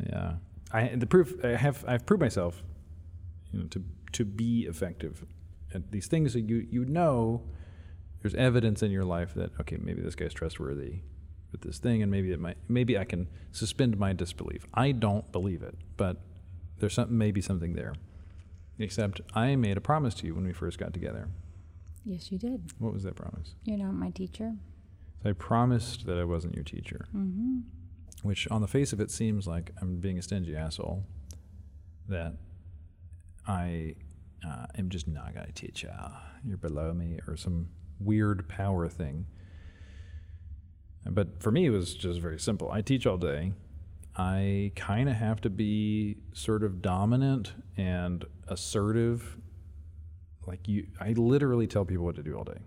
yeah, 0.06 0.34
I 0.70 0.88
the 0.94 1.06
proof 1.06 1.42
I 1.42 1.48
have 1.56 1.82
I've 1.88 2.04
proved 2.04 2.20
myself, 2.20 2.62
you 3.52 3.60
know, 3.60 3.66
to 3.68 3.82
to 4.12 4.24
be 4.26 4.66
effective 4.66 5.24
at 5.72 5.90
these 5.92 6.08
things 6.08 6.34
that 6.34 6.42
you 6.42 6.66
you 6.70 6.84
know 6.84 7.42
there's 8.20 8.34
evidence 8.34 8.82
in 8.82 8.90
your 8.90 9.04
life 9.06 9.32
that 9.34 9.50
okay 9.60 9.78
maybe 9.80 10.02
this 10.02 10.14
guy's 10.14 10.34
trustworthy 10.34 11.00
with 11.52 11.62
this 11.62 11.78
thing 11.78 12.02
and 12.02 12.10
maybe 12.10 12.30
it 12.32 12.40
might 12.40 12.56
maybe 12.68 12.96
I 12.98 13.04
can 13.04 13.28
suspend 13.52 13.98
my 13.98 14.12
disbelief. 14.12 14.66
I 14.74 14.92
don't 14.92 15.30
believe 15.32 15.62
it, 15.62 15.76
but 15.96 16.16
there's 16.78 16.94
something 16.94 17.16
maybe 17.18 17.40
something 17.40 17.74
there. 17.74 17.94
Except 18.78 19.20
I 19.34 19.56
made 19.56 19.76
a 19.76 19.80
promise 19.80 20.14
to 20.16 20.26
you 20.26 20.34
when 20.34 20.44
we 20.46 20.52
first 20.52 20.78
got 20.78 20.92
together. 20.94 21.28
yes, 22.04 22.32
you 22.32 22.38
did. 22.38 22.72
What 22.78 22.92
was 22.94 23.02
that 23.02 23.14
promise? 23.14 23.54
You're 23.64 23.76
not 23.78 23.92
my 23.94 24.10
teacher. 24.10 24.54
So 25.22 25.28
I 25.28 25.32
promised 25.34 26.06
that 26.06 26.16
I 26.18 26.24
wasn't 26.24 26.54
your 26.54 26.64
teacher, 26.64 27.06
Mm-hmm. 27.14 27.58
which 28.22 28.48
on 28.48 28.62
the 28.62 28.66
face 28.68 28.92
of 28.94 29.00
it 29.00 29.10
seems 29.10 29.46
like 29.46 29.72
I'm 29.82 29.96
being 29.96 30.18
a 30.18 30.22
stingy 30.22 30.56
asshole. 30.56 31.04
That 32.08 32.36
I 33.46 33.96
uh, 34.46 34.66
am 34.78 34.88
just 34.88 35.06
not 35.06 35.34
going 35.34 35.46
to 35.46 35.52
teach 35.52 35.82
you. 35.82 35.90
You're 36.44 36.56
below 36.56 36.92
me, 36.94 37.18
or 37.28 37.36
some 37.36 37.68
weird 37.98 38.48
power 38.48 38.88
thing. 38.88 39.26
But 41.06 41.42
for 41.42 41.50
me, 41.50 41.66
it 41.66 41.70
was 41.70 41.94
just 41.94 42.20
very 42.20 42.38
simple. 42.38 42.70
I 42.70 42.82
teach 42.82 43.06
all 43.06 43.16
day. 43.16 43.52
I 44.16 44.72
kind 44.76 45.08
of 45.08 45.16
have 45.16 45.40
to 45.42 45.50
be 45.50 46.18
sort 46.34 46.62
of 46.62 46.82
dominant 46.82 47.54
and 47.76 48.24
assertive. 48.48 49.38
Like 50.46 50.68
you, 50.68 50.86
I 51.00 51.12
literally 51.12 51.66
tell 51.66 51.84
people 51.84 52.04
what 52.04 52.16
to 52.16 52.22
do 52.22 52.36
all 52.36 52.44
day. 52.44 52.60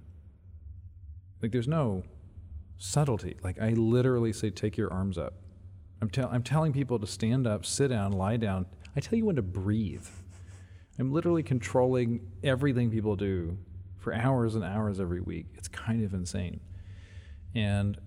Like 1.42 1.52
there's 1.52 1.68
no 1.68 2.04
subtlety. 2.78 3.38
Like 3.44 3.62
I 3.62 3.70
literally 3.70 4.34
say, 4.34 4.50
take 4.50 4.78
your 4.78 4.92
arms 4.92 5.18
up. 5.18 5.34
I'm, 6.02 6.10
tell, 6.10 6.30
I'm 6.32 6.44
telling 6.44 6.74
people 6.74 7.00
to 7.00 7.08
stand 7.08 7.46
up, 7.46 7.66
sit 7.66 7.90
down, 7.90 8.14
lie 8.14 8.38
down. 8.38 8.66
I 8.96 9.00
tell 9.00 9.18
you 9.18 9.26
when 9.26 9.36
to 9.36 9.42
breathe. 9.42 10.08
I'm 11.00 11.12
literally 11.12 11.44
controlling 11.44 12.32
everything 12.44 12.90
people 12.90 13.16
do 13.16 13.58
for 13.98 14.14
hours 14.14 14.56
and 14.56 14.64
hours 14.64 15.00
every 15.00 15.22
week. 15.22 15.48
It's 15.56 15.68
kind 15.68 16.04
of 16.04 16.14
insane. 16.14 16.60
And 17.56 17.98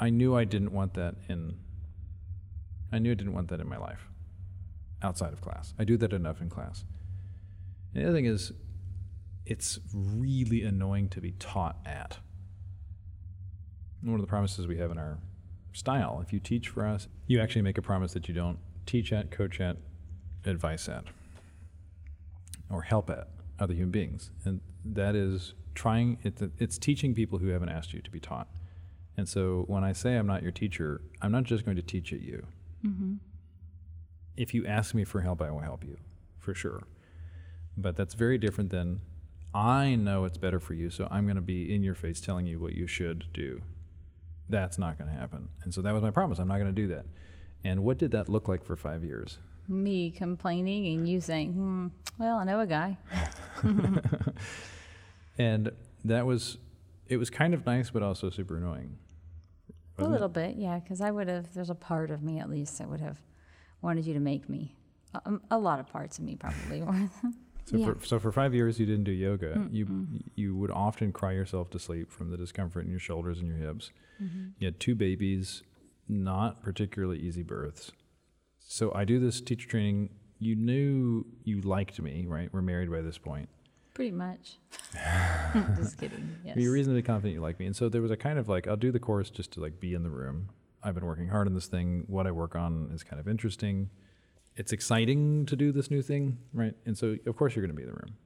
I 0.00 0.10
knew 0.10 0.34
I 0.34 0.44
didn't 0.44 0.72
want 0.72 0.94
that 0.94 1.14
in 1.28 1.56
I 2.92 2.98
knew 2.98 3.12
I 3.12 3.14
didn't 3.14 3.34
want 3.34 3.48
that 3.48 3.60
in 3.60 3.68
my 3.68 3.76
life 3.76 4.08
outside 5.02 5.32
of 5.32 5.40
class. 5.40 5.74
I 5.78 5.84
do 5.84 5.96
that 5.98 6.12
enough 6.12 6.40
in 6.40 6.50
class. 6.50 6.84
And 7.94 8.02
the 8.02 8.08
other 8.08 8.16
thing 8.16 8.26
is 8.26 8.52
it's 9.46 9.78
really 9.94 10.62
annoying 10.62 11.08
to 11.10 11.20
be 11.20 11.32
taught 11.32 11.76
at. 11.86 12.18
One 14.02 14.14
of 14.14 14.20
the 14.20 14.26
promises 14.26 14.66
we 14.66 14.78
have 14.78 14.90
in 14.90 14.98
our 14.98 15.18
style, 15.72 16.20
if 16.24 16.32
you 16.32 16.40
teach 16.40 16.68
for 16.68 16.86
us, 16.86 17.06
you 17.26 17.40
actually 17.40 17.62
make 17.62 17.78
a 17.78 17.82
promise 17.82 18.12
that 18.14 18.28
you 18.28 18.34
don't 18.34 18.58
teach 18.86 19.12
at, 19.12 19.30
coach 19.30 19.60
at, 19.60 19.76
advice 20.44 20.88
at, 20.88 21.04
or 22.70 22.82
help 22.82 23.10
at 23.10 23.28
other 23.58 23.74
human 23.74 23.90
beings. 23.90 24.30
And 24.44 24.60
that 24.84 25.14
is 25.14 25.54
trying, 25.74 26.18
it's, 26.22 26.42
it's 26.58 26.78
teaching 26.78 27.14
people 27.14 27.38
who 27.38 27.48
haven't 27.48 27.68
asked 27.68 27.92
you 27.92 28.00
to 28.00 28.10
be 28.10 28.20
taught. 28.20 28.48
And 29.20 29.28
so 29.28 29.64
when 29.66 29.84
I 29.84 29.92
say 29.92 30.16
I'm 30.16 30.26
not 30.26 30.42
your 30.42 30.50
teacher, 30.50 31.02
I'm 31.20 31.30
not 31.30 31.42
just 31.44 31.66
going 31.66 31.76
to 31.76 31.82
teach 31.82 32.10
at 32.14 32.22
you. 32.22 32.46
If 34.34 34.54
you 34.54 34.64
ask 34.64 34.94
me 34.94 35.04
for 35.04 35.20
help, 35.20 35.42
I 35.42 35.50
will 35.50 35.58
help 35.58 35.84
you, 35.84 35.98
for 36.38 36.54
sure. 36.54 36.84
But 37.76 37.96
that's 37.96 38.14
very 38.14 38.38
different 38.38 38.70
than 38.70 39.02
I 39.52 39.94
know 39.94 40.24
it's 40.24 40.38
better 40.38 40.58
for 40.58 40.72
you, 40.72 40.88
so 40.88 41.06
I'm 41.10 41.24
going 41.24 41.36
to 41.36 41.42
be 41.42 41.70
in 41.74 41.82
your 41.82 41.94
face 41.94 42.18
telling 42.18 42.46
you 42.46 42.58
what 42.58 42.72
you 42.72 42.86
should 42.86 43.26
do. 43.34 43.60
That's 44.48 44.78
not 44.78 44.96
going 44.96 45.10
to 45.10 45.16
happen. 45.18 45.50
And 45.64 45.74
so 45.74 45.82
that 45.82 45.92
was 45.92 46.02
my 46.02 46.10
promise. 46.10 46.38
I'm 46.38 46.48
not 46.48 46.56
going 46.56 46.74
to 46.74 46.82
do 46.82 46.88
that. 46.88 47.04
And 47.62 47.84
what 47.84 47.98
did 47.98 48.12
that 48.12 48.30
look 48.30 48.48
like 48.48 48.64
for 48.64 48.74
five 48.74 49.04
years? 49.04 49.36
Me 49.68 50.10
complaining 50.10 50.86
and 50.94 51.06
you 51.06 51.20
saying, 51.20 51.52
hmm, 51.52 51.88
well, 52.18 52.38
I 52.38 52.44
know 52.44 52.60
a 52.60 52.66
guy. 52.66 52.96
And 55.38 55.72
that 56.04 56.26
was, 56.26 56.58
it 57.06 57.16
was 57.18 57.30
kind 57.30 57.54
of 57.54 57.64
nice, 57.66 57.90
but 57.90 58.02
also 58.02 58.30
super 58.30 58.56
annoying. 58.56 58.96
A 60.00 60.04
Wasn't 60.04 60.10
it? 60.10 60.12
little 60.12 60.28
bit, 60.28 60.56
yeah, 60.56 60.78
because 60.78 61.00
I 61.00 61.10
would 61.10 61.28
have, 61.28 61.52
there's 61.54 61.70
a 61.70 61.74
part 61.74 62.10
of 62.10 62.22
me 62.22 62.38
at 62.38 62.48
least 62.50 62.78
that 62.78 62.88
would 62.88 63.00
have 63.00 63.18
wanted 63.82 64.06
you 64.06 64.14
to 64.14 64.20
make 64.20 64.48
me. 64.48 64.76
A, 65.14 65.20
um, 65.26 65.42
a 65.50 65.58
lot 65.58 65.80
of 65.80 65.86
parts 65.88 66.18
of 66.18 66.24
me 66.24 66.36
probably. 66.36 66.82
So, 67.66 67.76
Yeah. 67.76 67.92
for, 67.92 68.04
so 68.04 68.18
for 68.18 68.32
five 68.32 68.52
years, 68.52 68.80
you 68.80 68.86
didn't 68.86 69.04
do 69.04 69.12
yoga. 69.12 69.68
You 69.70 70.08
you 70.34 70.56
would 70.56 70.70
often 70.72 71.12
cry 71.12 71.32
yourself 71.32 71.70
to 71.70 71.78
sleep 71.78 72.10
from 72.10 72.30
the 72.30 72.36
discomfort 72.36 72.84
in 72.84 72.90
your 72.90 72.98
shoulders 72.98 73.38
and 73.38 73.46
your 73.46 73.58
hips. 73.58 73.90
Mm-hmm. 74.20 74.48
You 74.58 74.64
had 74.66 74.80
two 74.80 74.96
babies, 74.96 75.62
not 76.08 76.62
particularly 76.64 77.18
easy 77.20 77.42
births. 77.44 77.92
So 78.58 78.92
I 78.94 79.04
do 79.04 79.20
this 79.20 79.40
teacher 79.40 79.68
training. 79.68 80.08
You 80.40 80.56
knew 80.56 81.26
you 81.44 81.60
liked 81.60 82.00
me, 82.00 82.24
right? 82.26 82.48
We're 82.52 82.62
married 82.62 82.90
by 82.90 83.02
this 83.02 83.18
point. 83.18 83.48
Pretty 83.94 84.10
much. 84.12 84.58
Just 85.76 85.98
kidding. 85.98 86.36
Yes. 86.44 86.56
You're 86.56 86.72
reasonably 86.72 87.02
confident 87.02 87.34
you 87.34 87.40
like 87.40 87.58
me, 87.58 87.66
and 87.66 87.74
so 87.76 87.88
there 87.88 88.02
was 88.02 88.10
a 88.10 88.16
kind 88.16 88.38
of 88.38 88.48
like 88.48 88.66
I'll 88.66 88.76
do 88.76 88.92
the 88.92 88.98
course 88.98 89.30
just 89.30 89.52
to 89.52 89.60
like 89.60 89.80
be 89.80 89.94
in 89.94 90.02
the 90.02 90.10
room. 90.10 90.48
I've 90.82 90.94
been 90.94 91.04
working 91.04 91.28
hard 91.28 91.46
on 91.46 91.54
this 91.54 91.66
thing. 91.66 92.04
What 92.06 92.26
I 92.26 92.30
work 92.30 92.56
on 92.56 92.90
is 92.94 93.02
kind 93.02 93.20
of 93.20 93.28
interesting. 93.28 93.90
It's 94.56 94.72
exciting 94.72 95.46
to 95.46 95.56
do 95.56 95.72
this 95.72 95.90
new 95.90 96.02
thing, 96.02 96.38
right? 96.52 96.74
And 96.86 96.96
so 96.96 97.16
of 97.26 97.36
course 97.36 97.54
you're 97.54 97.64
going 97.64 97.74
to 97.74 97.76
be 97.76 97.82
in 97.82 97.88
the 97.88 97.94
room, 97.94 98.16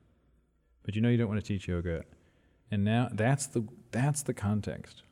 but 0.85 0.95
you 0.95 1.01
know 1.01 1.09
you 1.09 1.17
don't 1.17 1.29
want 1.29 1.41
to 1.41 1.47
teach 1.47 1.67
yoga, 1.67 2.05
and 2.71 2.85
now 2.85 3.09
that's 3.13 3.47
the 3.47 3.67
that's 3.91 4.23
the 4.23 4.35
context. 4.35 5.03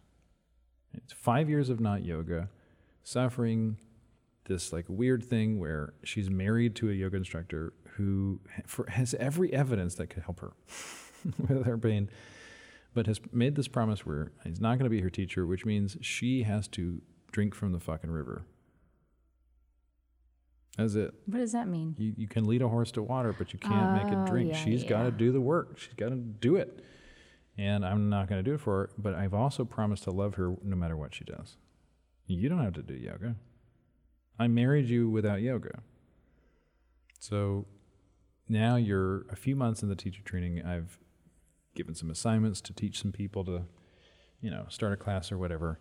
It's 0.94 1.12
five 1.12 1.48
years 1.48 1.70
of 1.70 1.80
not 1.80 2.04
yoga, 2.04 2.50
suffering 3.02 3.78
this 4.44 4.72
like 4.72 4.84
weird 4.88 5.24
thing 5.24 5.58
where 5.58 5.94
she's 6.04 6.28
married 6.28 6.74
to 6.76 6.90
a 6.90 6.92
yoga 6.92 7.16
instructor 7.16 7.72
who 7.96 8.40
for, 8.66 8.86
has 8.90 9.14
every 9.14 9.52
evidence 9.52 9.94
that 9.96 10.08
could 10.08 10.22
help 10.24 10.40
her 10.40 10.52
with 11.48 11.64
her 11.66 11.78
pain 11.78 12.08
but 12.94 13.06
has 13.06 13.20
made 13.32 13.54
this 13.56 13.68
promise 13.68 14.04
where 14.04 14.32
he's 14.44 14.60
not 14.60 14.76
going 14.78 14.84
to 14.84 14.90
be 14.90 15.00
her 15.00 15.08
teacher, 15.08 15.46
which 15.46 15.64
means 15.64 15.96
she 16.02 16.42
has 16.42 16.68
to 16.68 17.00
drink 17.30 17.54
from 17.54 17.72
the 17.72 17.80
fucking 17.80 18.10
river. 18.10 18.44
That's 20.76 20.94
it. 20.94 21.12
what 21.26 21.38
does 21.38 21.52
that 21.52 21.68
mean? 21.68 21.94
You, 21.98 22.14
you 22.16 22.28
can 22.28 22.44
lead 22.46 22.62
a 22.62 22.68
horse 22.68 22.90
to 22.92 23.02
water, 23.02 23.34
but 23.36 23.52
you 23.52 23.58
can't 23.58 23.92
make 23.94 24.12
it 24.12 24.18
Oh, 24.18 24.26
drink. 24.26 24.50
yeah, 24.52 24.56
She's 24.56 24.84
got 24.84 25.02
to 25.04 25.10
do 25.10 25.32
the 25.32 25.40
work. 25.40 25.78
She's 25.78 25.94
got 25.94 26.10
to 26.10 26.16
do 26.16 26.56
it. 26.56 26.82
And 27.58 27.84
I'm 27.84 28.08
not 28.08 28.28
going 28.28 28.42
to 28.42 28.50
do 28.50 28.54
it 28.54 28.60
for 28.60 28.72
her, 28.78 28.90
but 28.96 29.14
I've 29.14 29.34
also 29.34 29.64
promised 29.64 30.04
to 30.04 30.10
love 30.10 30.34
her 30.36 30.54
no 30.62 30.76
matter 30.76 30.96
what 30.96 31.14
she 31.14 31.24
does. 31.24 31.56
You 32.26 32.48
don't 32.48 32.62
have 32.62 32.72
to 32.74 32.82
do 32.82 32.94
yoga. 32.94 33.36
I 34.38 34.48
married 34.48 34.88
you 34.88 35.10
without 35.10 35.42
yoga. 35.42 35.80
So 37.18 37.66
now 38.52 38.76
you're 38.76 39.24
a 39.30 39.36
few 39.36 39.56
months 39.56 39.82
in 39.82 39.88
the 39.88 39.96
teacher 39.96 40.22
training. 40.22 40.62
I've 40.64 40.98
given 41.74 41.94
some 41.94 42.10
assignments 42.10 42.60
to 42.60 42.74
teach 42.74 43.00
some 43.00 43.10
people 43.10 43.44
to, 43.46 43.62
you 44.40 44.50
know, 44.50 44.66
start 44.68 44.92
a 44.92 44.96
class 44.96 45.32
or 45.32 45.38
whatever. 45.38 45.80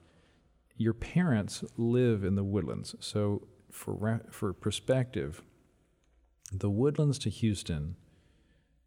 Your 0.78 0.94
parents 0.94 1.64
live 1.78 2.24
in 2.24 2.36
the 2.36 2.44
woodlands. 2.44 2.96
So 3.00 3.48
for 3.70 3.94
re- 3.94 4.26
for 4.32 4.54
perspective, 4.54 5.42
the 6.52 6.70
woodlands 6.70 7.20
to 7.20 7.30
Houston 7.30 7.98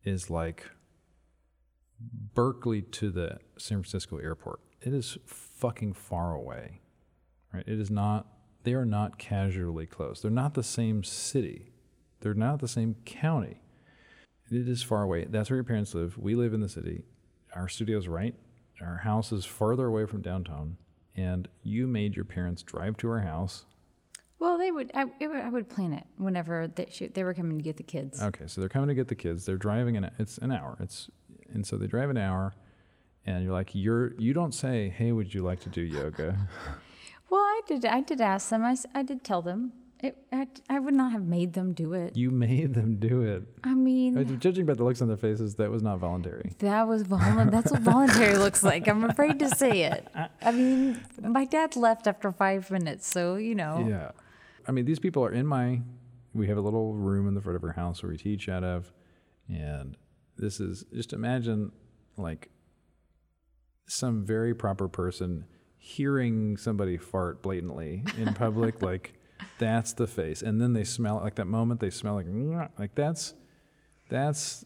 is 0.03 0.30
like 0.30 0.70
Berkeley 2.01 2.82
to 2.82 3.11
the 3.11 3.39
San 3.59 3.82
Francisco 3.82 4.16
airport. 4.16 4.61
It 4.80 4.95
is 4.95 5.18
fucking 5.26 5.93
far 5.93 6.35
away. 6.35 6.80
Right? 7.53 7.64
It 7.66 7.78
is 7.78 7.91
not 7.91 8.28
they 8.64 8.72
are 8.72 8.87
not 8.87 9.18
casually 9.18 9.85
close. 9.85 10.22
They're 10.22 10.30
not 10.30 10.55
the 10.55 10.62
same 10.62 11.05
city. 11.05 11.74
They're 12.20 12.32
not 12.32 12.61
the 12.61 12.68
same 12.68 12.97
county. 13.05 13.61
It 14.55 14.68
is 14.68 14.82
far 14.82 15.02
away. 15.02 15.24
That's 15.28 15.50
where 15.50 15.57
your 15.57 15.64
parents 15.64 15.94
live. 15.94 16.16
We 16.16 16.34
live 16.34 16.55
in 16.55 16.61
the 16.61 16.68
city. 16.68 17.02
Our 17.55 17.68
studio's 17.68 18.07
right. 18.07 18.34
Our 18.80 18.98
house 18.98 19.32
is 19.32 19.44
farther 19.44 19.86
away 19.86 20.07
from 20.07 20.22
downtown. 20.22 20.76
And 21.16 21.48
you 21.62 21.86
made 21.86 22.14
your 22.14 22.24
parents 22.24 22.62
drive 22.62 22.96
to 22.98 23.11
our 23.11 23.20
house. 23.20 23.66
Well, 24.38 24.59
they 24.59 24.70
would. 24.70 24.90
I, 24.94 25.07
it 25.20 25.28
would, 25.28 25.40
I 25.40 25.48
would 25.48 25.68
plan 25.68 25.92
it 25.92 26.05
whenever 26.18 26.68
they, 26.68 26.86
they 27.14 27.24
were 27.24 27.34
coming 27.34 27.59
to 27.59 27.64
get 27.64 27.76
the 27.76 27.82
kids. 27.82 28.22
Okay, 28.22 28.44
so 28.46 28.61
they're 28.61 28.68
coming 28.68 28.88
to 28.88 28.94
get 28.94 29.09
the 29.09 29.14
kids. 29.14 29.44
They're 29.44 29.57
driving 29.57 29.96
an 29.96 30.11
it's 30.18 30.38
an 30.38 30.52
hour. 30.52 30.76
It's 30.80 31.09
and 31.52 31.66
so 31.66 31.76
they 31.76 31.86
drive 31.86 32.11
an 32.11 32.16
hour, 32.16 32.52
and 33.26 33.44
you're 33.44 33.52
like 33.52 33.70
you're 33.74 34.14
you 34.20 34.34
don't 34.34 34.52
say, 34.52 34.88
hey, 34.88 35.12
would 35.12 35.32
you 35.32 35.42
like 35.42 35.61
to 35.61 35.68
do 35.68 35.80
yoga? 35.80 36.36
Well, 37.30 37.40
I 37.40 37.62
did. 37.66 37.84
I 37.84 38.00
did 38.00 38.20
ask 38.20 38.50
them. 38.50 38.62
I, 38.62 38.76
I 38.94 39.02
did 39.02 39.24
tell 39.24 39.42
them. 39.42 39.72
It, 40.05 40.18
I, 40.30 40.46
I 40.68 40.78
would 40.80 40.92
not 40.92 41.12
have 41.12 41.24
made 41.24 41.55
them 41.55 41.72
do 41.72 41.94
it. 41.94 42.14
you 42.14 42.30
made 42.30 42.74
them 42.74 42.96
do 42.96 43.22
it. 43.22 43.42
I 43.64 43.72
mean, 43.74 44.18
Uh, 44.18 44.24
Judging 44.36 44.66
by 44.66 44.74
the 44.74 44.84
looks 44.84 45.00
on 45.00 45.09
their 45.09 45.16
faces, 45.16 45.55
that 45.55 45.70
was 45.70 45.82
not 45.82 45.98
voluntary. 45.98 46.52
that 46.59 46.86
was 46.86 47.02
voluntary. 47.02 47.48
That's 47.50 47.70
what 47.72 47.80
voluntary 47.80 48.36
looks 48.36 48.62
like. 48.62 48.86
I'm 48.86 49.05
afraid 49.05 49.38
to 49.38 49.48
say 49.48 49.84
it. 49.84 50.07
I 50.42 50.52
mean, 50.52 51.00
my 51.22 51.46
dad 51.46 51.74
left 51.74 52.07
after 52.07 52.30
five 52.32 52.70
minutes, 52.70 53.07
so 53.07 53.36
you 53.36 53.55
know. 53.55 53.86
Yeah. 53.88 54.11
I 54.68 54.72
mean, 54.72 54.84
these 54.84 54.98
people 54.98 55.24
are 55.24 55.32
in 55.32 55.46
my. 55.46 55.80
We 56.34 56.48
have 56.48 56.59
a 56.59 56.61
little 56.61 56.92
room 56.94 57.26
in 57.26 57.34
the 57.34 57.40
front 57.40 57.57
of 57.57 57.64
our 57.64 57.72
house 57.72 58.02
where 58.02 58.11
we 58.12 58.18
teach 58.18 58.48
out 58.48 58.62
of, 58.64 58.92
and 59.48 59.96
this 60.36 60.61
is 60.61 60.84
just 60.92 61.14
imagine 61.14 61.72
like 62.18 62.50
some 63.86 64.24
very 64.24 64.55
proper 64.55 64.88
person 64.88 65.44
hearing 65.78 66.57
somebody 66.57 66.96
fart 66.98 67.42
blatantly 67.42 68.05
in 68.18 68.34
public, 68.34 68.82
like 68.90 69.14
that's 69.59 69.92
the 69.95 70.07
face, 70.07 70.42
and 70.42 70.61
then 70.61 70.72
they 70.72 70.84
smell 70.84 71.18
it 71.18 71.22
like 71.24 71.34
that 71.36 71.47
moment 71.47 71.80
they 71.80 71.90
smell 71.90 72.14
like 72.14 72.26
like 72.78 72.95
that's 72.95 73.34
that's 74.09 74.64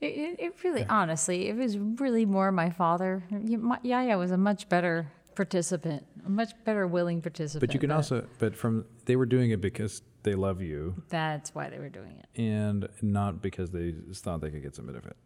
It, 0.00 0.38
it, 0.38 0.54
really, 0.62 0.84
honestly, 0.88 1.48
it 1.48 1.56
was 1.56 1.76
really 1.78 2.24
more 2.26 2.52
my 2.52 2.70
father. 2.70 3.24
Yaya 3.82 4.16
was 4.18 4.30
a 4.30 4.36
much 4.36 4.68
better 4.68 5.10
participant, 5.34 6.04
a 6.26 6.28
much 6.30 6.52
better 6.64 6.86
willing 6.86 7.20
participant. 7.22 7.60
but 7.68 7.74
you 7.74 7.80
can 7.80 7.90
also 7.90 8.26
but 8.38 8.54
from 8.56 8.84
they 9.06 9.16
were 9.16 9.26
doing 9.26 9.50
it 9.50 9.60
because 9.60 10.02
they 10.24 10.34
love 10.34 10.60
you 10.60 11.00
That's 11.08 11.54
why 11.54 11.70
they 11.70 11.78
were 11.78 11.88
doing 11.88 12.18
it. 12.18 12.40
and 12.40 12.88
not 13.02 13.40
because 13.40 13.70
they 13.70 13.92
just 14.08 14.24
thought 14.24 14.40
they 14.40 14.50
could 14.50 14.62
get 14.62 14.74
some 14.74 14.86
benefit. 14.86 15.16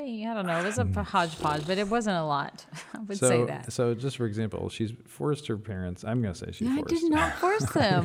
Me, 0.00 0.26
I 0.26 0.34
don't 0.34 0.46
know. 0.46 0.58
It 0.60 0.64
was 0.64 0.78
a 0.78 0.84
hodgepodge, 1.02 1.66
but 1.66 1.78
it 1.78 1.88
wasn't 1.88 2.16
a 2.16 2.24
lot. 2.24 2.64
I 2.94 3.00
would 3.00 3.18
so, 3.18 3.28
say 3.28 3.44
that. 3.44 3.72
So 3.72 3.94
just 3.94 4.16
for 4.16 4.26
example, 4.26 4.68
she's 4.68 4.92
forced 5.06 5.46
her 5.48 5.56
parents. 5.56 6.04
I'm 6.04 6.22
going 6.22 6.34
to 6.34 6.38
say 6.38 6.52
she 6.52 6.66
I 6.66 6.76
forced. 6.76 6.94
I 6.94 6.98
did 6.98 7.10
not 7.10 7.34
force 7.36 7.66
them. 7.72 8.04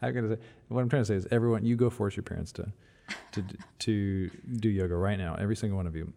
I'm 0.00 0.12
going 0.12 0.28
to 0.28 0.36
say 0.36 0.42
what 0.68 0.80
I'm 0.80 0.88
trying 0.88 1.02
to 1.02 1.06
say 1.06 1.14
is 1.16 1.26
everyone, 1.30 1.64
you 1.64 1.76
go 1.76 1.90
force 1.90 2.16
your 2.16 2.22
parents 2.22 2.52
to 2.52 2.72
to 3.32 3.44
to 3.80 4.30
do 4.56 4.68
yoga 4.68 4.96
right 4.96 5.18
now, 5.18 5.34
every 5.34 5.56
single 5.56 5.76
one 5.76 5.86
of 5.86 5.96
you. 5.96 6.12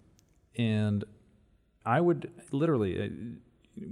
And 0.57 1.03
I 1.85 1.99
would 1.99 2.31
literally, 2.51 3.01
uh, 3.01 3.09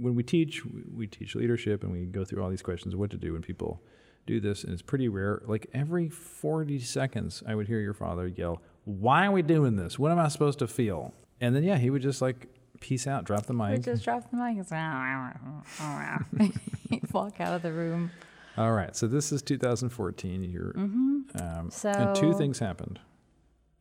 when 0.00 0.14
we 0.14 0.22
teach, 0.22 0.64
we- 0.64 0.84
we 0.94 1.06
teach 1.06 1.34
leadership 1.34 1.82
and 1.82 1.92
we 1.92 2.06
go 2.06 2.24
through 2.24 2.42
all 2.42 2.50
these 2.50 2.62
questions 2.62 2.94
of 2.94 3.00
what 3.00 3.10
to 3.10 3.16
do 3.18 3.32
when 3.34 3.42
people 3.42 3.82
do 4.26 4.40
this, 4.40 4.64
and 4.64 4.72
it's 4.72 4.80
pretty 4.80 5.08
rare. 5.08 5.42
Like 5.46 5.66
every 5.74 6.08
40 6.08 6.78
seconds, 6.80 7.42
I 7.46 7.54
would 7.54 7.66
hear 7.66 7.80
your 7.80 7.92
father 7.92 8.26
yell, 8.26 8.62
"Why 8.84 9.26
are 9.26 9.32
we 9.32 9.42
doing 9.42 9.76
this? 9.76 9.98
What 9.98 10.12
am 10.12 10.18
I 10.18 10.28
supposed 10.28 10.58
to 10.60 10.66
feel?" 10.66 11.12
And 11.40 11.54
then 11.54 11.62
yeah, 11.64 11.78
he 11.78 11.90
would 11.90 12.02
just 12.02 12.22
like 12.22 12.46
peace 12.80 13.06
out, 13.06 13.24
drop 13.24 13.46
the 13.46 13.54
mic. 13.54 13.82
just 13.82 14.04
drop 14.04 14.30
the 14.30 14.36
mic. 14.36 14.58
It's 14.58 14.72
He'd 16.90 17.10
walk 17.12 17.40
out 17.40 17.54
of 17.54 17.62
the 17.62 17.72
room. 17.72 18.10
All 18.56 18.72
right, 18.72 18.94
so 18.94 19.06
this 19.08 19.32
is 19.32 19.42
2014. 19.42 20.44
You're, 20.44 20.72
um, 20.76 21.24
and 21.34 21.70
two 21.72 21.82
Mm-hmm. 21.82 22.38
Things 22.38 22.58
happened. 22.60 23.00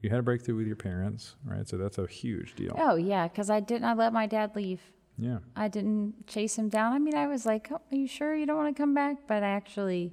You 0.02 0.10
had 0.10 0.20
a 0.20 0.24
breakthrough 0.24 0.56
with 0.56 0.68
your 0.68 0.76
parents, 0.76 1.36
right? 1.46 1.68
So 1.68 1.78
that's 1.78 1.98
a 1.98 2.08
huge 2.08 2.56
deal. 2.56 2.76
Oh 2.78 2.96
yeah, 2.96 3.28
because 3.28 3.50
I 3.50 3.60
didn't. 3.60 3.86
I 3.86 3.94
let 3.94 4.12
my 4.14 4.26
dad 4.26 4.56
leave. 4.56 4.82
Yeah. 5.18 5.38
I 5.56 5.68
didn't 5.68 6.26
chase 6.28 6.58
him 6.58 6.70
down. 6.70 6.92
I 6.94 7.00
mean, 7.00 7.16
I 7.16 7.28
was 7.28 7.46
like, 7.46 7.68
oh, 7.72 7.76
"Are 7.92 7.96
you 7.96 8.08
sure 8.08 8.36
you 8.36 8.46
don't 8.46 8.58
want 8.58 8.76
to 8.76 8.82
come 8.82 8.94
back?" 8.96 9.18
But 9.28 9.44
I 9.44 9.50
actually, 9.50 10.12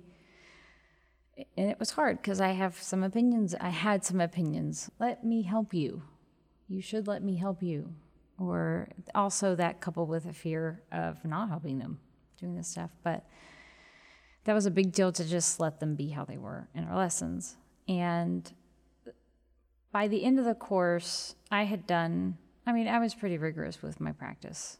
and 1.57 1.70
it 1.70 1.78
was 1.78 1.91
hard 1.93 2.18
because 2.18 2.41
I 2.41 2.49
have 2.53 2.80
some 2.80 3.03
opinions. 3.03 3.55
I 3.61 3.68
had 3.70 4.05
some 4.05 4.20
opinions. 4.20 4.91
Let 4.99 5.24
me 5.24 5.43
help 5.43 5.72
you. 5.74 6.03
You 6.68 6.80
should 6.80 7.07
let 7.07 7.22
me 7.22 7.36
help 7.36 7.62
you. 7.62 7.93
Or 8.38 8.88
also 9.14 9.55
that 9.57 9.80
coupled 9.80 10.09
with 10.09 10.24
a 10.26 10.32
fear 10.32 10.82
of 10.93 11.24
not 11.24 11.49
helping 11.49 11.78
them 11.78 11.99
doing 12.38 12.57
this 12.57 12.68
stuff. 12.68 12.91
But 13.03 13.26
that 14.45 14.55
was 14.55 14.66
a 14.66 14.70
big 14.70 14.93
deal 14.93 15.12
to 15.12 15.24
just 15.24 15.61
let 15.61 15.80
them 15.80 15.95
be 15.95 16.09
how 16.09 16.24
they 16.24 16.38
were 16.38 16.68
in 16.74 16.84
our 16.84 16.97
lessons. 16.97 17.57
And 17.88 18.51
by 19.93 20.09
the 20.09 20.24
end 20.24 20.38
of 20.38 20.45
the 20.45 20.55
course, 20.55 21.34
I 21.51 21.64
had 21.64 21.86
done, 21.86 22.38
I 22.66 22.72
mean, 22.72 22.88
I 22.88 22.99
was 22.99 23.14
pretty 23.14 23.36
rigorous 23.38 23.82
with 23.82 24.01
my 24.01 24.12
practice. 24.12 24.78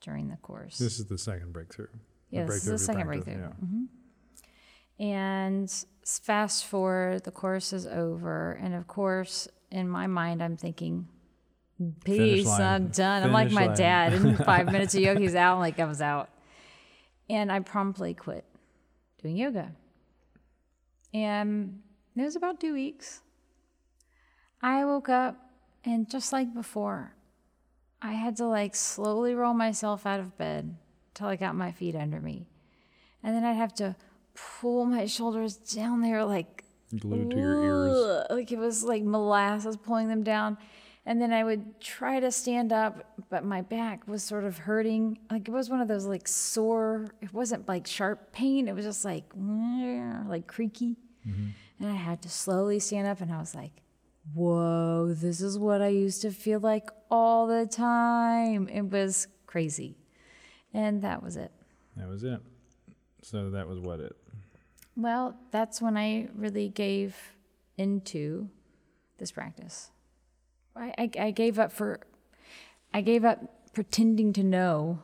during 0.00 0.28
the 0.28 0.36
course. 0.36 0.78
This 0.78 1.00
is 1.00 1.06
the 1.06 1.18
second 1.18 1.52
breakthrough. 1.52 1.88
Yeah, 2.30 2.44
this 2.44 2.58
is 2.58 2.66
the 2.66 2.78
second 2.78 3.06
practice, 3.06 3.24
breakthrough. 3.24 3.48
yeah. 3.48 3.66
Mhm. 3.66 3.88
And 5.00 5.84
fast 6.16 6.64
forward, 6.64 7.24
the 7.24 7.30
course 7.30 7.72
is 7.72 7.86
over, 7.86 8.52
and 8.52 8.74
of 8.74 8.86
course, 8.86 9.48
in 9.70 9.88
my 9.88 10.06
mind, 10.06 10.42
I'm 10.42 10.56
thinking, 10.56 11.08
"Peace. 12.04 12.48
I'm 12.48 12.88
done." 12.88 13.24
I'm 13.24 13.32
like 13.32 13.50
my 13.50 13.66
line. 13.66 13.76
dad. 13.76 14.12
In 14.14 14.36
five 14.44 14.66
minutes 14.66 14.94
of 14.94 15.02
yoga, 15.02 15.20
he's 15.20 15.34
out. 15.34 15.58
Like 15.58 15.78
I 15.78 15.84
was 15.84 16.00
out, 16.00 16.30
and 17.28 17.52
I 17.52 17.60
promptly 17.60 18.14
quit 18.14 18.44
doing 19.20 19.36
yoga. 19.36 19.72
And 21.12 21.80
it 22.16 22.22
was 22.22 22.36
about 22.36 22.60
two 22.60 22.72
weeks. 22.72 23.20
I 24.62 24.84
woke 24.86 25.08
up, 25.10 25.36
and 25.84 26.08
just 26.08 26.32
like 26.32 26.54
before, 26.54 27.14
I 28.00 28.12
had 28.12 28.36
to 28.36 28.46
like 28.46 28.74
slowly 28.74 29.34
roll 29.34 29.54
myself 29.54 30.06
out 30.06 30.20
of 30.20 30.38
bed 30.38 30.76
till 31.12 31.26
I 31.26 31.36
got 31.36 31.54
my 31.54 31.70
feet 31.70 31.94
under 31.94 32.20
me. 32.20 32.48
And 33.22 33.34
then 33.34 33.44
I'd 33.44 33.54
have 33.56 33.74
to 33.74 33.96
pull 34.60 34.84
my 34.84 35.06
shoulders 35.06 35.56
down 35.56 36.00
there 36.00 36.24
like 36.24 36.64
Glued 36.96 37.30
to 37.30 37.36
your 37.36 37.64
ears. 37.64 38.26
Like 38.30 38.50
it 38.50 38.58
was 38.58 38.82
like 38.82 39.02
molasses 39.02 39.76
pulling 39.76 40.08
them 40.08 40.22
down. 40.22 40.56
And 41.04 41.20
then 41.22 41.32
I 41.32 41.42
would 41.42 41.80
try 41.80 42.20
to 42.20 42.30
stand 42.30 42.72
up, 42.72 43.18
but 43.30 43.44
my 43.44 43.62
back 43.62 44.06
was 44.06 44.22
sort 44.22 44.44
of 44.44 44.58
hurting. 44.58 45.18
Like 45.30 45.48
it 45.48 45.50
was 45.50 45.70
one 45.70 45.80
of 45.80 45.88
those 45.88 46.06
like 46.06 46.28
sore, 46.28 47.06
it 47.20 47.32
wasn't 47.32 47.66
like 47.68 47.86
sharp 47.86 48.32
pain. 48.32 48.68
It 48.68 48.74
was 48.74 48.84
just 48.84 49.04
like, 49.04 49.24
like 49.34 50.46
creaky. 50.46 50.96
Mm-hmm. 51.26 51.48
And 51.80 51.90
I 51.90 51.94
had 51.94 52.22
to 52.22 52.28
slowly 52.28 52.78
stand 52.78 53.06
up 53.06 53.20
and 53.20 53.32
I 53.32 53.38
was 53.38 53.54
like, 53.54 53.82
whoa, 54.34 55.14
this 55.14 55.40
is 55.40 55.58
what 55.58 55.80
I 55.80 55.88
used 55.88 56.22
to 56.22 56.30
feel 56.30 56.60
like 56.60 56.90
all 57.10 57.46
the 57.46 57.66
time. 57.66 58.68
It 58.68 58.90
was 58.90 59.28
crazy. 59.46 59.96
And 60.74 61.02
that 61.02 61.22
was 61.22 61.36
it. 61.36 61.52
That 61.96 62.08
was 62.08 62.24
it. 62.24 62.40
So 63.22 63.50
that 63.50 63.68
was 63.68 63.78
what 63.78 64.00
it. 64.00 64.16
Well, 64.98 65.36
that's 65.52 65.80
when 65.80 65.96
I 65.96 66.28
really 66.34 66.68
gave 66.68 67.16
into 67.76 68.48
this 69.18 69.30
practice. 69.30 69.90
I, 70.74 70.92
I, 70.98 71.10
I 71.20 71.30
gave 71.30 71.58
up 71.60 71.70
for, 71.70 72.00
I 72.92 73.00
gave 73.00 73.24
up 73.24 73.72
pretending 73.72 74.32
to 74.32 74.42
know 74.42 74.98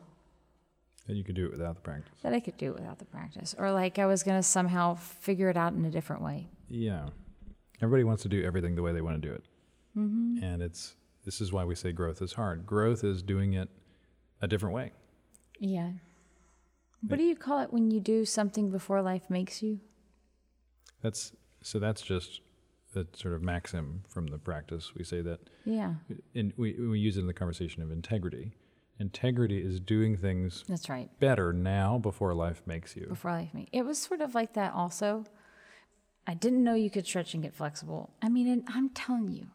That 1.07 1.15
you 1.15 1.23
could 1.23 1.35
do 1.35 1.45
it 1.45 1.51
without 1.51 1.75
the 1.75 1.81
practice. 1.81 2.11
that 2.23 2.33
I 2.33 2.41
could 2.41 2.57
do 2.57 2.71
it 2.71 2.75
without 2.75 2.99
the 2.99 3.05
practice, 3.05 3.55
or 3.57 3.71
like 3.71 3.97
I 3.97 4.05
was 4.05 4.21
going 4.21 4.37
to 4.37 4.43
somehow 4.43 4.95
figure 4.95 5.49
it 5.49 5.55
out 5.55 5.71
in 5.73 5.85
a 5.85 5.89
different 5.89 6.21
way. 6.21 6.49
Yeah. 6.67 7.07
Everybody 7.81 8.03
wants 8.03 8.23
to 8.23 8.29
do 8.29 8.43
everything 8.43 8.75
the 8.75 8.81
way 8.81 8.91
they 8.91 9.01
want 9.01 9.21
to 9.21 9.27
do 9.27 9.33
it. 9.33 9.43
Mm-hmm. 9.97 10.43
And 10.43 10.61
it's 10.61 10.95
this 11.23 11.39
is 11.39 11.53
why 11.53 11.63
we 11.63 11.73
say 11.75 11.93
growth 11.93 12.21
is 12.21 12.33
hard. 12.33 12.65
Growth 12.65 13.03
is 13.05 13.21
doing 13.23 13.53
it 13.53 13.69
a 14.41 14.47
different 14.47 14.75
way. 14.75 14.91
Yeah. 15.59 15.91
What 17.07 17.17
do 17.17 17.23
you 17.23 17.35
call 17.35 17.61
it 17.61 17.71
when 17.71 17.91
you 17.91 17.99
do 17.99 18.25
something 18.25 18.69
before 18.71 19.01
life 19.01 19.29
makes 19.29 19.61
you? 19.61 19.79
That's 21.01 21.33
so 21.61 21.79
that's 21.79 22.01
just 22.01 22.41
a 22.95 23.05
sort 23.13 23.33
of 23.33 23.41
maxim 23.41 24.03
from 24.07 24.27
the 24.27 24.37
practice. 24.37 24.93
We 24.95 25.03
say 25.03 25.21
that 25.21 25.39
Yeah, 25.65 25.95
and 26.33 26.53
we 26.57 26.73
we 26.73 26.99
use 26.99 27.17
it 27.17 27.21
in 27.21 27.27
the 27.27 27.33
conversation 27.33 27.83
of 27.83 27.91
integrity. 27.91 28.53
Integrity 28.99 29.61
is 29.61 29.79
doing 29.79 30.15
things 30.15 30.63
that's 30.67 30.87
right. 30.87 31.09
better 31.19 31.51
now 31.51 31.97
before 31.97 32.33
life 32.33 32.61
makes 32.65 32.95
you. 32.95 33.07
Before 33.07 33.31
life 33.31 33.53
makes. 33.53 33.69
It 33.73 33.83
was 33.83 33.97
sort 33.97 34.21
of 34.21 34.33
like 34.33 34.53
that 34.53 34.73
also. 34.73 35.25
I 36.25 36.33
didn't 36.33 36.63
know 36.63 36.73
you 36.73 36.89
could 36.89 37.05
stretch 37.05 37.33
and 37.33 37.43
get 37.43 37.53
flexible. 37.53 38.13
I 38.21 38.29
mean, 38.29 38.47
and 38.47 38.63
I'm 38.67 38.89
telling 38.89 39.27
you, 39.27 39.47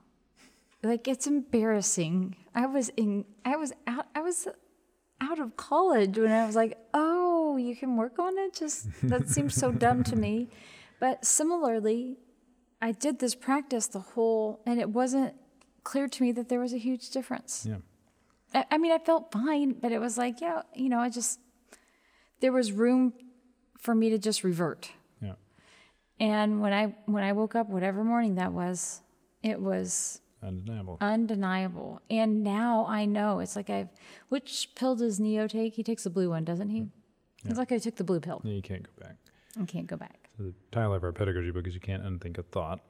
like 0.83 1.09
it's 1.09 1.27
embarrassing. 1.27 2.37
I 2.55 2.67
was 2.67 2.91
in. 2.91 3.25
I 3.45 3.57
was 3.57 3.73
out. 3.87 4.07
I 4.15 4.21
was 4.21 4.47
out 5.21 5.39
of 5.39 5.57
college 5.57 6.19
when 6.19 6.31
I 6.31 6.47
was 6.47 6.57
like, 6.57 6.79
oh, 6.95 7.30
you 7.59 7.75
can 7.77 7.97
work 7.97 8.19
on 8.19 8.37
it. 8.39 8.55
Just 8.55 8.89
that 9.03 9.29
seems 9.29 9.55
so 9.55 9.71
dumb 9.73 10.03
to 10.05 10.17
me. 10.17 10.49
But 10.99 11.25
similarly, 11.25 12.19
I 12.83 12.93
did 12.93 13.19
this 13.19 13.35
practice 13.35 13.87
the 13.87 14.01
whole, 14.01 14.61
and 14.67 14.79
it 14.81 14.91
wasn't 14.91 15.35
clear 15.85 16.09
to 16.09 16.23
me 16.23 16.33
that 16.33 16.49
there 16.49 16.61
was 16.61 16.73
a 16.73 16.79
huge 16.79 17.11
difference. 17.11 17.67
Yeah. 17.69 17.77
I, 18.53 18.65
I 18.73 18.79
mean, 18.79 18.93
I 18.93 18.99
felt 18.99 19.33
fine, 19.33 19.73
but 19.81 19.93
it 19.93 19.99
was 19.99 20.19
like, 20.19 20.41
yeah, 20.41 20.63
you 20.75 20.89
know, 20.89 20.99
I 20.99 21.09
just 21.09 21.41
there 22.41 22.53
was 22.53 22.73
room 22.73 23.13
for 23.79 23.95
me 23.95 24.11
to 24.11 24.19
just 24.19 24.45
revert. 24.45 24.91
Yeah. 25.23 25.35
And 26.19 26.61
when 26.61 26.73
I 26.73 26.95
when 27.07 27.23
I 27.25 27.33
woke 27.33 27.55
up, 27.55 27.69
whatever 27.69 28.03
morning 28.05 28.35
that 28.37 28.53
was, 28.53 29.01
it 29.43 29.61
was 29.61 30.21
Undeniable. 30.43 30.97
undeniable. 31.01 32.01
And 32.11 32.43
now 32.43 32.87
I 32.89 33.05
know 33.05 33.41
it's 33.41 33.57
like 33.57 33.71
I've. 33.71 33.89
Which 34.31 34.69
pill 34.75 34.97
does 34.97 35.21
Neo 35.21 35.47
take? 35.47 35.75
He 35.75 35.83
takes 35.83 36.05
the 36.05 36.11
blue 36.11 36.31
one, 36.31 36.45
doesn't 36.45 36.71
he? 36.71 36.81
Hmm. 36.81 36.87
It's 37.45 37.59
like 37.59 37.73
I 37.73 37.79
took 37.79 37.97
the 37.97 38.05
blue 38.05 38.21
pill. 38.21 38.41
Yeah, 38.45 38.53
you 38.53 38.63
can't 38.63 38.83
go 38.83 39.05
back. 39.05 39.17
I 39.61 39.65
can't 39.65 39.87
go 39.87 39.97
back. 39.97 40.29
So 40.37 40.45
the 40.45 40.55
title 40.71 40.95
of 40.95 41.03
our 41.03 41.13
pedagogy 41.13 41.51
book 41.51 41.67
is 41.67 41.75
you 41.75 41.81
can't 41.81 42.05
unthink 42.05 42.39
a 42.39 42.43
thought. 42.43 42.81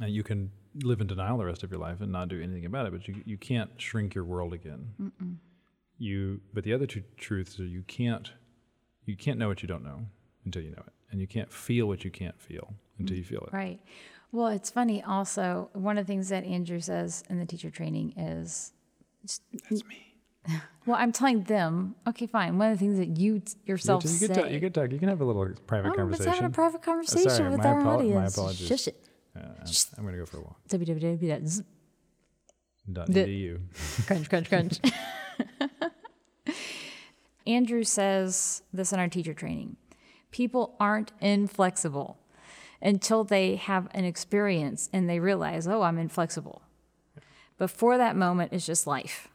And 0.00 0.12
you 0.12 0.22
can 0.22 0.50
live 0.82 1.00
in 1.00 1.06
denial 1.06 1.38
the 1.38 1.44
rest 1.44 1.62
of 1.62 1.70
your 1.70 1.80
life 1.80 2.00
and 2.00 2.12
not 2.12 2.28
do 2.28 2.40
anything 2.40 2.64
about 2.64 2.86
it, 2.86 2.92
but 2.92 3.08
you, 3.08 3.22
you 3.24 3.36
can't 3.36 3.70
shrink 3.78 4.14
your 4.14 4.24
world 4.24 4.52
again. 4.52 5.10
You, 5.98 6.40
but 6.54 6.64
the 6.64 6.72
other 6.72 6.86
two 6.86 7.02
truths 7.16 7.58
are 7.58 7.64
you 7.64 7.82
can't, 7.82 8.30
you 9.06 9.16
can't 9.16 9.38
know 9.38 9.48
what 9.48 9.62
you 9.62 9.68
don't 9.68 9.82
know 9.82 10.00
until 10.44 10.62
you 10.62 10.70
know 10.70 10.82
it, 10.86 10.92
and 11.10 11.20
you 11.20 11.26
can't 11.26 11.52
feel 11.52 11.86
what 11.86 12.04
you 12.04 12.10
can't 12.10 12.40
feel 12.40 12.74
until 12.98 13.16
you 13.16 13.24
feel 13.24 13.40
it. 13.40 13.52
Right. 13.52 13.80
Well, 14.32 14.46
it's 14.48 14.70
funny. 14.70 15.02
Also, 15.02 15.70
one 15.72 15.98
of 15.98 16.06
the 16.06 16.12
things 16.12 16.28
that 16.28 16.44
Andrew 16.44 16.80
says 16.80 17.24
in 17.28 17.38
the 17.38 17.46
teacher 17.46 17.70
training 17.70 18.14
is, 18.16 18.72
That's 19.22 19.84
me. 19.84 20.09
Well, 20.86 20.96
I'm 20.98 21.12
telling 21.12 21.42
them. 21.44 21.94
Okay, 22.08 22.26
fine. 22.26 22.58
One 22.58 22.72
of 22.72 22.78
the 22.78 22.84
things 22.84 22.98
that 22.98 23.18
you 23.18 23.40
t- 23.40 23.52
You, 23.64 23.72
yourself 23.72 24.02
you 24.04 24.10
say. 24.10 24.26
can 24.28 24.36
talk, 24.36 24.50
you 24.50 24.60
can 24.60 24.72
talk. 24.72 24.92
You 24.92 24.98
can 24.98 25.08
have 25.08 25.20
a 25.20 25.24
little 25.24 25.48
private 25.66 25.88
Oh, 25.88 25.90
let's 25.90 25.96
conversation. 25.98 26.32
have 26.34 26.44
a 26.44 26.54
private 26.54 26.82
conversation 26.82 27.30
sorry, 27.30 27.50
with 27.50 27.58
my 27.58 27.66
our 27.66 27.80
my 27.84 27.90
audience. 27.94 28.36
apologies. 28.36 28.66
Shush 28.68 28.88
it. 28.88 29.04
Uh, 29.36 29.40
I'm, 29.40 29.64
I'm 29.98 30.02
going 30.04 30.14
to 30.14 30.20
go 30.20 30.26
for 30.26 30.38
a 30.38 30.40
walk. 30.40 30.56
www. 30.68 31.62
Dot 32.92 33.06
crunch, 34.06 34.28
crunch, 34.28 34.48
crunch. 34.48 34.80
Andrew 37.46 37.84
says 37.84 38.62
this 38.72 38.92
in 38.92 38.98
our 39.00 39.08
teacher 39.08 39.34
training 39.34 39.76
people 40.30 40.76
aren't 40.78 41.10
inflexible 41.20 42.16
until 42.80 43.24
they 43.24 43.56
have 43.56 43.88
an 43.92 44.04
experience 44.04 44.88
and 44.92 45.10
they 45.10 45.18
realize, 45.18 45.66
oh, 45.66 45.82
I'm 45.82 45.98
inflexible. 45.98 46.62
Before 47.58 47.98
that 47.98 48.14
moment, 48.16 48.52
it's 48.52 48.64
just 48.64 48.86
life. 48.86 49.26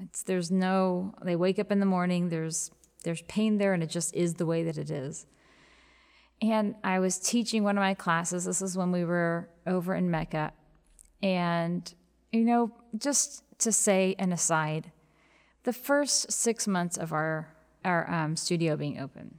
It's, 0.00 0.22
there's 0.22 0.50
no, 0.50 1.14
they 1.22 1.36
wake 1.36 1.58
up 1.58 1.72
in 1.72 1.80
the 1.80 1.86
morning, 1.86 2.28
there's, 2.28 2.70
there's 3.04 3.22
pain 3.22 3.58
there, 3.58 3.72
and 3.72 3.82
it 3.82 3.90
just 3.90 4.14
is 4.14 4.34
the 4.34 4.46
way 4.46 4.62
that 4.64 4.78
it 4.78 4.90
is. 4.90 5.26
And 6.40 6.76
I 6.84 7.00
was 7.00 7.18
teaching 7.18 7.64
one 7.64 7.76
of 7.76 7.82
my 7.82 7.94
classes. 7.94 8.44
This 8.44 8.62
is 8.62 8.76
when 8.76 8.92
we 8.92 9.04
were 9.04 9.48
over 9.66 9.94
in 9.94 10.10
Mecca. 10.10 10.52
And, 11.20 11.92
you 12.30 12.44
know, 12.44 12.70
just 12.96 13.42
to 13.58 13.72
say 13.72 14.14
an 14.20 14.32
aside, 14.32 14.92
the 15.64 15.72
first 15.72 16.30
six 16.30 16.68
months 16.68 16.96
of 16.96 17.12
our, 17.12 17.52
our 17.84 18.08
um, 18.08 18.36
studio 18.36 18.76
being 18.76 19.00
open, 19.00 19.38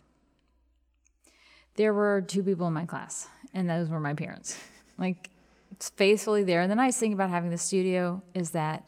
there 1.75 1.93
were 1.93 2.21
two 2.21 2.43
people 2.43 2.67
in 2.67 2.73
my 2.73 2.85
class, 2.85 3.29
and 3.53 3.69
those 3.69 3.87
were 3.87 4.01
my 4.01 4.13
parents. 4.13 4.59
Like, 4.97 5.29
it's 5.71 5.89
faithfully 5.91 6.43
there. 6.43 6.59
And 6.59 6.69
the 6.69 6.75
nice 6.75 6.97
thing 6.97 7.13
about 7.13 7.29
having 7.29 7.51
the 7.51 7.57
studio 7.57 8.21
is 8.33 8.51
that 8.51 8.83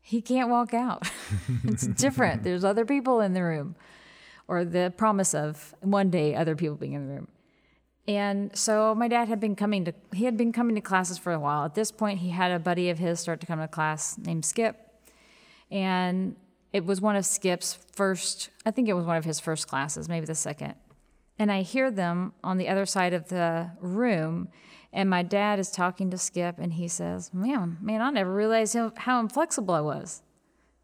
he 0.00 0.20
can't 0.20 0.48
walk 0.48 0.74
out. 0.74 1.08
it's 1.64 1.86
different. 1.86 2.42
There's 2.44 2.64
other 2.64 2.84
people 2.84 3.20
in 3.20 3.34
the 3.34 3.42
room, 3.42 3.76
or 4.48 4.64
the 4.64 4.92
promise 4.96 5.34
of 5.34 5.74
one 5.80 6.10
day 6.10 6.34
other 6.34 6.56
people 6.56 6.76
being 6.76 6.94
in 6.94 7.06
the 7.06 7.14
room. 7.14 7.28
And 8.08 8.56
so 8.56 8.94
my 8.94 9.08
dad 9.08 9.28
had 9.28 9.38
been 9.38 9.54
coming 9.54 9.84
to 9.84 9.94
he 10.12 10.24
had 10.24 10.36
been 10.36 10.52
coming 10.52 10.74
to 10.74 10.80
classes 10.80 11.18
for 11.18 11.32
a 11.32 11.38
while. 11.38 11.64
At 11.64 11.74
this 11.74 11.92
point, 11.92 12.18
he 12.20 12.30
had 12.30 12.50
a 12.50 12.58
buddy 12.58 12.90
of 12.90 12.98
his 12.98 13.20
start 13.20 13.40
to 13.40 13.46
come 13.46 13.60
to 13.60 13.68
class 13.68 14.18
named 14.18 14.44
Skip, 14.44 14.76
and 15.70 16.34
it 16.72 16.84
was 16.84 17.00
one 17.00 17.16
of 17.16 17.24
Skip's 17.24 17.74
first. 17.92 18.50
I 18.66 18.70
think 18.70 18.88
it 18.88 18.94
was 18.94 19.04
one 19.04 19.16
of 19.16 19.24
his 19.24 19.38
first 19.38 19.68
classes, 19.68 20.08
maybe 20.08 20.26
the 20.26 20.34
second. 20.34 20.74
And 21.40 21.50
I 21.50 21.62
hear 21.62 21.90
them 21.90 22.34
on 22.44 22.58
the 22.58 22.68
other 22.68 22.84
side 22.84 23.14
of 23.14 23.30
the 23.30 23.70
room, 23.80 24.50
and 24.92 25.08
my 25.08 25.22
dad 25.22 25.58
is 25.58 25.70
talking 25.70 26.10
to 26.10 26.18
Skip, 26.18 26.58
and 26.58 26.74
he 26.74 26.86
says, 26.86 27.32
"Man, 27.32 27.78
man, 27.80 28.02
I 28.02 28.10
never 28.10 28.30
realized 28.30 28.74
how, 28.74 28.92
how 28.94 29.20
inflexible 29.20 29.72
I 29.72 29.80
was." 29.80 30.22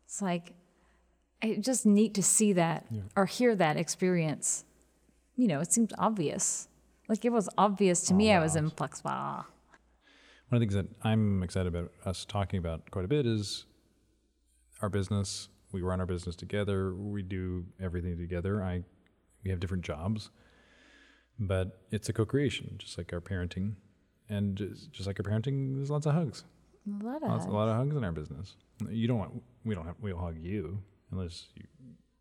It's 0.06 0.22
like, 0.22 0.54
it's 1.42 1.66
just 1.66 1.84
neat 1.84 2.14
to 2.14 2.22
see 2.22 2.54
that 2.54 2.86
or 3.14 3.26
hear 3.26 3.54
that 3.54 3.76
experience. 3.76 4.64
You 5.34 5.46
know, 5.46 5.60
it 5.60 5.74
seems 5.74 5.92
obvious. 5.98 6.68
Like 7.06 7.26
it 7.26 7.32
was 7.32 7.50
obvious 7.58 8.00
to 8.06 8.14
oh, 8.14 8.16
me 8.16 8.32
I 8.32 8.40
was 8.40 8.56
inflexible. 8.56 9.10
One 9.10 9.44
of 10.52 10.60
the 10.60 10.60
things 10.60 10.74
that 10.74 10.86
I'm 11.02 11.42
excited 11.42 11.68
about 11.68 11.92
us 12.06 12.24
talking 12.24 12.58
about 12.58 12.90
quite 12.90 13.04
a 13.04 13.08
bit 13.08 13.26
is 13.26 13.66
our 14.80 14.88
business. 14.88 15.50
We 15.72 15.82
run 15.82 16.00
our 16.00 16.06
business 16.06 16.34
together. 16.34 16.94
We 16.94 17.20
do 17.20 17.66
everything 17.78 18.16
together. 18.16 18.62
I 18.62 18.84
we 19.46 19.50
have 19.50 19.60
different 19.60 19.84
jobs, 19.84 20.30
but 21.38 21.80
it's 21.90 22.08
a 22.08 22.12
co-creation, 22.12 22.76
just 22.78 22.96
like 22.98 23.12
our 23.12 23.20
parenting, 23.20 23.74
and 24.28 24.56
just, 24.56 24.90
just 24.92 25.06
like 25.06 25.18
our 25.20 25.24
parenting, 25.30 25.76
there's 25.76 25.90
lots 25.90 26.06
of 26.06 26.14
hugs. 26.14 26.44
A 27.00 27.04
lot 27.04 27.22
of 27.22 27.28
Lots, 27.28 27.46
a 27.46 27.50
lot 27.50 27.68
of 27.68 27.76
hugs 27.76 27.96
in 27.96 28.04
our 28.04 28.12
business. 28.12 28.56
You 28.88 29.08
don't 29.08 29.18
want 29.18 29.42
we 29.64 29.74
don't 29.74 29.86
have 29.86 29.96
we 30.00 30.10
don't 30.10 30.20
hug 30.20 30.36
you. 30.38 30.78
Unless 31.10 31.46
you, 31.54 31.64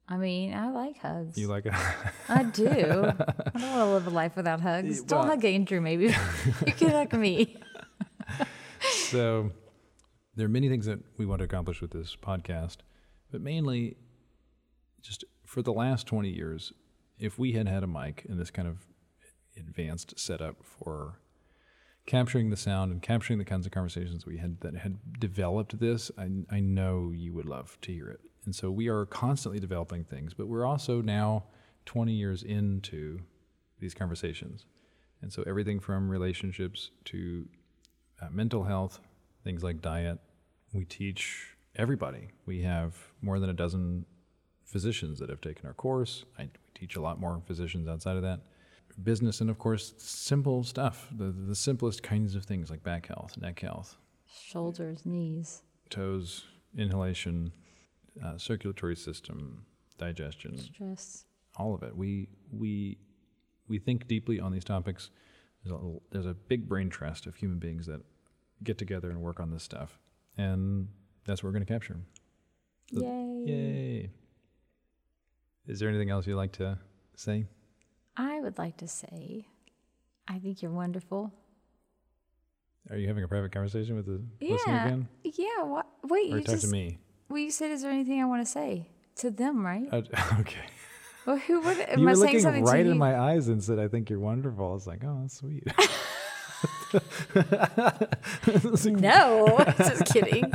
I 0.08 0.18
mean, 0.18 0.54
I 0.54 0.70
like 0.72 0.98
hugs. 1.00 1.38
you 1.38 1.48
like 1.48 1.66
it. 1.66 1.74
I 2.30 2.44
do. 2.44 2.68
I 2.68 2.72
don't 2.74 3.18
want 3.18 3.54
to 3.54 3.86
live 3.86 4.08
a 4.08 4.10
life 4.12 4.36
without 4.36 4.62
hugs. 4.62 5.00
well- 5.02 5.06
Don't 5.24 5.28
hug 5.28 5.46
Andrew, 5.46 5.82
maybe. 5.82 6.06
you 6.66 6.74
can 6.74 6.90
hug 6.92 7.14
me. 7.14 7.58
so 8.82 9.52
there 10.36 10.46
are 10.46 10.50
many 10.50 10.70
things 10.70 10.86
that 10.86 11.00
we 11.18 11.26
want 11.26 11.40
to 11.40 11.46
accomplish 11.46 11.82
with 11.82 11.92
this 11.92 12.16
podcast, 12.16 12.78
but 13.32 13.42
mainly 13.42 13.98
just 15.02 15.24
for 15.46 15.62
the 15.62 15.74
last 15.74 16.08
20 16.08 16.30
years, 16.30 16.74
if 17.20 17.38
we 17.40 17.54
had 17.54 17.68
had 17.68 17.84
a 17.84 17.88
mic 17.88 18.26
in 18.28 18.38
this 18.38 18.50
kind 18.52 18.68
of 18.68 18.86
advanced 19.58 20.20
setup 20.20 20.58
for 20.64 21.20
capturing 22.06 22.50
the 22.50 22.58
sound 22.58 22.92
and 22.92 23.02
capturing 23.02 23.40
the 23.40 23.46
kinds 23.46 23.66
of 23.66 23.72
conversations 23.72 24.26
we 24.26 24.38
had 24.38 24.60
that 24.62 24.76
had 24.76 24.98
developed 25.20 25.80
this, 25.80 26.12
I, 26.18 26.30
I 26.52 26.60
know 26.60 27.12
you 27.14 27.34
would 27.34 27.46
love 27.46 27.78
to 27.82 27.92
hear 27.92 28.10
it. 28.10 28.20
And 28.46 28.56
so 28.56 28.70
we 28.70 28.88
are 28.90 29.06
constantly 29.06 29.60
developing 29.60 30.04
things, 30.04 30.34
but 30.34 30.48
we're 30.48 30.66
also 30.66 31.02
now 31.02 31.46
20 31.86 32.14
years 32.14 32.44
into 32.44 33.22
these 33.80 33.94
conversations. 33.94 34.66
And 35.22 35.34
so 35.34 35.44
everything 35.48 35.80
from 35.80 36.10
relationships 36.10 36.92
to 37.06 37.48
uh, 38.22 38.28
mental 38.32 38.64
health, 38.64 39.00
things 39.44 39.64
like 39.64 39.82
diet. 39.82 40.20
We 40.74 40.86
teach 40.86 41.56
everybody. 41.76 42.30
We 42.46 42.62
have 42.62 42.96
more 43.22 43.40
than 43.40 43.50
a 43.50 43.54
dozen 43.54 44.06
physicians 44.64 45.20
that 45.20 45.30
have 45.30 45.42
taken 45.42 45.66
our 45.66 45.74
course. 45.74 46.26
I, 46.38 46.44
we 46.44 46.50
teach 46.80 46.96
a 46.96 47.02
lot 47.02 47.20
more 47.20 47.42
physicians 47.46 47.88
outside 47.88 48.18
of 48.18 48.24
that. 48.24 48.42
Business 49.04 49.42
and, 49.42 49.50
of 49.50 49.60
course, 49.60 49.94
simple 49.98 50.64
stuff, 50.64 51.08
the, 51.16 51.26
the 51.32 51.56
simplest 51.56 52.02
kinds 52.02 52.34
of 52.36 52.46
things 52.46 52.70
like 52.70 52.82
back 52.84 53.08
health, 53.08 53.36
neck 53.38 53.60
health, 53.60 53.98
Shoulders, 54.26 55.06
knees. 55.06 55.64
toes, 55.90 56.46
inhalation, 56.78 57.52
uh, 58.24 58.38
circulatory 58.38 58.96
system, 58.96 59.66
digestion, 59.98 60.58
Stress. 60.58 61.26
all 61.58 61.74
of 61.76 61.84
it. 61.84 61.96
We 61.96 62.30
we 62.52 62.98
we 63.68 63.80
think 63.80 64.08
deeply 64.08 64.40
on 64.40 64.52
these 64.54 64.64
topics. 64.64 65.10
There's 65.64 65.76
a, 65.78 65.98
there's 66.12 66.26
a 66.26 66.34
big 66.34 66.70
brain 66.70 66.90
trust 66.90 67.26
of 67.26 67.36
human 67.36 67.60
beings 67.60 67.88
that 67.88 68.00
get 68.64 68.78
together 68.78 69.10
and 69.10 69.20
work 69.20 69.40
on 69.42 69.52
this 69.52 69.64
stuff, 69.64 70.00
and 70.38 70.88
that's 71.26 71.44
what 71.44 71.50
we're 71.50 71.54
going 71.60 71.66
to 71.66 71.74
capture. 71.74 72.00
So- 72.94 73.02
Yay. 73.02 73.44
Yay! 73.52 74.10
Is 75.68 75.80
there 75.80 75.90
anything 75.90 76.12
else 76.12 76.28
you'd 76.28 76.36
like 76.38 76.54
to 76.54 76.78
say? 77.16 77.46
I 78.18 78.40
would 78.40 78.58
like 78.58 78.78
to 78.78 78.88
say, 78.88 79.46
I 80.28 80.40
think 80.40 80.62
you're 80.62 80.72
wonderful. 80.72 81.32
Are 82.90 82.98
you 82.98 83.08
having 83.08 83.24
a 83.24 83.28
private 83.28 83.52
conversation 83.52 83.96
with 83.96 84.06
the 84.06 84.22
listener 84.46 84.86
again, 84.86 85.08
Yeah. 85.24 85.64
What? 85.64 85.88
Wait. 86.04 86.34
or 86.34 86.38
You 86.38 86.44
talk 86.44 86.56
just. 86.56 86.66
to 86.66 86.72
me? 86.72 87.00
Well, 87.30 87.40
you 87.40 87.52
said, 87.52 87.72
is 87.72 87.82
there 87.82 87.92
anything 87.92 88.22
I 88.22 88.26
want 88.26 88.46
to 88.46 88.52
say 88.52 88.88
to 89.18 89.32
them, 89.32 89.66
right? 89.66 89.88
Uh, 89.92 90.02
okay. 90.40 90.60
well, 91.26 91.38
who 91.38 91.60
would? 91.62 91.80
Am 91.80 92.00
you 92.00 92.08
I 92.08 92.12
were 92.12 92.16
saying 92.16 92.26
looking 92.26 92.40
something 92.42 92.64
right 92.66 92.86
in 92.86 92.98
my 92.98 93.18
eyes 93.20 93.48
and 93.48 93.64
said, 93.64 93.80
"I 93.80 93.88
think 93.88 94.10
you're 94.12 94.20
wonderful." 94.20 94.70
I 94.70 94.74
was 94.74 94.86
like, 94.86 95.04
"Oh, 95.04 95.18
that's 95.22 95.38
sweet." 95.38 95.64
No, 98.86 99.58
just 99.78 100.06
kidding. 100.06 100.52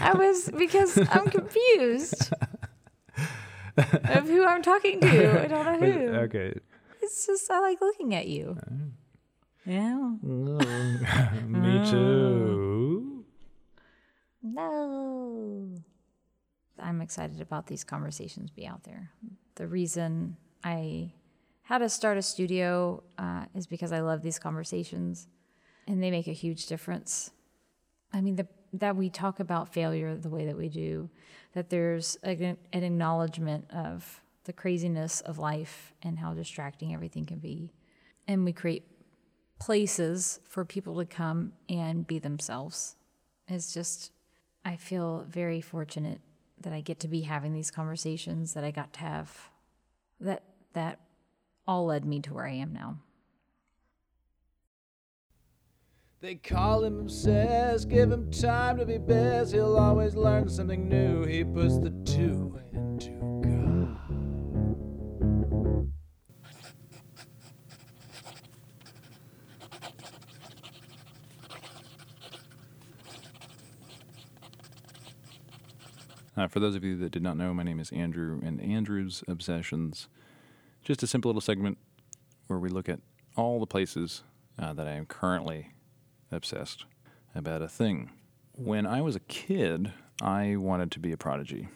I 0.00 0.14
was 0.14 0.50
because 0.56 0.98
I'm 1.10 1.26
confused 1.28 2.32
of 3.76 4.26
who 4.28 4.44
I'm 4.44 4.62
talking 4.62 5.00
to. 5.00 5.44
I 5.44 5.46
don't 5.46 5.80
know 5.80 5.90
who. 5.92 5.98
okay. 6.24 6.54
It's 7.06 7.24
just 7.24 7.48
I 7.48 7.60
like 7.60 7.80
looking 7.80 8.16
at 8.16 8.26
you. 8.26 8.58
Yeah. 9.64 9.94
Me 11.46 11.88
too. 11.88 13.24
No. 14.42 15.68
I'm 16.80 17.00
excited 17.00 17.40
about 17.40 17.68
these 17.68 17.84
conversations 17.84 18.50
be 18.50 18.66
out 18.66 18.82
there. 18.82 19.12
The 19.54 19.68
reason 19.68 20.36
I 20.64 21.12
had 21.62 21.78
to 21.78 21.88
start 21.88 22.18
a 22.18 22.22
studio 22.22 23.04
uh, 23.18 23.44
is 23.54 23.68
because 23.68 23.92
I 23.92 24.00
love 24.00 24.22
these 24.22 24.40
conversations, 24.40 25.28
and 25.86 26.02
they 26.02 26.10
make 26.10 26.26
a 26.26 26.32
huge 26.32 26.66
difference. 26.66 27.30
I 28.12 28.20
mean, 28.20 28.34
the, 28.34 28.48
that 28.72 28.96
we 28.96 29.10
talk 29.10 29.38
about 29.38 29.72
failure 29.72 30.16
the 30.16 30.28
way 30.28 30.46
that 30.46 30.56
we 30.56 30.68
do, 30.68 31.08
that 31.54 31.70
there's 31.70 32.18
a, 32.24 32.30
an 32.72 32.82
acknowledgement 32.82 33.70
of 33.70 34.20
the 34.46 34.52
craziness 34.52 35.20
of 35.20 35.38
life 35.38 35.92
and 36.02 36.18
how 36.18 36.32
distracting 36.32 36.94
everything 36.94 37.26
can 37.26 37.38
be, 37.38 37.72
and 38.26 38.44
we 38.44 38.52
create 38.52 38.86
places 39.58 40.40
for 40.44 40.64
people 40.64 40.96
to 40.96 41.04
come 41.04 41.52
and 41.68 42.06
be 42.06 42.18
themselves. 42.18 42.96
It's 43.48 43.72
just, 43.72 44.12
I 44.64 44.76
feel 44.76 45.26
very 45.28 45.60
fortunate 45.60 46.20
that 46.60 46.72
I 46.72 46.80
get 46.80 47.00
to 47.00 47.08
be 47.08 47.22
having 47.22 47.52
these 47.52 47.70
conversations 47.70 48.54
that 48.54 48.64
I 48.64 48.70
got 48.70 48.92
to 48.94 49.00
have. 49.00 49.50
That 50.20 50.42
that 50.72 51.00
all 51.66 51.86
led 51.86 52.04
me 52.04 52.20
to 52.20 52.34
where 52.34 52.46
I 52.46 52.52
am 52.52 52.72
now. 52.72 52.98
They 56.20 56.36
call 56.36 56.84
him 56.84 57.00
obsessed, 57.00 57.88
give 57.88 58.10
him 58.10 58.30
time 58.30 58.78
to 58.78 58.86
be 58.86 58.98
best. 58.98 59.52
He'll 59.52 59.76
always 59.76 60.14
learn 60.14 60.48
something 60.48 60.88
new. 60.88 61.24
He 61.24 61.44
puts 61.44 61.78
the 61.78 61.90
two 62.04 62.58
into 62.72 63.10
God. 63.10 63.15
Uh, 76.36 76.46
for 76.46 76.60
those 76.60 76.74
of 76.74 76.84
you 76.84 76.96
that 76.96 77.10
did 77.10 77.22
not 77.22 77.36
know, 77.36 77.54
my 77.54 77.62
name 77.62 77.80
is 77.80 77.90
Andrew, 77.92 78.40
and 78.44 78.60
Andrew's 78.60 79.24
Obsessions, 79.26 80.08
just 80.84 81.02
a 81.02 81.06
simple 81.06 81.30
little 81.30 81.40
segment 81.40 81.78
where 82.46 82.58
we 82.58 82.68
look 82.68 82.90
at 82.90 83.00
all 83.36 83.58
the 83.58 83.66
places 83.66 84.22
uh, 84.58 84.74
that 84.74 84.86
I 84.86 84.92
am 84.92 85.06
currently 85.06 85.72
obsessed 86.30 86.84
about 87.34 87.62
a 87.62 87.68
thing. 87.68 88.10
When 88.52 88.86
I 88.86 89.00
was 89.00 89.16
a 89.16 89.20
kid, 89.20 89.92
I 90.20 90.56
wanted 90.56 90.90
to 90.92 90.98
be 90.98 91.10
a 91.10 91.16
prodigy. 91.16 91.68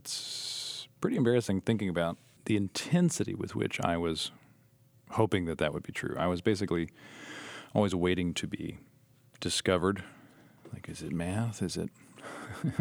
It's 0.00 0.88
pretty 1.00 1.16
embarrassing 1.16 1.60
thinking 1.60 1.88
about 1.88 2.18
the 2.46 2.56
intensity 2.56 3.34
with 3.34 3.54
which 3.54 3.80
I 3.80 3.96
was 3.96 4.32
hoping 5.10 5.44
that 5.44 5.58
that 5.58 5.72
would 5.72 5.84
be 5.84 5.92
true. 5.92 6.16
I 6.18 6.26
was 6.26 6.40
basically 6.40 6.90
always 7.72 7.94
waiting 7.94 8.34
to 8.34 8.48
be 8.48 8.78
discovered. 9.38 10.02
Like, 10.72 10.88
is 10.88 11.02
it 11.02 11.12
math? 11.12 11.62
Is 11.62 11.76
it 11.76 11.90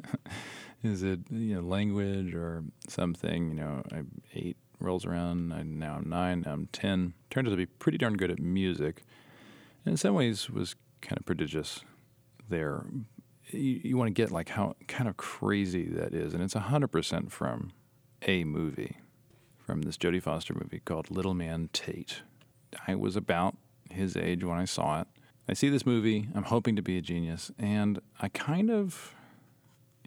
is 0.87 1.03
it 1.03 1.19
you 1.29 1.55
know 1.55 1.61
language 1.61 2.33
or 2.33 2.63
something? 2.87 3.49
You 3.49 3.55
know, 3.55 3.83
I 3.91 4.01
eight 4.33 4.57
rolls 4.79 5.05
around. 5.05 5.53
I 5.53 5.63
now 5.63 5.95
I'm 5.95 6.09
nine. 6.09 6.43
Now 6.45 6.53
I'm 6.53 6.67
ten. 6.71 7.13
Turned 7.29 7.47
out 7.47 7.51
to 7.51 7.57
be 7.57 7.65
pretty 7.65 7.97
darn 7.97 8.17
good 8.17 8.31
at 8.31 8.39
music, 8.39 9.03
and 9.85 9.93
in 9.93 9.97
some 9.97 10.15
ways 10.15 10.49
was 10.49 10.75
kind 11.01 11.19
of 11.19 11.25
prodigious 11.25 11.81
there. 12.49 12.85
You, 13.51 13.81
you 13.83 13.97
want 13.97 14.07
to 14.07 14.13
get 14.13 14.31
like 14.31 14.49
how 14.49 14.75
kind 14.87 15.09
of 15.09 15.17
crazy 15.17 15.87
that 15.89 16.13
is, 16.13 16.33
and 16.33 16.43
it's 16.43 16.53
hundred 16.53 16.89
percent 16.89 17.31
from 17.31 17.71
a 18.23 18.43
movie, 18.43 18.97
from 19.57 19.83
this 19.83 19.97
Jodie 19.97 20.21
Foster 20.21 20.53
movie 20.53 20.81
called 20.83 21.11
Little 21.11 21.33
Man 21.33 21.69
Tate. 21.73 22.21
I 22.87 22.95
was 22.95 23.15
about 23.15 23.57
his 23.89 24.17
age 24.17 24.43
when 24.43 24.57
I 24.57 24.65
saw 24.65 25.01
it. 25.01 25.07
I 25.49 25.53
see 25.53 25.69
this 25.69 25.85
movie. 25.85 26.27
I'm 26.35 26.43
hoping 26.43 26.75
to 26.75 26.81
be 26.81 26.97
a 26.97 27.01
genius, 27.01 27.51
and 27.57 28.01
I 28.19 28.27
kind 28.27 28.69
of 28.69 29.15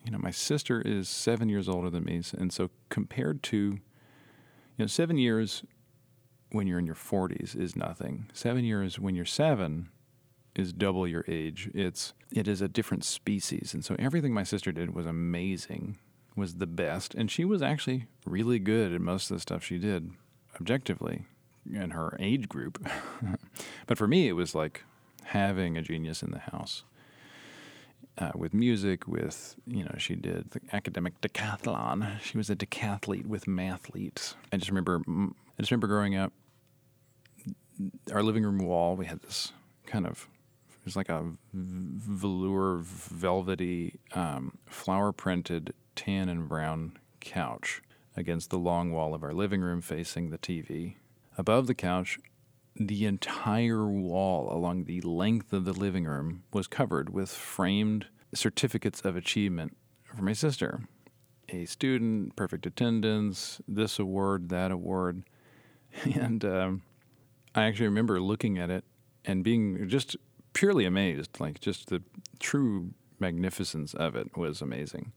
you 0.05 0.11
know, 0.11 0.19
my 0.19 0.31
sister 0.31 0.81
is 0.81 1.09
seven 1.09 1.49
years 1.49 1.69
older 1.69 1.91
than 1.91 2.05
me, 2.05 2.23
and 2.37 2.53
so 2.53 2.71
compared 2.89 3.43
to, 3.45 3.57
you 3.57 3.81
know, 4.79 4.87
seven 4.87 5.19
years 5.19 5.63
when 6.53 6.67
you're 6.67 6.79
in 6.79 6.87
your 6.87 6.95
40s 6.95 7.57
is 7.57 7.77
nothing. 7.77 8.29
Seven 8.33 8.65
years 8.65 8.99
when 8.99 9.15
you're 9.15 9.25
seven 9.25 9.89
is 10.55 10.73
double 10.73 11.07
your 11.07 11.25
age. 11.29 11.71
It's 11.75 12.15
it 12.33 12.49
is 12.49 12.61
a 12.61 12.69
different 12.69 13.05
species, 13.05 13.75
and 13.75 13.85
so 13.85 13.97
everything 13.99 14.33
my 14.33 14.43
sister 14.43 14.73
did 14.73 14.95
was 14.95 15.07
amazing, 15.07 15.99
was 16.37 16.55
the 16.55 16.67
best, 16.67 17.15
and 17.15 17.31
she 17.31 17.45
was 17.45 17.63
actually 17.63 18.07
really 18.27 18.59
good 18.59 18.93
at 18.93 19.01
most 19.01 19.31
of 19.31 19.37
the 19.37 19.41
stuff 19.41 19.65
she 19.65 19.79
did, 19.79 20.11
objectively, 20.61 21.25
in 21.73 21.91
her 21.91 22.17
age 22.19 22.49
group. 22.49 22.85
but 23.87 23.99
for 23.99 24.09
me, 24.09 24.29
it 24.29 24.33
was 24.33 24.55
like 24.55 24.85
having 25.25 25.77
a 25.77 25.83
genius 25.83 26.23
in 26.23 26.31
the 26.31 26.39
house 26.39 26.85
uh, 28.21 28.33
with 28.35 28.53
music, 28.53 29.09
with, 29.09 29.57
you 29.67 29.85
know, 29.85 29.95
she 29.97 30.15
did 30.15 30.51
the 30.51 30.61
academic 30.73 31.21
decathlon. 31.21 32.21
She 32.21 32.37
was 32.37 32.51
a 32.51 32.57
decathlete 32.57 33.27
with 33.27 33.47
mathletes. 33.47 34.35
I 34.53 34.59
just 34.59 34.71
remember, 34.71 35.01
I 35.09 35.33
just 35.63 35.71
remember 35.71 35.87
growing 35.87 36.17
up, 36.17 36.33
our 38.13 38.23
living 38.23 38.45
room 38.45 38.59
wall, 38.59 38.95
we 38.95 39.07
had 39.07 39.23
this 39.23 39.53
kind 39.87 40.07
of, 40.07 40.29
it 40.69 40.85
was 40.85 40.97
like 40.97 41.09
a 41.09 41.25
velour, 41.55 42.79
velvety, 42.83 43.99
um, 44.15 44.59
flower 44.67 45.13
printed 45.13 45.73
tan 45.97 46.29
and 46.29 46.49
brown 46.49 46.99
couch 47.21 47.83
against 48.17 48.51
the 48.51 48.59
long 48.59 48.93
wall 48.93 49.15
of 49.15 49.23
our 49.23 49.33
living 49.33 49.63
room 49.63 49.81
facing 49.81 50.31
the 50.31 50.39
TV. 50.39 50.97
Above 51.39 51.67
the 51.67 51.75
couch, 51.75 52.19
the 52.77 53.05
entire 53.05 53.87
wall 53.87 54.53
along 54.53 54.85
the 54.85 55.01
length 55.01 55.53
of 55.53 55.65
the 55.65 55.73
living 55.73 56.05
room 56.05 56.45
was 56.53 56.67
covered 56.67 57.11
with 57.11 57.31
framed 57.31 58.07
certificates 58.35 59.01
of 59.03 59.17
achievement 59.17 59.77
for 60.05 60.23
my 60.23 60.33
sister. 60.33 60.83
A 61.49 61.65
student, 61.65 62.37
perfect 62.37 62.65
attendance, 62.67 63.61
this 63.67 63.99
award, 63.99 64.49
that 64.51 64.71
award. 64.71 65.25
And 66.05 66.45
um, 66.45 66.83
I 67.53 67.65
actually 67.65 67.89
remember 67.89 68.21
looking 68.21 68.59
at 68.59 68.71
it 68.71 68.85
and 69.25 69.43
being 69.43 69.89
just 69.89 70.17
purely 70.53 70.85
amazed. 70.85 71.41
Like, 71.41 71.61
just 71.61 71.89
the 71.89 72.03
true 72.39 72.95
magnificence 73.19 73.93
of 73.93 74.15
it 74.15 74.37
was 74.37 74.63
amazing. 74.63 75.13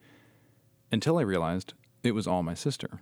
Until 0.92 1.20
I 1.20 1.22
realized 1.22 1.74
it 2.04 2.14
was 2.14 2.26
all 2.26 2.42
my 2.42 2.56
sister. 2.56 3.02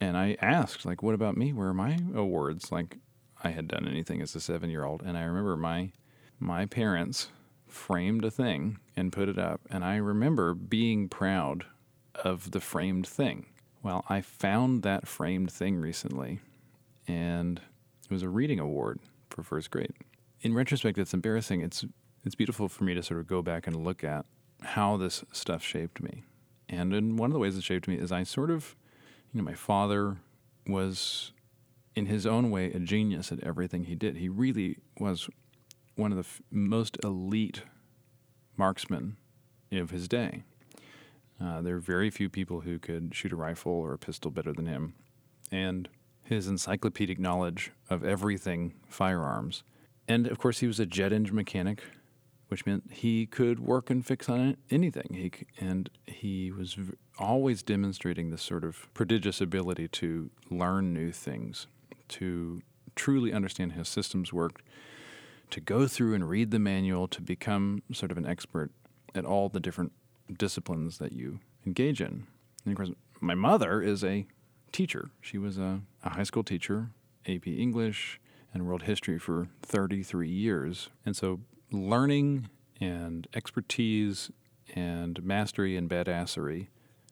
And 0.00 0.16
I 0.16 0.38
asked, 0.40 0.86
like, 0.86 1.02
what 1.02 1.14
about 1.14 1.36
me? 1.36 1.52
Where 1.52 1.68
are 1.68 1.74
my 1.74 1.98
awards? 2.14 2.72
Like, 2.72 2.96
I 3.42 3.50
had 3.50 3.68
done 3.68 3.88
anything 3.88 4.20
as 4.20 4.34
a 4.34 4.40
seven 4.40 4.70
year 4.70 4.84
old. 4.84 5.02
And 5.02 5.16
I 5.16 5.22
remember 5.22 5.56
my 5.56 5.92
my 6.38 6.66
parents 6.66 7.28
framed 7.68 8.24
a 8.24 8.30
thing 8.30 8.78
and 8.96 9.12
put 9.12 9.28
it 9.28 9.38
up. 9.38 9.60
And 9.70 9.84
I 9.84 9.96
remember 9.96 10.54
being 10.54 11.08
proud 11.08 11.64
of 12.14 12.50
the 12.50 12.60
framed 12.60 13.06
thing. 13.06 13.46
Well, 13.82 14.04
I 14.08 14.20
found 14.20 14.82
that 14.82 15.06
framed 15.06 15.50
thing 15.52 15.76
recently, 15.76 16.40
and 17.06 17.60
it 18.04 18.12
was 18.12 18.22
a 18.22 18.28
reading 18.28 18.60
award 18.60 19.00
for 19.30 19.42
first 19.42 19.70
grade. 19.70 19.94
In 20.42 20.54
retrospect, 20.54 20.98
it's 20.98 21.14
embarrassing. 21.14 21.62
It's 21.62 21.84
it's 22.24 22.34
beautiful 22.34 22.68
for 22.68 22.84
me 22.84 22.94
to 22.94 23.02
sort 23.02 23.20
of 23.20 23.26
go 23.26 23.40
back 23.40 23.66
and 23.66 23.76
look 23.76 24.04
at 24.04 24.26
how 24.62 24.96
this 24.98 25.24
stuff 25.32 25.62
shaped 25.62 26.02
me. 26.02 26.22
And 26.68 26.92
in 26.92 27.16
one 27.16 27.30
of 27.30 27.32
the 27.32 27.38
ways 27.38 27.56
it 27.56 27.64
shaped 27.64 27.88
me 27.88 27.96
is 27.96 28.12
I 28.12 28.24
sort 28.24 28.50
of, 28.50 28.76
you 29.32 29.40
know, 29.40 29.44
my 29.44 29.54
father 29.54 30.18
was 30.66 31.32
in 31.94 32.06
his 32.06 32.26
own 32.26 32.50
way 32.50 32.72
a 32.72 32.78
genius 32.78 33.32
at 33.32 33.42
everything 33.42 33.84
he 33.84 33.94
did. 33.94 34.16
He 34.16 34.28
really 34.28 34.78
was 34.98 35.28
one 35.96 36.12
of 36.12 36.16
the 36.16 36.22
f- 36.24 36.40
most 36.50 36.96
elite 37.02 37.62
marksmen 38.56 39.16
of 39.72 39.90
his 39.90 40.08
day. 40.08 40.44
Uh, 41.42 41.62
there 41.62 41.76
are 41.76 41.80
very 41.80 42.10
few 42.10 42.28
people 42.28 42.60
who 42.60 42.78
could 42.78 43.14
shoot 43.14 43.32
a 43.32 43.36
rifle 43.36 43.72
or 43.72 43.94
a 43.94 43.98
pistol 43.98 44.30
better 44.30 44.52
than 44.52 44.66
him. 44.66 44.94
And 45.50 45.88
his 46.22 46.46
encyclopedic 46.46 47.18
knowledge 47.18 47.72
of 47.88 48.04
everything 48.04 48.74
firearms. 48.88 49.64
And 50.06 50.26
of 50.26 50.38
course, 50.38 50.58
he 50.60 50.66
was 50.66 50.78
a 50.78 50.86
jet 50.86 51.12
engine 51.12 51.34
mechanic, 51.34 51.82
which 52.48 52.66
meant 52.66 52.84
he 52.92 53.26
could 53.26 53.58
work 53.60 53.90
and 53.90 54.04
fix 54.04 54.28
on 54.28 54.56
anything. 54.70 55.08
He, 55.12 55.32
and 55.58 55.90
he 56.06 56.52
was 56.52 56.74
v- 56.74 56.94
always 57.18 57.62
demonstrating 57.62 58.30
this 58.30 58.42
sort 58.42 58.64
of 58.64 58.92
prodigious 58.94 59.40
ability 59.40 59.88
to 59.88 60.30
learn 60.50 60.92
new 60.92 61.10
things, 61.10 61.66
to 62.10 62.62
truly 62.94 63.32
understand 63.32 63.72
how 63.72 63.82
systems 63.82 64.32
worked, 64.32 64.62
to 65.50 65.60
go 65.60 65.86
through 65.86 66.14
and 66.14 66.28
read 66.28 66.50
the 66.50 66.58
manual, 66.58 67.08
to 67.08 67.22
become 67.22 67.82
sort 67.92 68.10
of 68.10 68.18
an 68.18 68.26
expert 68.26 68.70
at 69.14 69.24
all 69.24 69.48
the 69.48 69.60
different 69.60 69.92
disciplines 70.38 70.98
that 70.98 71.12
you 71.12 71.40
engage 71.66 72.00
in. 72.00 72.26
And 72.64 72.72
of 72.72 72.76
course, 72.76 72.90
my 73.20 73.34
mother 73.34 73.82
is 73.82 74.04
a 74.04 74.26
teacher. 74.72 75.10
She 75.20 75.38
was 75.38 75.58
a, 75.58 75.80
a 76.04 76.10
high 76.10 76.22
school 76.22 76.44
teacher, 76.44 76.90
AP 77.26 77.46
English 77.46 78.20
and 78.52 78.66
world 78.66 78.82
history 78.82 79.18
for 79.18 79.48
33 79.62 80.28
years. 80.28 80.90
And 81.04 81.16
so 81.16 81.40
learning 81.70 82.48
and 82.80 83.26
expertise 83.34 84.30
and 84.74 85.22
mastery 85.22 85.76
and 85.76 85.88
badassery, 85.88 86.68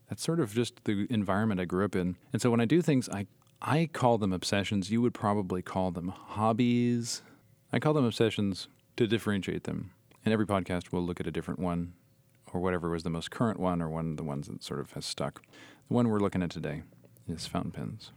that's 0.09 0.23
sort 0.23 0.41
of 0.41 0.55
just 0.55 0.85
the 0.85 1.07
environment 1.11 1.61
I 1.61 1.65
grew 1.65 1.85
up 1.85 1.95
in. 1.95 2.17
And 2.33 2.41
so 2.41 2.51
when 2.51 2.61
I 2.61 2.65
do 2.65 2.83
things, 2.83 3.09
I, 3.09 3.27
I 3.61 3.89
call 3.93 4.19
them 4.19 4.33
obsessions. 4.33 4.91
You 4.91 5.03
would 5.03 5.15
probably 5.15 5.63
call 5.63 5.91
them 5.91 6.09
hobbies. 6.09 7.23
I 7.73 7.79
call 7.79 7.93
them 7.93 8.05
obsessions 8.05 8.69
to 8.97 9.07
differentiate 9.07 9.65
them. 9.65 9.91
And 10.25 10.33
every 10.33 10.47
podcast, 10.47 10.93
we'll 10.93 11.03
look 11.03 11.21
at 11.21 11.27
a 11.27 11.33
different 11.33 11.61
one 11.61 11.95
or 12.53 12.61
whatever 12.61 12.91
was 12.91 13.03
the 13.03 13.11
most 13.11 13.31
current 13.31 13.59
one 13.59 13.83
or 13.83 13.89
one 13.89 14.13
of 14.13 14.17
the 14.17 14.23
ones 14.23 14.47
that 14.47 14.63
sort 14.63 14.81
of 14.81 14.93
has 14.93 15.05
stuck. 15.05 15.43
The 15.89 15.95
one 15.95 16.09
we're 16.09 16.21
looking 16.21 16.43
at 16.43 16.51
today 16.51 16.83
is 17.29 17.47
fountain 17.47 17.73
pens. 17.73 18.13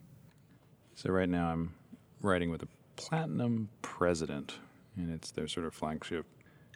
So 0.96 1.10
right 1.10 1.30
now 1.30 1.48
I'm 1.48 1.74
writing 2.22 2.52
with 2.52 2.62
a 2.62 2.68
Platinum 2.96 3.70
President, 3.82 4.60
and 4.96 5.12
it's 5.12 5.32
their 5.32 5.48
sort 5.48 5.66
of 5.66 5.74
flagship 5.74 6.26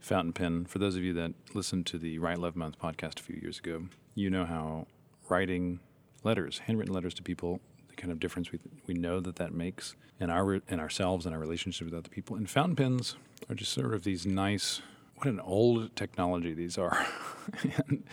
fountain 0.02 0.34
pen. 0.34 0.66
For 0.66 0.80
those 0.80 0.96
of 0.96 1.04
you 1.04 1.14
that 1.14 1.34
listened 1.54 1.86
to 1.88 1.98
the 1.98 2.18
Write 2.20 2.40
Love 2.40 2.56
Month 2.56 2.80
podcast 2.80 3.20
a 3.20 3.24
few 3.24 3.40
years 3.42 3.60
ago, 3.60 3.86
you 4.16 4.30
know 4.30 4.46
how 4.46 4.88
writing 5.30 5.80
letters, 6.24 6.60
handwritten 6.60 6.94
letters 6.94 7.14
to 7.16 7.24
people, 7.24 7.60
kind 7.98 8.12
of 8.12 8.20
difference 8.20 8.52
we, 8.52 8.60
we 8.88 8.94
know 8.94 9.20
that 9.20 9.36
that 9.38 9.54
makes 9.54 9.96
in 10.20 10.30
our 10.30 10.56
in 10.56 10.80
ourselves 10.80 11.26
and 11.26 11.34
our 11.34 11.42
relationship 11.42 11.86
with 11.86 11.94
other 11.94 12.10
people. 12.10 12.36
And 12.36 12.50
fountain 12.50 12.76
pens 12.76 13.16
are 13.50 13.56
just 13.56 13.74
sort 13.74 13.94
of 13.94 14.04
these 14.04 14.26
nice. 14.26 14.82
What 15.18 15.28
an 15.28 15.40
old 15.40 15.96
technology 15.96 16.54
these 16.54 16.78
are. 16.78 17.06
and, 17.88 18.04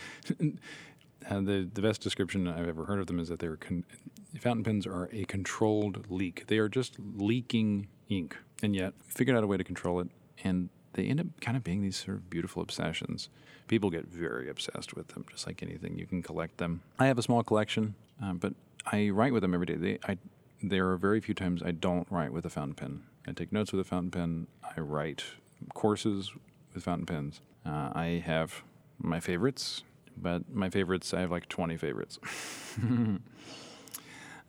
and 1.25 1.47
the 1.47 1.69
the 1.73 1.81
best 1.81 2.01
description 2.01 2.47
I've 2.47 2.67
ever 2.67 2.85
heard 2.85 2.99
of 2.99 3.07
them 3.07 3.19
is 3.19 3.29
that 3.29 3.39
they're 3.39 3.57
con- 3.57 3.85
fountain 4.39 4.63
pens 4.63 4.87
are 4.87 5.09
a 5.11 5.25
controlled 5.25 6.09
leak. 6.09 6.45
They 6.47 6.57
are 6.57 6.69
just 6.69 6.97
leaking 6.99 7.87
ink, 8.09 8.37
and 8.61 8.75
yet 8.75 8.93
figured 9.07 9.37
out 9.37 9.43
a 9.43 9.47
way 9.47 9.57
to 9.57 9.63
control 9.63 9.99
it, 9.99 10.07
and 10.43 10.69
they 10.93 11.05
end 11.05 11.19
up 11.19 11.27
kind 11.41 11.57
of 11.57 11.63
being 11.63 11.81
these 11.81 11.97
sort 11.97 12.17
of 12.17 12.29
beautiful 12.29 12.61
obsessions. 12.61 13.29
People 13.67 13.89
get 13.89 14.07
very 14.07 14.49
obsessed 14.49 14.95
with 14.95 15.09
them, 15.09 15.25
just 15.31 15.47
like 15.47 15.63
anything. 15.63 15.97
You 15.97 16.05
can 16.05 16.21
collect 16.21 16.57
them. 16.57 16.81
I 16.99 17.07
have 17.07 17.17
a 17.17 17.23
small 17.23 17.43
collection, 17.43 17.95
um, 18.21 18.37
but 18.37 18.53
I 18.85 19.09
write 19.09 19.33
with 19.33 19.41
them 19.41 19.53
every 19.53 19.65
day. 19.65 19.75
They, 19.75 19.99
I, 20.07 20.17
there 20.61 20.89
are 20.89 20.97
very 20.97 21.19
few 21.21 21.33
times 21.33 21.61
I 21.63 21.71
don't 21.71 22.07
write 22.09 22.33
with 22.33 22.45
a 22.45 22.49
fountain 22.49 22.75
pen. 22.75 23.03
I 23.27 23.31
take 23.31 23.51
notes 23.51 23.71
with 23.71 23.81
a 23.81 23.83
fountain 23.83 24.11
pen. 24.11 24.47
I 24.75 24.81
write 24.81 25.23
courses 25.73 26.31
with 26.73 26.83
fountain 26.83 27.05
pens. 27.05 27.41
Uh, 27.65 27.91
I 27.93 28.23
have 28.25 28.63
my 28.99 29.19
favorites, 29.19 29.83
but 30.17 30.53
my 30.53 30.69
favorites, 30.69 31.13
I 31.13 31.21
have 31.21 31.31
like 31.31 31.47
20 31.47 31.77
favorites. 31.77 32.19
uh, 32.81 33.17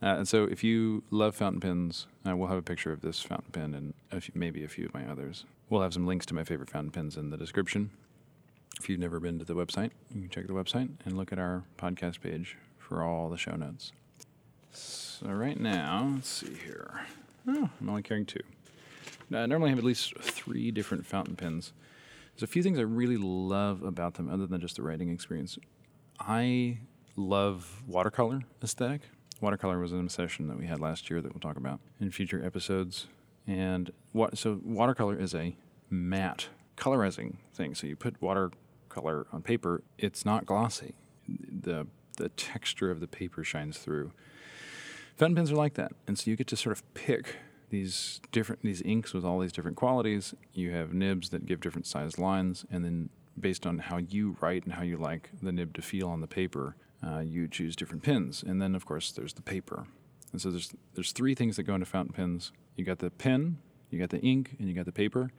and 0.01 0.29
so 0.29 0.45
if 0.45 0.65
you 0.65 1.05
love 1.11 1.37
fountain 1.37 1.61
pens, 1.61 2.07
uh, 2.29 2.37
we'll 2.37 2.49
have 2.49 2.59
a 2.59 2.63
picture 2.63 2.93
of 2.93 3.01
this 3.01 3.23
fountain 3.23 3.53
pen 3.53 3.75
and 3.75 3.95
a 4.11 4.21
few, 4.21 4.33
maybe 4.35 4.65
a 4.65 4.69
few 4.69 4.87
of 4.87 4.95
my 4.95 5.07
others. 5.07 5.45
We'll 5.71 5.83
have 5.83 5.95
some 5.95 6.07
links 6.07 6.27
to 6.27 6.35
my 6.35 6.45
favorite 6.45 6.71
fountain 6.71 6.91
pens 6.91 7.17
in 7.17 7.31
the 7.31 7.37
description. 7.37 7.91
If 8.81 8.89
you've 8.89 9.01
never 9.01 9.21
been 9.21 9.39
to 9.39 9.45
the 9.45 9.55
website, 9.55 9.93
you 10.13 10.23
can 10.23 10.31
check 10.31 10.47
the 10.49 10.53
website 10.53 10.91
and 11.05 11.17
look 11.17 11.33
at 11.33 11.39
our 11.39 11.63
podcast 11.79 12.21
page 12.21 12.57
for 12.79 13.03
all 13.03 13.31
the 13.31 13.39
show 13.39 13.55
notes. 13.55 13.93
So 14.77 15.29
right 15.29 15.59
now, 15.59 16.11
let's 16.15 16.29
see 16.29 16.55
here. 16.65 17.07
Oh, 17.47 17.71
I'm 17.81 17.89
only 17.89 18.03
carrying 18.03 18.27
two. 18.27 18.41
I 19.33 19.47
normally 19.47 19.71
have 19.71 19.79
at 19.79 19.85
least 19.85 20.17
three 20.19 20.71
different 20.71 21.07
fountain 21.07 21.37
pens. 21.37 21.73
There's 22.35 22.43
a 22.43 22.47
few 22.47 22.63
things 22.63 22.79
I 22.79 22.83
really 22.83 23.17
love 23.17 23.83
about 23.83 24.15
them, 24.15 24.29
other 24.29 24.47
than 24.47 24.61
just 24.61 24.77
the 24.77 24.83
writing 24.83 25.11
experience. 25.11 25.59
I 26.19 26.79
love 27.17 27.83
watercolor 27.87 28.43
aesthetic. 28.63 29.03
Watercolor 29.41 29.79
was 29.79 29.93
an 29.93 30.01
obsession 30.01 30.49
that 30.49 30.59
we 30.59 30.67
had 30.67 30.81
last 30.81 31.11
year 31.11 31.21
that 31.21 31.33
we'll 31.33 31.41
talk 31.41 31.57
about 31.57 31.81
in 32.01 32.11
future 32.11 32.45
episodes. 32.45 33.07
And 33.47 33.93
what 34.13 34.39
so 34.39 34.61
watercolor 34.65 35.19
is 35.19 35.35
a 35.35 35.57
matte 35.91 36.49
colorizing 36.77 37.37
thing. 37.55 37.75
So 37.75 37.87
you 37.87 37.97
put 37.97 38.21
watercolor 38.21 39.27
on 39.33 39.43
paper, 39.43 39.83
it's 39.99 40.25
not 40.25 40.47
glossy. 40.47 40.95
The 41.29 41.87
the 42.17 42.29
texture 42.31 42.91
of 42.91 43.01
the 43.01 43.07
paper 43.09 43.45
shines 43.45 43.79
through. 43.79 44.13
Fountain 45.17 45.37
pens 45.37 45.53
are 45.53 45.57
like 45.57 45.75
that, 45.75 45.93
and 46.07 46.19
so 46.19 46.31
you 46.31 46.37
get 46.37 46.49
to 46.49 46.57
sort 46.57 46.77
of 46.77 46.95
pick 46.95 47.37
these 47.71 48.21
different 48.33 48.63
these 48.63 48.83
inks 48.83 49.15
with 49.15 49.25
all 49.25 49.39
these 49.39 49.53
different 49.53 49.77
qualities. 49.77 50.35
You 50.53 50.73
have 50.73 50.93
nibs 50.93 51.29
that 51.31 51.47
give 51.47 51.61
different 51.61 51.87
sized 51.87 52.19
lines, 52.19 52.65
and 52.71 52.85
then 52.85 53.11
based 53.39 53.67
on 53.67 53.79
how 53.79 53.99
you 53.99 54.37
write 54.41 54.65
and 54.65 54.75
how 54.75 54.83
you 54.83 54.97
like 54.97 55.31
the 55.43 55.53
nib 55.53 55.75
to 55.75 55.83
feel 55.83 56.09
on 56.09 56.21
the 56.21 56.27
paper, 56.27 56.77
uh, 57.07 57.21
you 57.21 57.49
choose 57.49 57.77
different 57.77 58.03
pens. 58.03 58.45
And 58.47 58.61
then 58.61 58.75
of 58.75 58.87
course 58.87 59.13
there's 59.13 59.35
the 59.35 59.43
paper. 59.43 59.87
And 60.33 60.41
so 60.41 60.51
there's 60.51 60.73
there's 60.95 61.13
three 61.13 61.35
things 61.35 61.57
that 61.57 61.65
go 61.65 61.75
into 61.75 61.87
fountain 61.87 62.15
pens. 62.15 62.53
You 62.77 62.85
got 62.85 62.99
the 62.99 63.11
pen, 63.11 63.59
you 63.91 63.99
got 63.99 64.11
the 64.11 64.21
ink, 64.21 64.57
and 64.59 64.69
you 64.69 64.75
got 64.75 64.87
the 64.87 64.93
paper. 64.93 65.31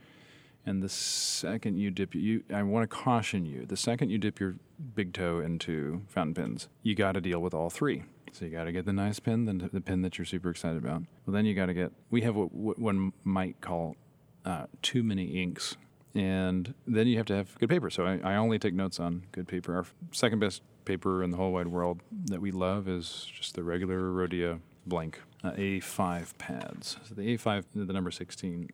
And 0.66 0.82
the 0.82 0.90
second 0.90 1.78
you 1.78 1.92
dip 1.92 2.16
you, 2.16 2.44
I 2.52 2.64
want 2.64 2.90
to 2.90 2.96
caution 2.96 3.46
you. 3.46 3.66
The 3.66 3.78
second 3.78 4.10
you 4.10 4.18
dip 4.18 4.40
your 4.40 4.56
big 4.96 5.14
toe 5.14 5.40
into 5.40 6.02
fountain 6.08 6.34
pens, 6.34 6.70
you 6.82 6.96
got 6.96 7.12
to 7.12 7.22
deal 7.22 7.40
with 7.40 7.54
all 7.54 7.70
three. 7.70 8.04
So 8.36 8.44
you 8.44 8.52
got 8.52 8.66
to 8.66 8.74
get 8.74 8.86
the 8.86 8.92
nice 8.92 9.18
pen, 9.22 9.46
the, 9.46 9.70
the 9.72 9.80
pen 9.80 10.02
that 10.02 10.18
you're 10.18 10.26
super 10.26 10.50
excited 10.50 10.84
about. 10.84 11.04
Well, 11.26 11.34
then 11.34 11.46
you 11.46 11.54
got 11.54 11.68
to 11.68 11.74
get. 11.74 11.94
We 12.10 12.22
have 12.24 12.36
what, 12.36 12.54
what 12.54 12.78
one 12.78 13.14
might 13.24 13.62
call 13.62 13.96
uh, 14.44 14.66
too 14.82 15.04
many 15.04 15.42
inks, 15.42 15.78
and 16.14 16.74
then 16.86 17.08
you 17.08 17.16
have 17.16 17.28
to 17.28 17.36
have 17.36 17.58
good 17.60 17.70
paper. 17.70 17.90
So 17.90 18.06
I, 18.06 18.20
I 18.34 18.36
only 18.36 18.60
take 18.60 18.74
notes 18.74 19.00
on 19.00 19.24
good 19.32 19.48
paper. 19.48 19.78
Our 19.78 19.86
second 20.12 20.40
best 20.40 20.64
paper 20.84 21.24
in 21.24 21.32
the 21.32 21.38
whole 21.38 21.54
wide 21.54 21.70
world 21.70 22.02
that 22.26 22.42
we 22.42 22.52
love 22.52 22.90
is 22.90 23.26
just 23.34 23.56
the 23.56 23.64
regular 23.64 24.02
Rhodia 24.02 24.60
blank 24.86 25.22
uh, 25.42 25.52
A5 25.52 26.38
pads. 26.38 26.98
So 27.08 27.16
the 27.16 27.38
A5, 27.38 27.64
the 27.74 27.94
number 27.94 28.12
16. 28.12 28.70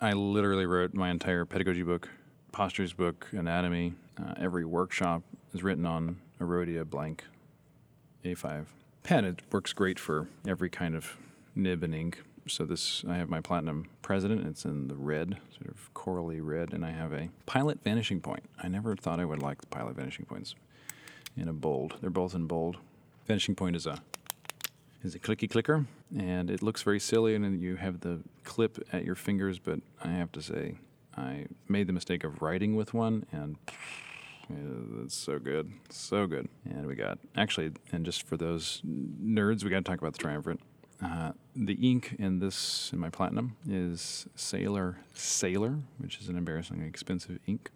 I 0.00 0.12
literally 0.12 0.64
wrote 0.64 0.94
my 0.94 1.10
entire 1.10 1.44
pedagogy 1.44 1.82
book, 1.82 2.08
postures 2.50 2.94
book, 2.94 3.28
anatomy. 3.32 3.92
Uh, 4.18 4.32
every 4.38 4.64
workshop 4.64 5.22
is 5.52 5.62
written 5.62 5.84
on 5.84 6.16
a 6.40 6.44
Rhodia 6.44 6.88
blank 6.88 7.24
A5 8.24 8.64
pen. 9.02 9.24
It 9.24 9.42
works 9.50 9.72
great 9.72 9.98
for 9.98 10.28
every 10.46 10.70
kind 10.70 10.94
of 10.94 11.16
nib 11.54 11.82
and 11.82 11.94
ink. 11.94 12.22
So 12.48 12.64
this, 12.64 13.04
I 13.08 13.16
have 13.16 13.28
my 13.28 13.40
platinum 13.40 13.86
president. 14.02 14.46
It's 14.46 14.64
in 14.64 14.88
the 14.88 14.96
red, 14.96 15.36
sort 15.56 15.68
of 15.68 15.92
corally 15.94 16.40
red, 16.40 16.72
and 16.72 16.84
I 16.84 16.90
have 16.90 17.12
a 17.12 17.28
pilot 17.46 17.82
vanishing 17.84 18.20
point. 18.20 18.42
I 18.60 18.68
never 18.68 18.96
thought 18.96 19.20
I 19.20 19.24
would 19.24 19.40
like 19.40 19.60
the 19.60 19.68
pilot 19.68 19.94
vanishing 19.94 20.26
points 20.26 20.54
in 21.36 21.48
a 21.48 21.52
bold. 21.52 21.94
They're 22.00 22.10
both 22.10 22.34
in 22.34 22.46
bold. 22.46 22.78
Vanishing 23.26 23.54
point 23.54 23.76
is 23.76 23.86
a 23.86 24.02
is 25.04 25.14
a 25.14 25.18
clicky 25.18 25.50
clicker, 25.50 25.86
and 26.16 26.48
it 26.50 26.62
looks 26.62 26.82
very 26.82 27.00
silly, 27.00 27.34
and 27.34 27.60
you 27.60 27.76
have 27.76 28.00
the 28.00 28.20
clip 28.44 28.78
at 28.92 29.04
your 29.04 29.14
fingers. 29.16 29.58
But 29.58 29.80
I 30.02 30.08
have 30.08 30.30
to 30.32 30.42
say, 30.42 30.76
I 31.16 31.46
made 31.68 31.86
the 31.86 31.92
mistake 31.92 32.24
of 32.24 32.42
writing 32.42 32.76
with 32.76 32.94
one, 32.94 33.26
and 33.32 33.56
it's 35.04 35.14
so 35.14 35.38
good, 35.38 35.72
so 35.90 36.26
good. 36.26 36.48
And 36.64 36.86
we 36.86 36.94
got 36.94 37.18
actually, 37.36 37.72
and 37.92 38.04
just 38.04 38.26
for 38.26 38.36
those 38.36 38.82
nerds, 38.84 39.64
we 39.64 39.70
got 39.70 39.78
to 39.78 39.82
talk 39.82 40.00
about 40.00 40.12
the 40.12 40.18
Triumvirate. 40.18 40.60
Uh, 41.04 41.32
the 41.56 41.74
ink 41.74 42.14
in 42.18 42.38
this, 42.38 42.90
in 42.92 42.98
my 42.98 43.10
platinum, 43.10 43.56
is 43.68 44.26
Sailor 44.36 44.98
Sailor, 45.14 45.78
which 45.98 46.18
is 46.20 46.28
an 46.28 46.36
embarrassingly 46.36 46.86
expensive 46.86 47.38
ink. 47.46 47.70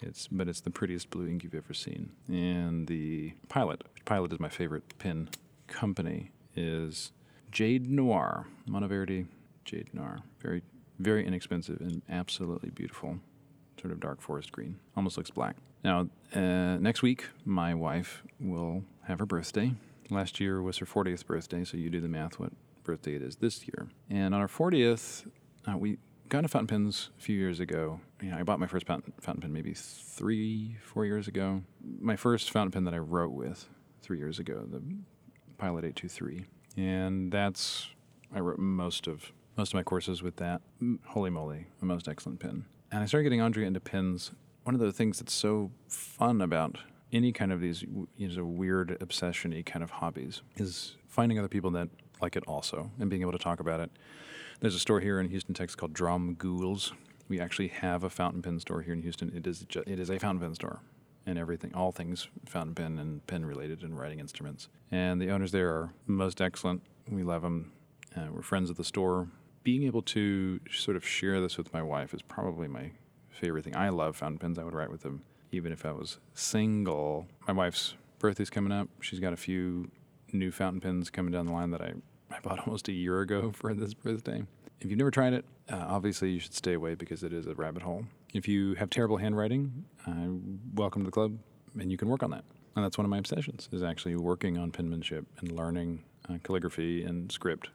It's 0.00 0.28
but 0.28 0.48
it's 0.48 0.60
the 0.60 0.70
prettiest 0.70 1.10
blue 1.10 1.26
ink 1.26 1.42
you've 1.42 1.54
ever 1.54 1.74
seen. 1.74 2.10
And 2.28 2.86
the 2.86 3.32
Pilot, 3.48 3.82
Pilot 4.04 4.32
is 4.32 4.38
my 4.38 4.48
favorite 4.48 4.96
pen 4.98 5.28
company, 5.66 6.30
is 6.54 7.12
Jade 7.50 7.90
Noir, 7.90 8.46
Monteverde 8.66 9.26
Jade 9.64 9.92
Noir. 9.92 10.20
Very, 10.40 10.62
very 10.98 11.26
inexpensive 11.26 11.80
and 11.80 12.02
absolutely 12.08 12.70
beautiful. 12.70 13.18
Sort 13.80 13.92
of 13.92 14.00
dark 14.00 14.20
forest 14.20 14.52
green. 14.52 14.78
Almost 14.96 15.16
looks 15.16 15.30
black. 15.30 15.56
Now, 15.84 16.08
uh, 16.34 16.78
next 16.78 17.02
week, 17.02 17.26
my 17.44 17.74
wife 17.74 18.22
will 18.40 18.84
have 19.04 19.20
her 19.20 19.26
birthday. 19.26 19.72
Last 20.10 20.40
year 20.40 20.62
was 20.62 20.78
her 20.78 20.86
40th 20.86 21.26
birthday, 21.26 21.64
so 21.64 21.76
you 21.76 21.90
do 21.90 22.00
the 22.00 22.08
math 22.08 22.38
what 22.38 22.52
birthday 22.82 23.14
it 23.14 23.22
is 23.22 23.36
this 23.36 23.66
year. 23.66 23.88
And 24.10 24.34
on 24.34 24.40
our 24.40 24.48
40th, 24.48 25.26
uh, 25.66 25.76
we 25.76 25.98
got 26.28 26.44
a 26.44 26.48
fountain 26.48 26.66
pens 26.66 27.10
a 27.18 27.22
few 27.22 27.36
years 27.36 27.60
ago. 27.60 28.00
You 28.20 28.30
know, 28.30 28.38
I 28.38 28.42
bought 28.42 28.58
my 28.58 28.66
first 28.66 28.86
fountain, 28.86 29.12
fountain 29.20 29.42
pen 29.42 29.52
maybe 29.52 29.74
three, 29.74 30.76
four 30.82 31.04
years 31.04 31.28
ago. 31.28 31.62
My 32.00 32.16
first 32.16 32.50
fountain 32.50 32.72
pen 32.72 32.84
that 32.84 32.94
I 32.94 32.98
wrote 32.98 33.32
with 33.32 33.68
three 34.02 34.18
years 34.18 34.38
ago, 34.38 34.66
the 34.68 34.82
Pilot 35.58 35.84
823. 35.84 36.46
And 36.76 37.30
that's, 37.30 37.88
I 38.34 38.40
wrote 38.40 38.58
most 38.58 39.06
of 39.06 39.32
most 39.56 39.70
of 39.70 39.74
my 39.74 39.82
courses 39.82 40.22
with 40.22 40.36
that. 40.36 40.62
Holy 41.08 41.30
moly, 41.30 41.66
a 41.82 41.84
most 41.84 42.06
excellent 42.06 42.38
pen. 42.38 42.64
And 42.90 43.02
I 43.02 43.06
started 43.06 43.24
getting 43.24 43.40
Andrea 43.40 43.66
into 43.66 43.80
pins. 43.80 44.32
One 44.64 44.74
of 44.74 44.80
the 44.80 44.92
things 44.92 45.18
that's 45.18 45.32
so 45.32 45.70
fun 45.88 46.40
about 46.40 46.78
any 47.12 47.32
kind 47.32 47.52
of 47.52 47.60
these 47.60 47.82
you 48.16 48.28
know, 48.28 48.44
weird 48.44 48.96
obsession-y 49.00 49.62
kind 49.64 49.82
of 49.82 49.90
hobbies 49.90 50.42
is 50.56 50.96
finding 51.06 51.38
other 51.38 51.48
people 51.48 51.70
that 51.72 51.88
like 52.20 52.36
it 52.36 52.44
also 52.46 52.90
and 52.98 53.08
being 53.08 53.22
able 53.22 53.32
to 53.32 53.38
talk 53.38 53.60
about 53.60 53.80
it. 53.80 53.90
There's 54.60 54.74
a 54.74 54.78
store 54.80 55.00
here 55.00 55.20
in 55.20 55.28
Houston, 55.28 55.54
Texas 55.54 55.76
called 55.76 55.94
Dromgoole's. 55.94 56.92
We 57.28 57.40
actually 57.40 57.68
have 57.68 58.04
a 58.04 58.10
fountain 58.10 58.42
pen 58.42 58.58
store 58.58 58.82
here 58.82 58.92
in 58.94 59.02
Houston. 59.02 59.32
It 59.34 59.46
is 59.46 59.60
ju- 59.60 59.84
it 59.86 60.00
is 60.00 60.10
a 60.10 60.18
fountain 60.18 60.40
pen 60.40 60.54
store 60.54 60.80
and 61.26 61.38
everything, 61.38 61.74
all 61.74 61.92
things 61.92 62.26
fountain 62.46 62.74
pen 62.74 62.98
and 62.98 63.26
pen 63.26 63.44
related 63.44 63.82
and 63.82 63.98
writing 63.98 64.18
instruments. 64.18 64.68
And 64.90 65.20
the 65.20 65.30
owners 65.30 65.52
there 65.52 65.68
are 65.68 65.92
most 66.06 66.40
excellent. 66.40 66.82
We 67.10 67.22
love 67.22 67.42
them. 67.42 67.72
Uh, 68.16 68.28
we're 68.32 68.42
friends 68.42 68.70
of 68.70 68.76
the 68.76 68.84
store. 68.84 69.28
Being 69.64 69.84
able 69.84 70.02
to 70.02 70.60
sort 70.70 70.96
of 70.96 71.06
share 71.06 71.40
this 71.40 71.58
with 71.58 71.72
my 71.72 71.82
wife 71.82 72.14
is 72.14 72.22
probably 72.22 72.68
my 72.68 72.92
favorite 73.30 73.64
thing. 73.64 73.76
I 73.76 73.90
love 73.90 74.16
fountain 74.16 74.38
pens. 74.38 74.58
I 74.58 74.64
would 74.64 74.74
write 74.74 74.90
with 74.90 75.02
them 75.02 75.22
even 75.52 75.72
if 75.72 75.84
I 75.84 75.92
was 75.92 76.18
single. 76.34 77.26
My 77.46 77.54
wife's 77.54 77.94
birthday's 78.18 78.50
coming 78.50 78.72
up. 78.72 78.88
She's 79.00 79.20
got 79.20 79.32
a 79.32 79.36
few 79.36 79.90
new 80.32 80.50
fountain 80.50 80.80
pens 80.80 81.10
coming 81.10 81.32
down 81.32 81.46
the 81.46 81.52
line 81.52 81.70
that 81.70 81.80
I, 81.80 81.94
I 82.30 82.40
bought 82.40 82.60
almost 82.66 82.88
a 82.88 82.92
year 82.92 83.20
ago 83.20 83.52
for 83.52 83.72
this 83.74 83.94
birthday. 83.94 84.42
If 84.80 84.90
you've 84.90 84.98
never 84.98 85.10
tried 85.10 85.32
it, 85.32 85.44
uh, 85.70 85.84
obviously 85.88 86.30
you 86.30 86.38
should 86.38 86.54
stay 86.54 86.74
away 86.74 86.94
because 86.94 87.22
it 87.22 87.32
is 87.32 87.46
a 87.46 87.54
rabbit 87.54 87.82
hole. 87.82 88.04
If 88.32 88.46
you 88.46 88.74
have 88.74 88.90
terrible 88.90 89.16
handwriting, 89.16 89.84
uh, 90.06 90.28
welcome 90.74 91.02
to 91.02 91.06
the 91.06 91.12
club, 91.12 91.36
and 91.78 91.90
you 91.90 91.96
can 91.96 92.08
work 92.08 92.22
on 92.22 92.30
that. 92.30 92.44
And 92.76 92.84
that's 92.84 92.96
one 92.96 93.04
of 93.04 93.10
my 93.10 93.18
obsessions 93.18 93.68
is 93.72 93.82
actually 93.82 94.14
working 94.14 94.56
on 94.56 94.70
penmanship 94.70 95.26
and 95.38 95.50
learning 95.50 96.04
uh, 96.28 96.34
calligraphy 96.44 97.02
and 97.02 97.32
script 97.32 97.70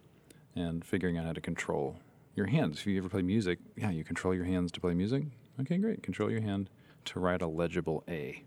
and 0.56 0.84
figuring 0.84 1.18
out 1.18 1.26
how 1.26 1.34
to 1.34 1.42
control 1.42 1.98
your 2.36 2.48
hands. 2.48 2.80
If 2.80 2.88
you 2.88 2.98
ever 2.98 3.10
play 3.10 3.22
music, 3.22 3.60
yeah, 3.76 3.92
you 3.92 4.04
control 4.04 4.34
your 4.34 4.46
hands 4.46 4.72
to 4.74 4.80
play 4.80 4.94
music. 4.94 5.24
Okay, 5.62 5.78
great. 5.78 6.02
Control 6.04 6.32
your 6.32 6.42
hand 6.42 6.70
to 7.06 7.20
write 7.20 7.42
a 7.42 7.48
legible 7.48 8.04
A. 8.08 8.44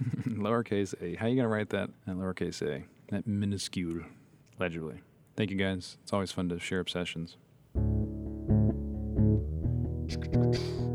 lowercase 0.26 0.94
a. 1.00 1.16
How 1.16 1.26
are 1.26 1.28
you 1.28 1.36
going 1.36 1.44
to 1.44 1.48
write 1.48 1.70
that 1.70 1.90
in 2.06 2.16
lowercase 2.16 2.62
a? 2.62 2.84
That 3.10 3.26
minuscule, 3.26 4.02
legibly. 4.58 5.00
Thank 5.36 5.50
you 5.50 5.56
guys. 5.56 5.96
It's 6.02 6.12
always 6.12 6.32
fun 6.32 6.48
to 6.50 6.58
share 6.58 6.80
obsessions. 6.80 7.36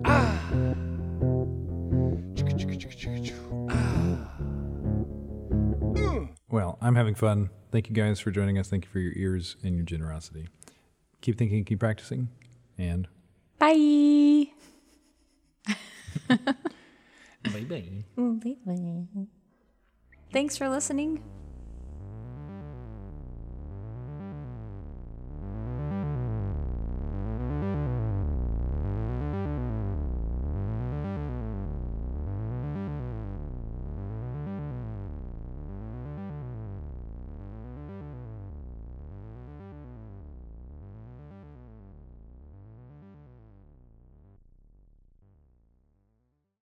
Ah. 0.05 0.55
Well, 6.49 6.77
I'm 6.79 6.95
having 6.95 7.15
fun. 7.15 7.49
Thank 7.75 7.89
you 7.89 7.93
guys 7.93 8.21
for 8.21 8.31
joining 8.31 8.57
us. 8.57 8.69
Thank 8.69 8.85
you 8.85 8.89
for 8.89 8.99
your 8.99 9.11
ears 9.17 9.57
and 9.61 9.75
your 9.75 9.83
generosity. 9.83 10.47
Keep 11.19 11.37
thinking, 11.37 11.65
keep 11.65 11.81
practicing, 11.81 12.29
and 12.77 13.05
Bye. 13.59 14.47
Bye 17.43 17.65
bye. 17.67 18.03
Thanks 20.31 20.55
for 20.55 20.69
listening. 20.69 21.21